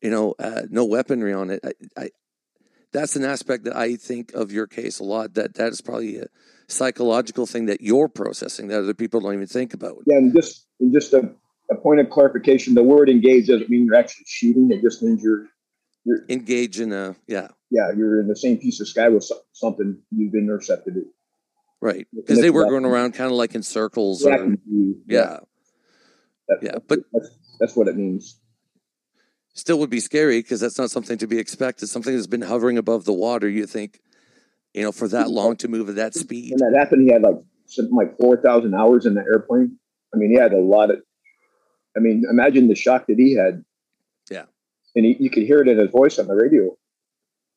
you 0.00 0.10
know, 0.10 0.34
uh, 0.38 0.62
no 0.70 0.84
weaponry 0.84 1.32
on 1.32 1.50
it. 1.50 1.60
I, 1.64 1.72
I 2.00 2.10
that's 2.92 3.16
an 3.16 3.24
aspect 3.24 3.64
that 3.64 3.76
I 3.76 3.96
think 3.96 4.32
of 4.32 4.52
your 4.52 4.66
case 4.66 5.00
a 5.00 5.04
lot. 5.04 5.34
That 5.34 5.54
that 5.54 5.72
is 5.72 5.80
probably 5.80 6.18
a 6.18 6.26
psychological 6.68 7.46
thing 7.46 7.66
that 7.66 7.80
you're 7.80 8.08
processing 8.08 8.68
that 8.68 8.78
other 8.78 8.94
people 8.94 9.20
don't 9.20 9.34
even 9.34 9.46
think 9.46 9.74
about. 9.74 9.98
Yeah, 10.06 10.16
and 10.16 10.34
just 10.34 10.66
and 10.80 10.92
just 10.92 11.12
a, 11.12 11.30
a 11.70 11.74
point 11.74 12.00
of 12.00 12.08
clarification: 12.08 12.74
the 12.74 12.82
word 12.82 13.10
"engage" 13.10 13.48
doesn't 13.48 13.68
mean 13.68 13.84
you're 13.84 13.96
actually 13.96 14.24
shooting. 14.26 14.70
It 14.70 14.80
just 14.80 15.02
means 15.02 15.22
you're 15.22 15.46
you're 16.04 16.24
engaged 16.28 16.80
in 16.80 16.92
a 16.92 17.16
yeah 17.26 17.48
yeah 17.70 17.90
you're 17.96 18.20
in 18.20 18.28
the 18.28 18.36
same 18.36 18.58
piece 18.58 18.80
of 18.80 18.88
sky 18.88 19.08
with 19.08 19.30
something 19.52 20.00
you've 20.10 20.34
intercepted 20.34 20.96
it. 20.96 21.04
Right, 21.82 22.06
because 22.14 22.40
they 22.40 22.50
were 22.50 22.64
going 22.64 22.86
around 22.86 23.12
kind 23.12 23.30
of 23.30 23.36
like 23.36 23.54
in 23.54 23.62
circles. 23.62 24.24
Or, 24.24 24.56
yeah, 25.06 25.40
yeah, 26.48 26.56
yeah, 26.62 26.78
but 26.88 27.00
that's, 27.60 27.76
what 27.76 27.88
it 27.88 27.96
means 27.96 28.40
still 29.54 29.78
would 29.78 29.90
be 29.90 30.00
scary 30.00 30.40
because 30.40 30.60
that's 30.60 30.78
not 30.78 30.90
something 30.90 31.16
to 31.16 31.26
be 31.26 31.38
expected. 31.38 31.86
Something 31.86 32.14
that's 32.14 32.26
been 32.26 32.42
hovering 32.42 32.76
above 32.76 33.06
the 33.06 33.12
water. 33.12 33.48
You 33.48 33.66
think 33.66 34.00
you 34.76 34.82
know, 34.82 34.92
for 34.92 35.08
that 35.08 35.30
long 35.30 35.56
to 35.56 35.68
move 35.68 35.88
at 35.88 35.94
that 35.96 36.14
speed. 36.14 36.52
When 36.54 36.70
that 36.70 36.78
happened, 36.78 37.02
he 37.06 37.12
had 37.12 37.22
like 37.22 37.36
something 37.64 37.94
like 37.94 38.16
4,000 38.20 38.74
hours 38.74 39.06
in 39.06 39.14
the 39.14 39.22
airplane. 39.22 39.78
I 40.14 40.18
mean, 40.18 40.30
he 40.30 40.36
had 40.36 40.52
a 40.52 40.58
lot 40.60 40.90
of, 40.90 40.98
I 41.96 42.00
mean, 42.00 42.24
imagine 42.30 42.68
the 42.68 42.74
shock 42.74 43.06
that 43.06 43.18
he 43.18 43.34
had. 43.34 43.64
Yeah. 44.30 44.44
And 44.94 45.06
he, 45.06 45.16
you 45.18 45.30
could 45.30 45.44
hear 45.44 45.62
it 45.62 45.68
in 45.68 45.78
his 45.78 45.90
voice 45.90 46.18
on 46.18 46.26
the 46.26 46.34
radio. 46.34 46.76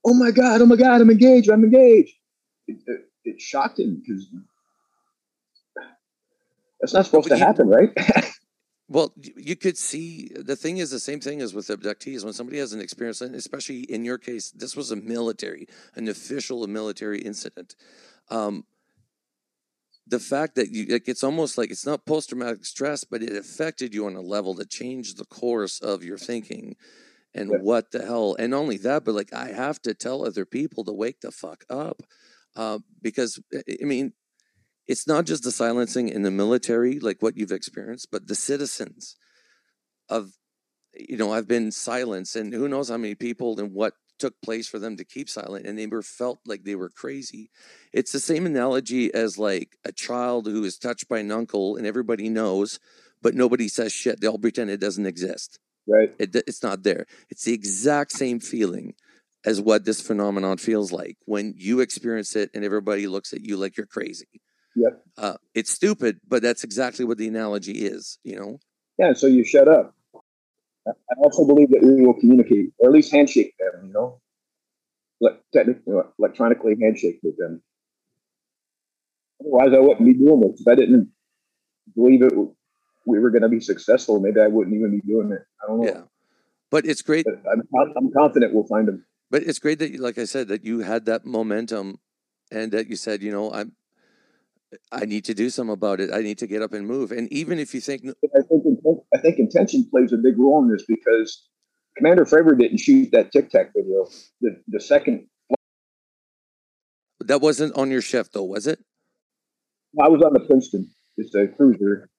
Oh 0.06 0.14
my 0.14 0.32
God, 0.32 0.62
oh 0.62 0.66
my 0.66 0.78
God, 0.78 1.02
I'm 1.02 1.10
engaged, 1.10 1.50
I'm 1.50 1.66
engaged. 1.66 2.14
It, 2.68 2.78
it, 2.88 3.02
it 3.26 3.42
shocked 3.42 3.80
him 3.80 4.02
because 4.02 4.26
that's 6.80 6.94
not 6.94 7.06
supposed 7.06 7.28
to 7.28 7.38
happen, 7.38 7.68
right? 7.68 7.90
Well, 8.92 9.14
you 9.38 9.56
could 9.56 9.78
see 9.78 10.32
the 10.36 10.56
thing 10.56 10.78
is 10.78 10.90
the 10.90 11.00
same 11.00 11.20
thing 11.20 11.42
as 11.42 11.54
with 11.54 11.68
abductees. 11.68 12.24
When 12.24 12.34
somebody 12.34 12.58
has 12.58 12.74
an 12.74 12.82
experience, 12.82 13.22
especially 13.22 13.82
in 13.82 14.04
your 14.04 14.18
case, 14.18 14.50
this 14.50 14.76
was 14.76 14.90
a 14.90 14.96
military, 14.96 15.68
an 15.96 16.08
official 16.08 16.66
military 16.66 17.22
incident. 17.22 17.76
Um, 18.32 18.66
the 20.08 20.20
fact 20.20 20.56
that 20.56 20.72
you, 20.72 20.88
like, 20.88 21.08
it's 21.08 21.24
almost 21.24 21.56
like 21.56 21.70
it's 21.70 21.86
not 21.86 22.08
post 22.08 22.30
traumatic 22.30 22.66
stress, 22.66 23.04
but 23.04 23.22
it 23.22 23.36
affected 23.36 23.94
you 23.94 24.08
on 24.08 24.16
a 24.16 24.22
level 24.22 24.56
that 24.56 24.72
changed 24.72 25.18
the 25.18 25.26
course 25.26 25.80
of 25.80 26.04
your 26.04 26.18
thinking 26.18 26.76
and 27.36 27.52
yeah. 27.52 27.58
what 27.62 27.92
the 27.92 28.04
hell. 28.04 28.36
And 28.40 28.56
only 28.56 28.78
that, 28.78 29.06
but 29.06 29.14
like, 29.14 29.32
I 29.34 29.50
have 29.50 29.80
to 29.84 29.94
tell 29.94 30.26
other 30.26 30.46
people 30.46 30.84
to 30.86 30.92
wake 30.92 31.22
the 31.22 31.30
fuck 31.30 31.64
up. 31.70 32.02
Uh, 32.56 32.80
because, 33.04 33.40
I 33.54 33.86
mean, 33.86 34.14
it's 34.90 35.08
not 35.08 35.26
just 35.26 35.44
the 35.44 35.52
silencing 35.52 36.10
in 36.10 36.24
the 36.24 36.32
military, 36.32 36.98
like 37.00 37.22
what 37.22 37.38
you've 37.38 37.52
experienced, 37.52 38.10
but 38.12 38.28
the 38.28 38.34
citizens 38.34 39.16
of, 40.10 40.32
you 40.96 41.16
know, 41.16 41.32
I've 41.32 41.48
been 41.48 41.72
silenced, 41.72 42.36
and 42.36 42.52
who 42.52 42.68
knows 42.68 42.90
how 42.90 42.98
many 42.98 43.14
people 43.14 43.60
and 43.60 43.72
what 43.72 43.94
took 44.18 44.34
place 44.42 44.68
for 44.68 44.80
them 44.80 44.98
to 44.98 45.06
keep 45.06 45.30
silent, 45.30 45.68
and 45.68 45.78
they 45.78 45.86
were 45.86 46.02
felt 46.02 46.40
like 46.44 46.64
they 46.64 46.74
were 46.74 46.90
crazy. 46.90 47.52
It's 47.94 48.12
the 48.12 48.20
same 48.20 48.48
analogy 48.48 49.14
as 49.14 49.38
like 49.38 49.78
a 49.86 49.92
child 49.92 50.48
who 50.48 50.64
is 50.64 50.80
touched 50.80 51.08
by 51.08 51.20
an 51.20 51.32
uncle, 51.32 51.78
and 51.78 51.86
everybody 51.86 52.28
knows, 52.28 52.80
but 53.22 53.36
nobody 53.36 53.68
says 53.68 53.94
shit. 53.94 54.20
They 54.20 54.28
all 54.28 54.40
pretend 54.40 54.72
it 54.72 54.82
doesn't 54.82 55.06
exist. 55.06 55.60
Right. 55.88 56.16
It, 56.18 56.36
it's 56.48 56.64
not 56.64 56.82
there. 56.82 57.06
It's 57.30 57.44
the 57.44 57.54
exact 57.54 58.12
same 58.12 58.40
feeling 58.40 58.96
as 59.46 59.62
what 59.62 59.86
this 59.86 60.02
phenomenon 60.02 60.58
feels 60.58 60.92
like 60.92 61.18
when 61.26 61.54
you 61.56 61.80
experience 61.80 62.36
it 62.36 62.50
and 62.56 62.66
everybody 62.66 63.06
looks 63.06 63.34
at 63.34 63.42
you 63.42 63.56
like 63.56 63.78
you're 63.78 63.86
crazy. 63.86 64.42
Yep. 64.76 65.04
Uh, 65.18 65.38
it's 65.54 65.72
stupid, 65.72 66.20
but 66.28 66.42
that's 66.42 66.64
exactly 66.64 67.06
what 67.06 67.18
the 67.18 67.28
analogy 67.28 67.86
is, 67.86 68.20
you 68.24 68.36
know? 68.36 68.60
Yeah, 68.98 69.14
so 69.14 69.28
you 69.28 69.44
shut 69.44 69.68
up. 69.68 69.96
I 70.88 70.92
also 71.18 71.46
believe 71.46 71.70
that 71.70 71.84
we 71.84 72.06
will 72.06 72.14
communicate, 72.14 72.72
or 72.78 72.90
at 72.90 72.94
least 72.94 73.12
handshake 73.12 73.54
them, 73.60 73.88
you 73.88 73.94
know? 73.94 74.22
technically, 75.54 75.94
electronically 76.18 76.76
handshake 76.82 77.20
with 77.24 77.38
them. 77.38 77.62
Otherwise, 79.42 79.70
I 79.74 79.80
wouldn't 79.80 80.06
be 80.06 80.14
doing 80.14 80.42
this. 80.42 80.62
If 80.62 80.68
I 80.68 80.76
didn't 80.76 81.10
believe 81.96 82.22
it, 82.22 82.34
we 83.06 83.20
were 83.20 83.30
going 83.30 83.42
to 83.42 83.50
be 83.50 83.60
successful, 83.60 84.20
maybe 84.20 84.40
I 84.40 84.48
wouldn't 84.48 84.76
even 84.76 84.92
be 84.92 85.02
doing 85.02 85.32
it. 85.32 85.42
I 85.64 85.68
don't 85.68 85.82
know. 85.82 85.86
Yeah. 85.86 86.02
But 86.70 86.86
it's 86.86 87.02
great. 87.02 87.26
But 87.26 87.42
I'm, 87.52 87.64
I'm 87.98 88.12
confident 88.12 88.54
we'll 88.54 88.68
find 88.68 88.88
them. 88.88 89.06
But 89.32 89.44
it's 89.44 89.60
great 89.60 89.80
that, 89.80 90.00
like 90.00 90.18
I 90.18 90.26
said, 90.26 90.48
that 90.50 90.66
you 90.66 90.80
had 90.80 91.06
that 91.06 91.26
momentum 91.26 92.00
and 92.52 92.72
that 92.72 92.90
you 92.90 92.96
said, 92.96 93.22
you 93.22 93.32
know, 93.32 93.52
I'm 93.52 93.74
I 94.92 95.06
need 95.06 95.26
to 95.26 95.34
do 95.34 95.50
something 95.50 95.74
about 95.74 96.00
it. 96.00 96.12
I 96.14 96.22
need 96.22 96.38
to 96.40 96.48
get 96.48 96.62
up 96.62 96.74
and 96.74 96.88
move. 96.88 97.12
And 97.12 97.32
even 97.34 97.60
if 97.60 97.74
you 97.74 97.82
think, 97.82 98.04
I 98.06 98.42
think, 98.42 98.64
I 99.14 99.18
think 99.18 99.40
intention 99.40 99.88
plays 99.90 100.14
a 100.14 100.18
big 100.18 100.38
role 100.38 100.64
in 100.64 100.72
this 100.72 100.86
because 100.88 101.48
Commander 101.98 102.26
Fravor 102.26 102.58
didn't 102.58 102.80
shoot 102.80 103.10
that 103.12 103.32
Tic 103.32 103.50
Tac 103.50 103.72
video. 103.76 104.08
The 104.42 104.62
the 104.68 104.80
second 104.80 105.28
that 107.26 107.42
wasn't 107.42 107.76
on 107.76 107.92
your 107.92 108.02
shift 108.02 108.34
though, 108.34 108.44
was 108.44 108.68
it? 108.68 108.80
I 110.02 110.08
was 110.08 110.22
on 110.22 110.34
the 110.34 110.40
Princeton. 110.40 110.90
It's 111.18 111.34
a 111.36 111.48
cruiser. 111.48 112.10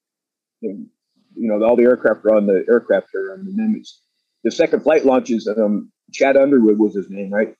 And, 0.63 0.89
you 1.37 1.49
know, 1.49 1.65
all 1.65 1.77
the 1.77 1.85
aircraft 1.85 2.25
are 2.25 2.35
on 2.35 2.47
the 2.47 2.65
aircraft 2.69 3.15
are 3.15 3.33
on 3.33 3.45
the 3.45 3.53
Nimitz. 3.53 4.01
The 4.45 4.51
second 4.51 4.83
flight 4.83 5.07
launches. 5.07 5.49
Um, 5.49 5.91
Chad 6.13 6.37
Underwood 6.37 6.79
was 6.79 6.95
his 6.95 7.09
name, 7.09 7.31
right? 7.33 7.55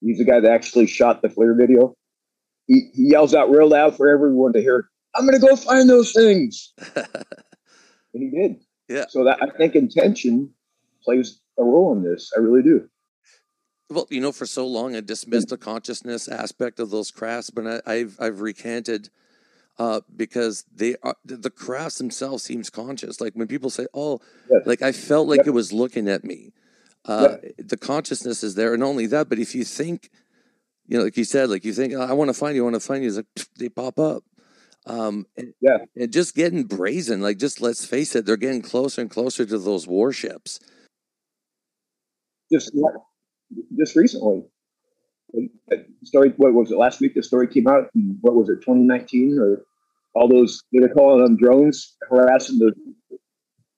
He's 0.00 0.18
the 0.18 0.24
guy 0.24 0.40
that 0.40 0.50
actually 0.50 0.86
shot 0.86 1.22
the 1.22 1.28
FLIR 1.28 1.56
video 1.56 1.96
he, 2.68 2.90
he 2.94 3.10
yells 3.10 3.34
out 3.34 3.50
real 3.50 3.68
loud 3.68 3.96
for 3.96 4.08
everyone 4.08 4.52
to 4.52 4.60
hear, 4.60 4.88
I'm 5.16 5.26
going 5.26 5.40
to 5.40 5.44
go 5.44 5.56
find 5.56 5.88
those 5.88 6.12
things. 6.12 6.72
and 6.94 7.06
he 8.12 8.30
did. 8.30 8.60
Yeah. 8.88 9.06
So 9.08 9.24
that 9.24 9.42
I 9.42 9.50
think 9.56 9.74
intention 9.74 10.50
plays 11.02 11.40
a 11.58 11.64
role 11.64 11.92
in 11.92 12.02
this. 12.02 12.30
I 12.36 12.40
really 12.40 12.62
do. 12.62 12.88
Well, 13.90 14.06
you 14.10 14.20
know, 14.20 14.32
for 14.32 14.46
so 14.46 14.66
long 14.66 14.94
I 14.94 15.00
dismissed 15.00 15.48
the 15.48 15.56
consciousness 15.56 16.28
aspect 16.28 16.78
of 16.78 16.90
those 16.90 17.10
crafts, 17.10 17.50
but 17.50 17.82
I, 17.86 17.94
have 17.96 18.16
I've 18.20 18.40
recanted 18.42 19.08
uh, 19.78 20.02
because 20.14 20.64
they 20.74 20.96
are 21.02 21.16
the 21.24 21.50
crafts 21.50 21.96
themselves 21.96 22.44
seems 22.44 22.68
conscious. 22.68 23.20
Like 23.20 23.32
when 23.34 23.48
people 23.48 23.70
say, 23.70 23.86
"Oh, 23.94 24.20
yes. 24.50 24.62
like 24.66 24.82
I 24.82 24.92
felt 24.92 25.26
like 25.26 25.38
yep. 25.38 25.46
it 25.46 25.52
was 25.52 25.72
looking 25.72 26.06
at 26.08 26.22
me," 26.22 26.52
Uh, 27.04 27.36
The 27.56 27.78
consciousness 27.78 28.44
is 28.44 28.54
there, 28.54 28.74
and 28.74 28.82
only 28.82 29.06
that, 29.06 29.28
but 29.28 29.38
if 29.38 29.54
you 29.54 29.64
think, 29.64 30.10
you 30.88 30.98
know, 30.98 31.04
like 31.04 31.16
you 31.16 31.24
said, 31.24 31.50
like 31.50 31.64
you 31.64 31.72
think, 31.72 31.94
I 31.94 32.12
want 32.14 32.28
to 32.30 32.34
find 32.34 32.56
you, 32.56 32.62
I 32.62 32.64
want 32.70 32.74
to 32.76 32.80
find 32.80 33.02
you, 33.02 33.08
it's 33.08 33.16
like 33.18 33.26
pff, 33.36 33.46
they 33.58 33.68
pop 33.68 33.98
up. 33.98 34.24
Um, 34.86 35.26
and, 35.36 35.52
Yeah. 35.60 35.78
and 35.96 36.12
just 36.12 36.34
getting 36.34 36.64
brazen, 36.64 37.20
like 37.20 37.38
just 37.38 37.60
let's 37.60 37.84
face 37.84 38.16
it, 38.16 38.24
they're 38.24 38.36
getting 38.38 38.62
closer 38.62 39.02
and 39.02 39.10
closer 39.10 39.44
to 39.44 39.58
those 39.58 39.86
warships. 39.86 40.58
just 42.50 42.72
just 43.78 43.96
recently. 43.96 44.44
The 45.34 45.84
story, 46.04 46.32
what 46.38 46.54
was 46.54 46.70
it 46.70 46.78
last 46.78 47.00
week? 47.02 47.14
The 47.14 47.22
story 47.22 47.48
came 47.48 47.68
out. 47.68 47.90
In, 47.94 48.16
what 48.22 48.34
was 48.34 48.48
it, 48.48 48.62
2019 48.62 49.38
or 49.38 49.62
all 50.14 50.26
those? 50.26 50.62
They're 50.72 50.88
calling 50.88 51.22
them 51.22 51.36
drones 51.36 51.96
harassing 52.08 52.58
the 52.58 52.72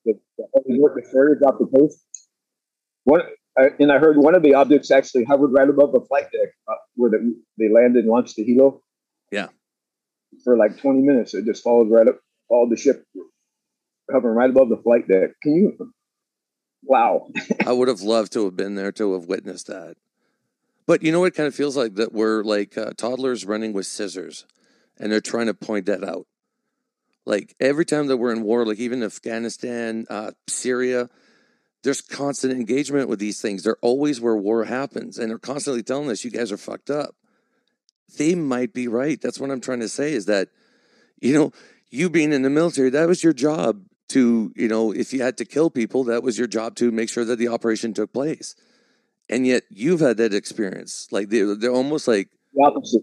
the, 0.04 0.12
the 0.38 0.44
Hollywood 0.54 0.92
destroyers 0.96 1.42
off 1.44 1.56
the 1.58 1.66
coast. 1.66 1.98
One, 3.02 3.22
I, 3.59 3.68
and 3.78 3.90
I 3.90 3.98
heard 3.98 4.16
one 4.16 4.34
of 4.34 4.42
the 4.42 4.55
objects 4.55 4.90
actually 4.90 5.24
hovered 5.24 5.53
right 5.53 5.68
above 5.68 5.92
the 5.92 6.01
flight 6.01 6.30
deck 6.32 6.55
uh, 6.68 6.74
where 6.94 7.11
the, 7.11 7.34
they 7.59 7.68
landed 7.68 8.05
and 8.05 8.09
launched 8.09 8.36
the 8.36 8.44
helo. 8.44 8.80
Yeah. 9.30 9.48
For 10.44 10.57
like 10.57 10.78
20 10.78 11.01
minutes, 11.01 11.34
it 11.34 11.44
just 11.44 11.62
followed 11.62 11.90
right 11.90 12.07
up, 12.07 12.20
followed 12.48 12.70
the 12.70 12.76
ship, 12.76 13.05
hovering 14.11 14.36
right 14.36 14.51
above 14.51 14.68
the 14.68 14.76
flight 14.76 15.09
deck. 15.09 15.30
Can 15.42 15.57
you? 15.57 15.92
Wow. 16.82 17.28
I 17.66 17.72
would 17.72 17.88
have 17.88 18.03
loved 18.03 18.32
to 18.32 18.44
have 18.44 18.57
been 18.57 18.76
there 18.76 18.92
to 18.92 19.14
have 19.14 19.26
witnessed 19.26 19.66
that. 19.66 19.96
But 20.86 21.03
you 21.03 21.12
know 21.12 21.20
what 21.20 21.26
it 21.26 21.34
kind 21.34 21.46
of 21.46 21.55
feels 21.55 21.76
like 21.76 21.96
that 21.96 22.12
we're 22.12 22.42
like 22.42 22.78
uh, 22.78 22.92
toddlers 22.96 23.44
running 23.44 23.72
with 23.72 23.86
scissors 23.86 24.46
and 24.98 25.11
they're 25.11 25.20
trying 25.20 25.46
to 25.46 25.55
point 25.55 25.86
that 25.86 26.05
out. 26.05 26.26
Like 27.26 27.55
every 27.61 27.84
time 27.84 28.07
that 28.09 28.16
we're 28.16 28.32
in 28.32 28.42
war, 28.42 28.66
like 28.66 28.78
even 28.78 29.03
Afghanistan, 29.03 30.07
uh, 30.11 30.32
Syria, 30.48 31.09
there's 31.82 32.00
constant 32.00 32.52
engagement 32.52 33.08
with 33.08 33.18
these 33.18 33.40
things. 33.40 33.62
They're 33.62 33.76
always 33.80 34.20
where 34.20 34.36
war 34.36 34.64
happens 34.64 35.18
and 35.18 35.30
they're 35.30 35.38
constantly 35.38 35.82
telling 35.82 36.10
us, 36.10 36.24
you 36.24 36.30
guys 36.30 36.52
are 36.52 36.56
fucked 36.56 36.90
up. 36.90 37.14
They 38.18 38.34
might 38.34 38.74
be 38.74 38.88
right. 38.88 39.20
That's 39.20 39.38
what 39.38 39.50
I'm 39.50 39.60
trying 39.60 39.80
to 39.80 39.88
say 39.88 40.12
is 40.12 40.26
that, 40.26 40.48
you 41.20 41.32
know, 41.32 41.52
you 41.90 42.10
being 42.10 42.32
in 42.32 42.42
the 42.42 42.50
military, 42.50 42.90
that 42.90 43.08
was 43.08 43.24
your 43.24 43.32
job 43.32 43.82
to, 44.08 44.52
you 44.56 44.68
know, 44.68 44.92
if 44.92 45.12
you 45.12 45.22
had 45.22 45.36
to 45.38 45.44
kill 45.44 45.70
people, 45.70 46.04
that 46.04 46.22
was 46.22 46.36
your 46.38 46.48
job 46.48 46.74
to 46.76 46.90
make 46.90 47.08
sure 47.08 47.24
that 47.24 47.36
the 47.36 47.48
operation 47.48 47.94
took 47.94 48.12
place. 48.12 48.54
And 49.28 49.46
yet 49.46 49.62
you've 49.70 50.00
had 50.00 50.16
that 50.18 50.34
experience. 50.34 51.08
Like 51.10 51.28
they're, 51.28 51.54
they're 51.54 51.72
almost 51.72 52.08
like, 52.08 52.28
the 52.52 52.64
opposite. 52.64 53.02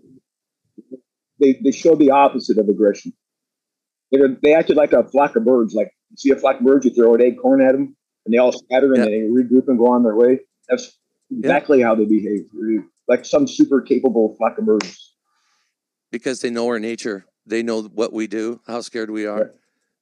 They 1.40 1.60
they 1.64 1.72
show 1.72 1.96
the 1.96 2.12
opposite 2.12 2.58
of 2.58 2.68
aggression. 2.68 3.14
They 4.12 4.20
were, 4.20 4.36
they 4.42 4.54
acted 4.54 4.76
like 4.78 4.94
a 4.94 5.04
flock 5.04 5.36
of 5.36 5.46
birds. 5.46 5.74
Like 5.74 5.92
you 6.10 6.18
see 6.18 6.32
a 6.32 6.36
flock 6.36 6.60
of 6.60 6.66
birds, 6.66 6.86
you 6.86 6.94
throw 6.94 7.16
an 7.16 7.22
acorn 7.22 7.62
at 7.62 7.74
them, 7.74 7.96
and 8.28 8.34
they 8.34 8.38
all 8.38 8.52
scatter 8.52 8.94
and 8.94 8.98
Yeah. 9.04 9.06
they 9.06 9.22
regroup 9.22 9.70
and 9.70 9.80
go 9.80 9.88
on 9.88 10.04
their 10.04 10.16
way. 10.16 10.42
That's 10.68 11.00
exactly 11.32 11.82
how 11.82 11.96
they 11.96 12.04
behave. 12.04 12.46
Like 13.08 13.24
some 13.26 13.48
super 13.48 13.82
capable 13.82 14.36
flock 14.36 14.58
of 14.58 14.66
birds. 14.66 15.14
because 16.12 16.42
they 16.42 16.50
know 16.50 16.68
our 16.68 16.80
nature, 16.80 17.26
they 17.46 17.64
know 17.64 17.84
what 17.84 18.12
we 18.12 18.28
do, 18.28 18.60
how 18.68 18.82
scared 18.82 19.10
we 19.10 19.26
are, 19.26 19.38
Right. 19.40 19.52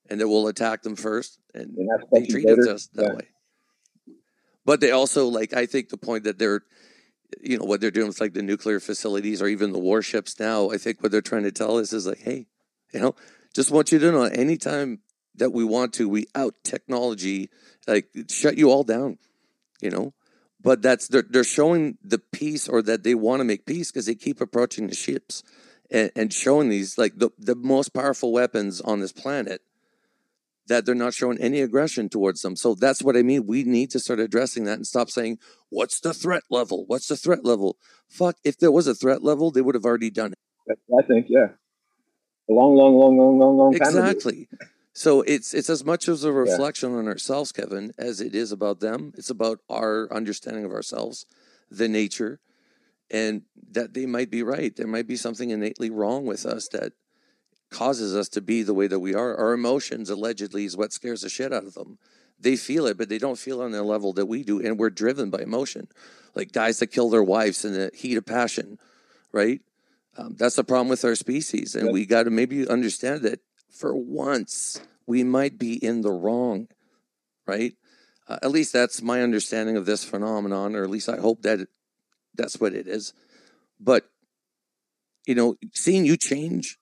and 0.09 0.19
that 0.21 0.28
we'll 0.28 0.47
attack 0.47 0.82
them 0.82 0.95
first. 0.95 1.39
And 1.53 1.76
And 1.78 1.88
that's 1.89 2.09
they 2.11 2.26
treated 2.26 2.57
later. 2.59 2.73
us 2.73 2.88
that 2.93 3.03
Yeah. 3.05 3.13
way. 3.13 3.28
But 4.65 4.82
they 4.82 4.89
also 4.91 5.28
like 5.28 5.53
I 5.53 5.67
think 5.67 5.89
the 5.89 5.97
point 5.97 6.23
that 6.23 6.39
they're 6.39 6.63
you 7.41 7.57
know 7.59 7.65
what 7.65 7.80
they're 7.82 7.91
doing 7.91 8.07
with 8.07 8.21
like 8.21 8.34
the 8.34 8.41
nuclear 8.41 8.80
facilities 8.80 9.39
or 9.41 9.47
even 9.47 9.71
the 9.71 9.80
warships 9.80 10.39
now, 10.39 10.71
I 10.71 10.78
think 10.78 11.01
what 11.03 11.11
they're 11.11 11.21
trying 11.21 11.43
to 11.43 11.51
tell 11.51 11.78
us 11.78 11.93
is 11.93 12.07
like, 12.07 12.19
hey, 12.19 12.47
you 12.93 12.99
know, 12.99 13.15
just 13.53 13.69
want 13.71 13.91
you 13.91 13.99
to 13.99 14.11
know 14.11 14.23
anytime 14.23 14.99
that 15.38 15.52
we 15.52 15.64
want 15.64 15.94
to, 15.94 16.10
we 16.10 16.28
out 16.36 16.56
technology, 16.64 17.50
like 17.88 18.08
shut 18.30 18.58
you 18.58 18.72
all 18.72 18.84
down, 18.84 19.18
you 19.82 19.90
know. 19.90 20.14
But 20.62 20.82
that's 20.82 21.08
they're 21.08 21.26
they're 21.30 21.44
showing 21.44 21.98
the 22.04 22.18
peace 22.20 22.68
or 22.68 22.82
that 22.82 23.04
they 23.04 23.14
want 23.14 23.40
to 23.42 23.44
make 23.44 23.66
peace 23.66 23.92
because 23.92 24.08
they 24.08 24.16
keep 24.16 24.42
approaching 24.42 24.88
the 24.88 24.96
ships 24.96 25.44
and, 25.92 26.12
and 26.16 26.34
showing 26.34 26.70
these 26.70 26.98
like 26.98 27.18
the, 27.18 27.30
the 27.38 27.56
most 27.56 27.94
powerful 27.94 28.32
weapons 28.32 28.82
on 28.82 29.00
this 29.00 29.12
planet 29.12 29.62
that 30.68 30.86
they're 30.86 30.96
not 30.96 31.14
showing 31.14 31.38
any 31.40 31.62
aggression 31.62 32.10
towards 32.10 32.42
them. 32.42 32.56
So 32.56 32.74
that's 32.74 33.04
what 33.04 33.16
I 33.16 33.22
mean. 33.22 33.46
We 33.46 33.64
need 33.64 33.92
to 33.92 34.00
start 34.00 34.20
addressing 34.20 34.64
that 34.66 34.78
and 34.78 34.88
stop 34.88 35.10
saying, 35.10 35.38
what's 35.70 36.00
the 36.00 36.14
threat 36.14 36.44
level? 36.50 36.86
What's 36.88 37.08
the 37.08 37.16
threat 37.16 37.46
level? 37.46 37.78
Fuck, 38.10 38.38
if 38.44 38.58
there 38.58 38.72
was 38.72 38.88
a 38.88 38.96
threat 38.96 39.24
level, 39.24 39.52
they 39.52 39.62
would 39.62 39.76
have 39.76 39.86
already 39.86 40.10
done 40.10 40.34
it. 40.34 40.80
I 40.98 41.06
think, 41.06 41.28
yeah. 41.30 41.50
A 42.50 42.54
long, 42.54 42.76
long, 42.76 42.96
long, 42.96 43.18
long, 43.18 43.40
long, 43.40 43.58
long 43.58 43.74
time. 43.74 43.88
Exactly. 43.88 44.50
So 44.98 45.22
it's 45.24 45.54
it's 45.54 45.70
as 45.70 45.84
much 45.84 46.08
as 46.08 46.24
a 46.24 46.32
reflection 46.32 46.96
on 46.96 47.06
ourselves, 47.06 47.52
Kevin, 47.52 47.91
as 47.98 48.22
it 48.22 48.34
is 48.34 48.54
about 48.54 48.80
them. 48.80 49.12
It's 49.18 49.30
about 49.30 49.60
our 49.70 50.12
understanding 50.12 50.64
of 50.64 50.72
ourselves, 50.72 51.26
the 51.70 51.89
nature, 51.89 52.39
and 53.12 53.41
that 53.72 53.93
they 53.93 54.06
might 54.06 54.32
be 54.32 54.41
right. 54.41 54.74
There 54.74 54.88
might 54.88 55.06
be 55.06 55.18
something 55.18 55.50
innately 55.50 55.89
wrong 55.89 56.26
with 56.26 56.46
us 56.46 56.70
that 56.70 56.93
causes 57.70 58.16
us 58.16 58.30
to 58.30 58.41
be 58.41 58.64
the 58.64 58.74
way 58.74 58.88
that 58.88 59.02
we 59.02 59.14
are. 59.14 59.36
Our 59.36 59.52
emotions 59.52 60.10
allegedly 60.10 60.64
is 60.64 60.78
what 60.78 60.93
scares 60.93 61.22
the 61.22 61.30
shit 61.30 61.52
out 61.52 61.66
of 61.66 61.74
them. 61.74 61.98
They 62.39 62.56
feel 62.56 62.86
it, 62.88 62.98
but 62.98 63.10
they 63.10 63.18
don't 63.18 63.38
feel 63.38 63.62
on 63.62 63.72
the 63.72 63.84
level 63.84 64.14
that 64.14 64.28
we 64.28 64.43
do, 64.43 64.62
and 64.66 64.80
we're 64.80 64.89
driven 64.89 65.30
by 65.30 65.41
emotion. 65.41 65.89
Like 66.36 66.54
guys 66.54 66.80
that 66.80 66.88
kill 66.88 67.10
their 67.10 67.24
wives 67.24 67.66
in 67.66 67.74
the 67.74 67.91
heat 67.93 68.16
of 68.16 68.26
passion, 68.26 68.80
right? 69.34 69.60
Um, 70.18 70.36
that's 70.38 70.56
the 70.56 70.64
problem 70.64 70.88
with 70.88 71.04
our 71.04 71.16
species, 71.16 71.76
and 71.76 71.88
Yeah. 71.88 71.91
we 71.91 72.06
got 72.06 72.24
to 72.24 72.30
maybe 72.30 72.66
understand 72.66 73.24
that 73.24 73.41
for 73.76 73.95
once 73.95 74.82
we 75.05 75.23
might 75.23 75.59
be 75.59 75.73
in 75.84 76.01
the 76.01 76.11
wrong, 76.11 76.67
right? 77.45 77.73
Uh, 78.28 78.39
at 78.41 78.51
least 78.51 78.73
that's 78.73 79.01
my 79.01 79.21
understanding 79.21 79.78
of 79.78 79.86
this 79.86 80.03
phenomenon, 80.03 80.76
or 80.76 80.84
at 80.84 80.89
least 80.89 81.09
I 81.09 81.17
hope 81.17 81.43
that 81.43 81.67
that's 82.34 82.59
what 82.59 82.73
it 82.73 82.88
is. 82.88 83.13
But 83.80 84.05
you 85.28 85.36
know, 85.36 85.55
seeing 85.73 86.05
you 86.05 86.17
change, 86.17 86.78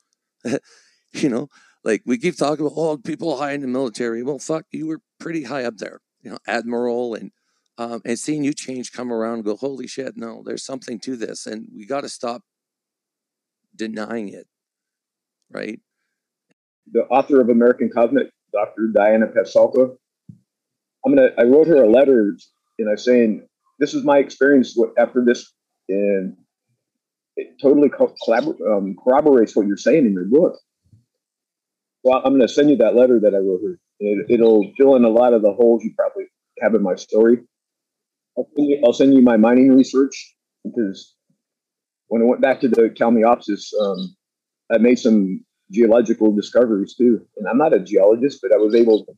you 1.13 1.29
know, 1.29 1.49
like 1.83 2.01
we 2.05 2.17
keep 2.17 2.37
talking 2.37 2.65
about, 2.65 2.77
oh, 2.77 2.97
people 2.97 3.37
high 3.37 3.51
in 3.51 3.61
the 3.61 3.67
military. 3.67 4.23
Well, 4.23 4.39
fuck, 4.39 4.65
you 4.71 4.87
were 4.87 5.01
pretty 5.19 5.43
high 5.43 5.63
up 5.63 5.77
there, 5.77 5.99
you 6.21 6.31
know, 6.31 6.37
admiral, 6.47 7.15
and 7.15 7.31
um, 7.77 8.01
and 8.05 8.19
seeing 8.19 8.43
you 8.43 8.53
change, 8.53 8.91
come 8.91 9.11
around, 9.11 9.43
go, 9.43 9.55
holy 9.55 9.87
shit, 9.87 10.15
no, 10.15 10.43
there's 10.45 10.63
something 10.63 10.99
to 11.01 11.15
this, 11.15 11.45
and 11.45 11.67
we 11.75 11.85
got 11.85 12.01
to 12.01 12.09
stop 12.09 12.43
denying 13.75 14.29
it, 14.29 14.47
right? 15.49 15.79
The 16.91 17.01
author 17.05 17.41
of 17.41 17.49
American 17.49 17.89
Cosmic, 17.89 18.29
Dr. 18.51 18.89
Diana 18.93 19.27
Pasulka. 19.27 19.95
I'm 21.05 21.15
gonna. 21.15 21.29
I 21.37 21.43
wrote 21.43 21.67
her 21.67 21.83
a 21.83 21.89
letter, 21.89 22.35
and 22.79 22.89
I'm 22.89 22.97
saying 22.97 23.47
this 23.79 23.93
is 23.93 24.03
my 24.03 24.19
experience 24.19 24.77
after 24.97 25.23
this, 25.25 25.51
and 25.89 26.35
it 27.35 27.57
totally 27.61 27.89
um, 28.69 28.95
corroborates 29.03 29.55
what 29.55 29.67
you're 29.67 29.77
saying 29.77 30.05
in 30.05 30.13
your 30.13 30.25
book. 30.25 30.59
Well, 32.03 32.21
I'm 32.23 32.33
gonna 32.33 32.47
send 32.47 32.69
you 32.69 32.77
that 32.77 32.95
letter 32.95 33.19
that 33.19 33.33
I 33.33 33.39
wrote 33.39 33.61
her. 33.63 33.79
It, 33.99 34.25
it'll 34.29 34.71
fill 34.77 34.95
in 34.95 35.05
a 35.05 35.09
lot 35.09 35.33
of 35.33 35.41
the 35.41 35.53
holes 35.53 35.83
you 35.83 35.93
probably 35.97 36.25
have 36.61 36.75
in 36.75 36.83
my 36.83 36.95
story. 36.95 37.39
I'll 38.37 38.47
send 38.55 38.69
you, 38.69 38.81
I'll 38.85 38.93
send 38.93 39.13
you 39.13 39.21
my 39.21 39.37
mining 39.37 39.75
research 39.75 40.35
because 40.63 41.15
when 42.07 42.21
I 42.21 42.25
went 42.25 42.41
back 42.41 42.61
to 42.61 42.67
the 42.67 42.89
Kalmiopsis, 42.89 43.73
um, 43.81 44.15
I 44.71 44.77
made 44.77 44.99
some 44.99 45.43
geological 45.73 46.31
discoveries 46.31 46.95
too. 46.95 47.25
And 47.37 47.47
I'm 47.47 47.57
not 47.57 47.73
a 47.73 47.79
geologist, 47.79 48.39
but 48.41 48.53
I 48.53 48.57
was 48.57 48.75
able 48.75 49.05
to 49.05 49.13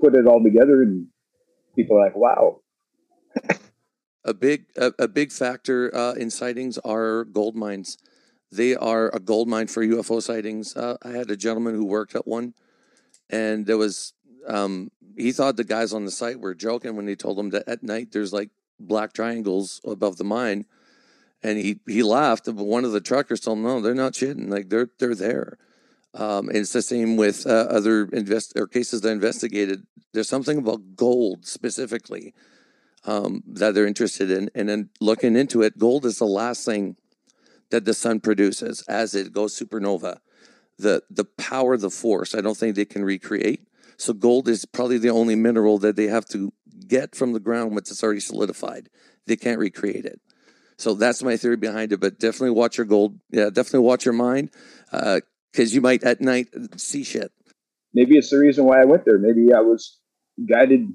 put 0.00 0.16
it 0.16 0.26
all 0.26 0.42
together, 0.42 0.82
and 0.82 1.06
people 1.74 1.98
are 1.98 2.04
like, 2.04 2.16
"Wow, 2.16 2.60
A 4.24 4.34
big 4.34 4.66
a, 4.76 4.92
a 4.98 5.08
big 5.08 5.32
factor 5.32 5.94
uh, 5.94 6.12
in 6.12 6.30
sightings 6.30 6.76
are 6.78 7.24
gold 7.24 7.56
mines. 7.56 7.96
They 8.52 8.74
are 8.74 9.08
a 9.14 9.20
gold 9.20 9.48
mine 9.48 9.68
for 9.68 9.84
UFO 9.84 10.22
sightings. 10.22 10.76
Uh, 10.76 10.96
I 11.02 11.10
had 11.10 11.30
a 11.30 11.36
gentleman 11.36 11.74
who 11.74 11.86
worked 11.86 12.14
at 12.14 12.26
one, 12.26 12.54
and 13.30 13.66
there 13.66 13.78
was 13.78 14.12
um, 14.46 14.90
he 15.16 15.32
thought 15.32 15.56
the 15.56 15.64
guys 15.64 15.92
on 15.92 16.04
the 16.04 16.10
site 16.10 16.40
were 16.40 16.54
joking 16.54 16.94
when 16.94 17.06
they 17.06 17.14
told 17.14 17.38
him 17.38 17.50
that 17.50 17.68
at 17.68 17.82
night 17.82 18.12
there's 18.12 18.32
like 18.32 18.50
black 18.78 19.12
triangles 19.12 19.80
above 19.84 20.18
the 20.18 20.24
mine, 20.24 20.66
and 21.42 21.58
he 21.58 21.80
he 21.86 22.02
laughed. 22.02 22.44
But 22.46 22.56
one 22.56 22.84
of 22.84 22.92
the 22.92 23.00
truckers 23.00 23.40
told 23.40 23.58
him, 23.58 23.64
"No, 23.64 23.80
they're 23.80 23.94
not 23.94 24.12
shitting. 24.12 24.50
Like 24.50 24.68
they're 24.68 24.90
they're 24.98 25.14
there." 25.14 25.58
Um, 26.14 26.48
and 26.48 26.58
it's 26.58 26.72
the 26.72 26.82
same 26.82 27.16
with 27.16 27.46
uh, 27.46 27.66
other 27.70 28.06
invest 28.06 28.54
or 28.56 28.66
cases 28.66 29.02
that 29.02 29.10
investigated. 29.10 29.86
There's 30.12 30.28
something 30.28 30.58
about 30.58 30.96
gold 30.96 31.46
specifically 31.46 32.34
um, 33.04 33.42
that 33.46 33.74
they're 33.74 33.86
interested 33.86 34.30
in, 34.30 34.50
and 34.54 34.68
then 34.68 34.90
looking 35.00 35.36
into 35.36 35.62
it, 35.62 35.78
gold 35.78 36.06
is 36.06 36.18
the 36.18 36.24
last 36.24 36.64
thing 36.64 36.96
that 37.70 37.84
the 37.84 37.94
sun 37.94 38.20
produces 38.20 38.82
as 38.88 39.14
it 39.14 39.32
goes 39.32 39.58
supernova. 39.58 40.18
The 40.78 41.02
the 41.10 41.24
power, 41.24 41.76
the 41.76 41.90
force, 41.90 42.34
I 42.34 42.40
don't 42.40 42.56
think 42.56 42.74
they 42.74 42.84
can 42.84 43.04
recreate. 43.04 43.66
So 43.96 44.12
gold 44.12 44.48
is 44.48 44.64
probably 44.64 44.98
the 44.98 45.10
only 45.10 45.34
mineral 45.34 45.78
that 45.78 45.96
they 45.96 46.06
have 46.06 46.24
to 46.26 46.52
get 46.86 47.14
from 47.16 47.32
the 47.32 47.40
ground 47.40 47.72
once 47.72 47.90
it's 47.90 48.02
already 48.02 48.20
solidified. 48.20 48.88
They 49.26 49.36
can't 49.36 49.58
recreate 49.58 50.06
it. 50.06 50.20
So 50.76 50.94
that's 50.94 51.22
my 51.22 51.36
theory 51.36 51.56
behind 51.56 51.92
it. 51.92 52.00
But 52.00 52.20
definitely 52.20 52.50
watch 52.50 52.78
your 52.78 52.86
gold. 52.86 53.18
Yeah, 53.30 53.50
definitely 53.50 53.80
watch 53.80 54.04
your 54.04 54.14
mind, 54.14 54.50
because 55.52 55.74
you 55.74 55.80
might 55.80 56.02
at 56.04 56.20
night 56.20 56.48
uh, 56.54 56.76
see 56.76 57.04
shit. 57.04 57.32
maybe 57.94 58.16
it's 58.16 58.30
the 58.30 58.38
reason 58.38 58.64
why 58.64 58.80
I 58.80 58.84
went 58.84 59.04
there. 59.04 59.18
Maybe 59.18 59.52
I 59.52 59.60
was 59.60 59.98
guided 60.48 60.88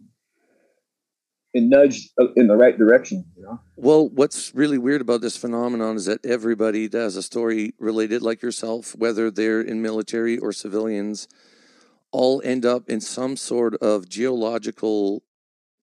and 1.54 1.70
nudged 1.70 2.10
uh, 2.20 2.34
in 2.36 2.47
the 2.47 2.56
right 2.56 2.78
direction. 2.78 3.26
You 3.38 3.43
know? 3.43 3.60
Well, 3.76 4.10
what's 4.10 4.54
really 4.56 4.78
weird 4.78 5.01
about 5.01 5.22
this 5.22 5.38
phenomenon 5.38 5.95
is 5.95 6.06
that 6.06 6.26
everybody 6.26 6.88
that 6.88 6.97
has 6.97 7.16
a 7.16 7.24
story 7.24 7.74
related 7.80 8.22
like 8.22 8.41
yourself, 8.41 8.95
whether 8.95 9.30
they're 9.30 9.62
in 9.62 9.82
military 9.82 10.38
or 10.38 10.51
civilians, 10.51 11.28
all 12.12 12.41
end 12.43 12.66
up 12.66 12.89
in 12.89 13.01
some 13.01 13.36
sort 13.36 13.76
of 13.76 14.10
geological 14.10 15.24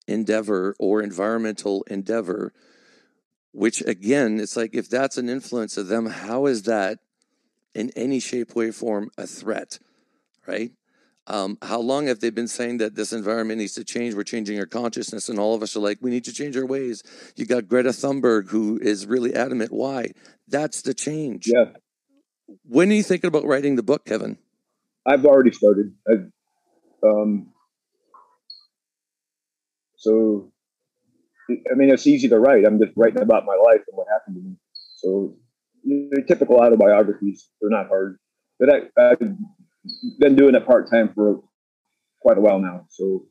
endeavor 0.07 0.75
or 0.79 1.01
environmental 1.01 1.83
endeavor. 1.83 2.53
Which 3.53 3.81
again, 3.81 4.39
it's 4.39 4.55
like 4.55 4.73
if 4.73 4.89
that's 4.89 5.17
an 5.17 5.29
influence 5.29 5.77
of 5.77 5.87
them, 5.87 6.05
how 6.05 6.45
is 6.45 6.63
that 6.63 6.99
in 7.73 7.91
any 7.95 8.19
shape, 8.19 8.55
way, 8.55 8.71
form 8.71 9.09
a 9.17 9.27
threat? 9.27 9.79
Right? 10.47 10.71
Um, 11.27 11.57
how 11.61 11.79
long 11.79 12.07
have 12.07 12.19
they 12.19 12.31
been 12.31 12.47
saying 12.47 12.79
that 12.79 12.95
this 12.95 13.13
environment 13.13 13.59
needs 13.59 13.75
to 13.75 13.83
change? 13.83 14.15
We're 14.15 14.23
changing 14.23 14.59
our 14.59 14.65
consciousness, 14.65 15.29
and 15.29 15.39
all 15.39 15.53
of 15.53 15.61
us 15.61 15.75
are 15.75 15.79
like, 15.79 15.99
we 16.01 16.09
need 16.09 16.25
to 16.25 16.33
change 16.33 16.57
our 16.57 16.65
ways. 16.65 17.03
You 17.35 17.45
got 17.45 17.67
Greta 17.67 17.89
Thunberg, 17.89 18.49
who 18.49 18.79
is 18.81 19.05
really 19.05 19.33
adamant. 19.35 19.71
Why? 19.71 20.11
That's 20.47 20.81
the 20.81 20.93
change. 20.93 21.47
Yeah. 21.47 21.65
When 22.65 22.91
are 22.91 22.95
you 22.95 23.03
thinking 23.03 23.27
about 23.27 23.45
writing 23.45 23.75
the 23.75 23.83
book, 23.83 24.05
Kevin? 24.05 24.37
I've 25.05 25.25
already 25.25 25.51
started. 25.51 25.93
I've, 26.09 26.31
um, 27.03 27.53
so, 29.95 30.51
I 31.49 31.75
mean, 31.75 31.91
it's 31.91 32.07
easy 32.07 32.27
to 32.29 32.39
write. 32.39 32.65
I'm 32.65 32.79
just 32.79 32.93
writing 32.97 33.21
about 33.21 33.45
my 33.45 33.55
life 33.55 33.81
and 33.87 33.95
what 33.95 34.07
happened 34.11 34.35
to 34.35 34.41
me. 34.41 34.55
So, 34.97 35.37
you 35.83 36.09
know, 36.11 36.23
typical 36.27 36.57
autobiographies, 36.57 37.49
they're 37.59 37.69
not 37.69 37.87
hard. 37.87 38.17
But 38.59 38.69
I, 38.69 39.11
I've 39.11 39.19
been 40.19 40.35
doing 40.35 40.55
it 40.55 40.65
part 40.65 40.89
time 40.89 41.11
for 41.13 41.41
quite 42.21 42.37
a 42.37 42.41
while 42.41 42.59
now. 42.59 42.85
So, 42.89 43.25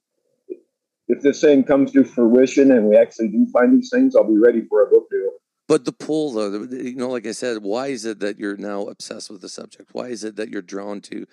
if 1.09 1.23
this 1.23 1.41
thing 1.41 1.65
comes 1.65 1.93
to 1.93 2.05
fruition 2.05 2.71
and 2.71 2.87
we 2.87 2.97
actually 2.97 3.29
do 3.29 3.47
find 3.53 3.77
these 3.77 3.91
things, 3.93 4.15
I'll 4.15 4.25
be 4.25 4.39
ready 4.39 4.63
for 4.69 4.83
a 4.83 4.87
book 4.87 5.11
deal. 5.11 5.31
But 5.67 5.85
the 5.85 5.93
pull, 5.93 6.33
though, 6.33 6.65
you 6.65 6.97
know, 6.97 7.11
like 7.11 7.27
I 7.27 7.33
said, 7.33 7.63
why 7.63 7.89
is 7.89 8.05
it 8.05 8.21
that 8.21 8.39
you're 8.39 8.57
now 8.57 8.83
obsessed 8.83 9.31
with 9.31 9.41
the 9.41 9.49
subject? 9.49 9.91
Why 9.93 10.07
is 10.07 10.25
it 10.25 10.37
that 10.37 10.49
you're 10.51 10.63
drawn 10.63 11.01
to 11.03 11.27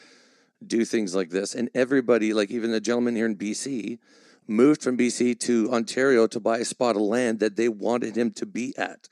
do 0.65 0.85
things 0.85 1.15
like 1.15 1.29
this? 1.29 1.55
And 1.55 1.69
everybody, 1.73 2.33
like 2.33 2.51
even 2.51 2.71
the 2.71 2.79
gentleman 2.79 3.15
here 3.15 3.25
in 3.25 3.35
BC, 3.35 3.99
moved 4.47 4.81
from 4.81 4.97
BC 4.97 5.39
to 5.41 5.71
Ontario 5.71 6.27
to 6.27 6.39
buy 6.39 6.59
a 6.59 6.65
spot 6.65 6.95
of 6.95 7.01
land 7.01 7.39
that 7.39 7.55
they 7.55 7.69
wanted 7.69 8.15
him 8.15 8.31
to 8.31 8.45
be 8.45 8.77
at. 8.77 9.09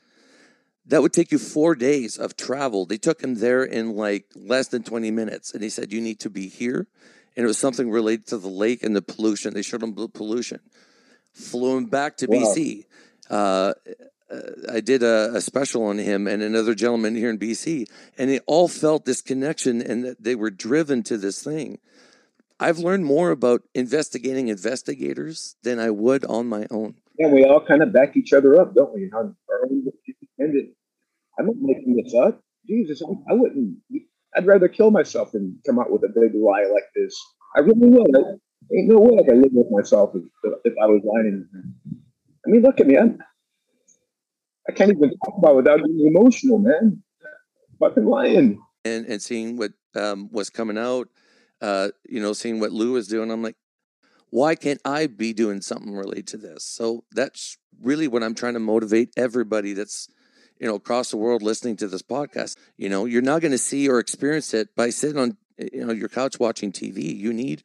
That 0.88 1.02
would 1.02 1.14
take 1.14 1.32
you 1.32 1.40
four 1.40 1.76
days 1.76 2.18
of 2.18 2.38
travel. 2.38 2.86
They 2.86 2.98
took 2.98 3.22
him 3.22 3.36
there 3.36 3.64
in 3.64 3.96
like 3.96 4.26
less 4.36 4.68
than 4.68 4.84
20 4.84 5.10
minutes. 5.12 5.54
And 5.54 5.64
he 5.64 5.70
said, 5.70 5.92
You 5.92 6.02
need 6.02 6.20
to 6.22 6.30
be 6.30 6.48
here. 6.48 6.88
And 7.36 7.44
it 7.44 7.48
was 7.48 7.58
something 7.58 7.90
related 7.90 8.28
to 8.28 8.38
the 8.38 8.48
lake 8.48 8.84
and 8.84 8.96
the 8.96 9.02
pollution. 9.02 9.54
They 9.54 9.62
showed 9.62 9.84
him 9.84 9.96
the 9.96 10.08
pollution. 10.08 10.60
Flew 11.34 11.78
him 11.78 11.86
back 11.86 12.18
to 12.18 12.28
wow. 12.28 12.38
BC. 12.38 12.86
Uh, 13.30 13.74
I 14.72 14.80
did 14.80 15.04
a, 15.04 15.36
a, 15.36 15.42
special 15.42 15.84
on 15.84 15.98
him 15.98 16.28
and 16.28 16.42
another 16.42 16.74
gentleman 16.74 17.16
here 17.16 17.30
in 17.30 17.38
BC, 17.38 17.88
and 18.18 18.30
they 18.30 18.40
all 18.40 18.68
felt 18.68 19.06
this 19.06 19.22
connection 19.22 19.82
and 19.82 20.04
that 20.04 20.24
they 20.24 20.36
were 20.36 20.50
driven 20.50 21.04
to 21.04 21.18
this 21.18 21.44
thing. 21.44 21.80
I've 22.60 22.80
learned 22.80 23.06
more 23.06 23.32
about 23.32 23.64
investigating 23.74 24.48
investigators 24.48 25.56
than 25.64 25.80
I 25.80 25.90
would 25.90 26.26
on 26.26 26.48
my 26.48 26.66
own. 26.72 26.96
Yeah, 27.20 27.28
we 27.28 27.44
all 27.46 27.64
kind 27.66 27.84
of 27.84 27.94
back 27.94 28.16
each 28.18 28.34
other 28.34 28.60
up, 28.60 28.74
don't 28.74 28.94
we? 28.94 29.12
On 29.12 29.36
our 29.50 29.66
own 29.66 29.84
I'm 30.40 31.46
not 31.46 31.56
making 31.60 31.96
this 31.96 32.14
up. 32.14 32.42
Jesus, 32.68 33.02
I 33.30 33.34
wouldn't. 33.34 33.78
I'd 34.36 34.46
rather 34.46 34.68
kill 34.68 34.92
myself 34.92 35.32
than 35.32 35.60
come 35.66 35.80
out 35.80 35.92
with 35.92 36.04
a 36.04 36.10
big 36.10 36.34
lie 36.36 36.66
like 36.72 36.84
this. 36.96 37.16
I 37.56 37.62
really 37.62 37.88
would. 37.88 38.16
I, 38.16 38.76
ain't 38.76 38.88
no 38.90 39.00
way 39.00 39.20
I 39.20 39.24
could 39.24 39.38
live 39.38 39.52
with 39.54 39.68
myself 39.72 40.12
if, 40.16 40.54
if 40.66 40.74
I 40.82 40.88
was 40.88 41.02
lying. 41.06 41.48
I 42.46 42.50
mean, 42.50 42.62
look 42.62 42.80
at 42.80 42.88
me. 42.88 42.98
I'm, 42.98 43.20
I 44.68 44.72
can't 44.72 44.92
even 44.92 45.12
talk 45.24 45.38
about 45.38 45.56
without 45.56 45.80
being 45.84 46.14
emotional, 46.14 46.58
man. 46.58 47.02
Fucking 47.80 48.06
lying. 48.06 48.60
And 48.84 49.06
and 49.06 49.22
seeing 49.22 49.58
what 49.58 49.72
um, 49.96 50.30
was 50.32 50.50
coming 50.50 50.78
out, 50.78 51.10
uh, 51.62 51.90
you 52.08 52.22
know, 52.22 52.34
seeing 52.34 52.60
what 52.60 52.72
Lue 52.72 52.94
was 52.94 53.08
doing, 53.08 53.32
I'm 53.32 53.44
like, 53.44 53.56
why 54.30 54.56
can't 54.56 54.82
I 54.84 55.08
be 55.08 55.34
doing 55.34 55.62
something 55.62 55.96
related 55.96 56.28
to 56.28 56.38
this? 56.38 56.64
So 56.64 57.04
that's 57.12 57.58
really 57.82 58.08
what 58.08 58.24
I'm 58.24 58.36
trying 58.36 58.54
to 58.54 58.60
motivate 58.60 59.14
everybody 59.18 59.74
that's 59.74 60.08
you 60.60 60.68
know 60.68 60.76
across 60.76 61.12
the 61.12 61.18
world 61.18 61.41
listening 61.41 61.76
to 61.78 61.88
this 61.88 62.01
podcast. 62.01 62.58
You 62.78 62.89
know, 62.89 63.06
you're 63.06 63.22
not 63.22 63.41
going 63.41 63.51
to 63.51 63.58
see 63.58 63.89
or 63.89 63.99
experience 63.99 64.53
it 64.53 64.76
by 64.76 64.89
sitting 64.89 65.18
on 65.18 65.38
you 65.58 65.86
know 65.86 65.93
your 65.93 66.10
couch 66.10 66.39
watching 66.39 66.72
TV. 66.72 67.16
You 67.16 67.34
need 67.34 67.64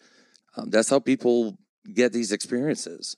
um, 0.56 0.70
that's 0.70 0.90
how 0.90 0.98
people 0.98 1.58
get 1.92 2.12
these 2.12 2.32
experiences. 2.32 3.16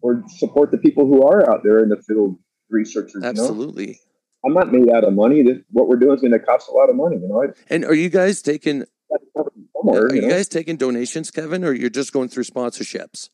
Or 0.00 0.22
support 0.28 0.70
the 0.70 0.78
people 0.78 1.06
who 1.06 1.26
are 1.26 1.50
out 1.50 1.62
there 1.64 1.82
in 1.82 1.88
the 1.88 1.96
field 1.96 2.38
researchers. 2.70 3.22
Absolutely. 3.22 3.88
You 3.88 3.92
know? 3.92 3.98
I'm 4.46 4.54
not 4.54 4.72
made 4.72 4.90
out 4.90 5.04
of 5.04 5.12
money. 5.12 5.42
This, 5.42 5.58
what 5.70 5.88
we're 5.88 5.96
doing 5.96 6.14
is 6.14 6.20
going 6.20 6.32
to 6.32 6.38
cost 6.38 6.68
a 6.68 6.72
lot 6.72 6.88
of 6.88 6.96
money. 6.96 7.16
You 7.16 7.28
know. 7.28 7.52
And 7.68 7.84
are 7.84 7.94
you 7.94 8.08
guys 8.08 8.40
taking? 8.40 8.84
Are 9.10 10.14
you, 10.14 10.16
you 10.16 10.22
know? 10.22 10.28
guys 10.28 10.48
taking 10.48 10.76
donations, 10.76 11.30
Kevin, 11.30 11.64
or 11.64 11.72
you're 11.72 11.90
just 11.90 12.12
going 12.12 12.28
through 12.28 12.44
sponsorships? 12.44 13.30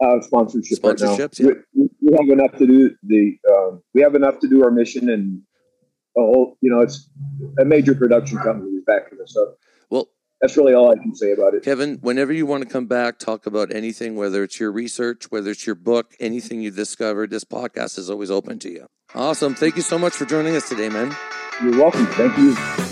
Uh, 0.00 0.20
sponsorship. 0.20 0.78
Sponsorships. 0.78 1.44
Right 1.44 1.56
yeah. 1.74 1.84
we, 1.84 1.88
we, 2.00 2.16
have 2.16 2.28
enough 2.28 2.56
to 2.58 2.66
do 2.66 2.90
the. 3.02 3.36
Um, 3.52 3.82
we 3.94 4.02
have 4.02 4.14
enough 4.14 4.38
to 4.40 4.48
do 4.48 4.64
our 4.64 4.70
mission, 4.70 5.10
and 5.10 5.42
a 6.16 6.20
whole. 6.20 6.56
You 6.60 6.70
know, 6.70 6.80
it's 6.80 7.10
a 7.60 7.64
major 7.64 7.94
production 7.94 8.38
company 8.38 8.70
is 8.70 8.84
backing 8.86 9.18
us 9.20 9.36
up. 9.36 9.58
Well, 9.90 10.08
that's 10.40 10.56
really 10.56 10.72
all 10.72 10.92
I 10.92 10.94
can 11.02 11.14
say 11.16 11.32
about 11.32 11.54
it. 11.54 11.64
Kevin, 11.64 11.98
whenever 12.00 12.32
you 12.32 12.46
want 12.46 12.62
to 12.62 12.68
come 12.68 12.86
back, 12.86 13.18
talk 13.18 13.46
about 13.46 13.74
anything, 13.74 14.14
whether 14.14 14.44
it's 14.44 14.60
your 14.60 14.70
research, 14.70 15.30
whether 15.30 15.50
it's 15.50 15.66
your 15.66 15.74
book, 15.74 16.14
anything 16.20 16.60
you 16.60 16.70
discovered, 16.70 17.30
this 17.30 17.44
podcast 17.44 17.98
is 17.98 18.08
always 18.08 18.30
open 18.30 18.60
to 18.60 18.70
you. 18.70 18.86
Awesome. 19.14 19.54
Thank 19.54 19.76
you 19.76 19.82
so 19.82 19.98
much 19.98 20.12
for 20.12 20.26
joining 20.26 20.54
us 20.54 20.68
today, 20.68 20.88
man. 20.88 21.16
You're 21.62 21.72
welcome. 21.72 22.06
Thank 22.06 22.38
you. 22.38 22.87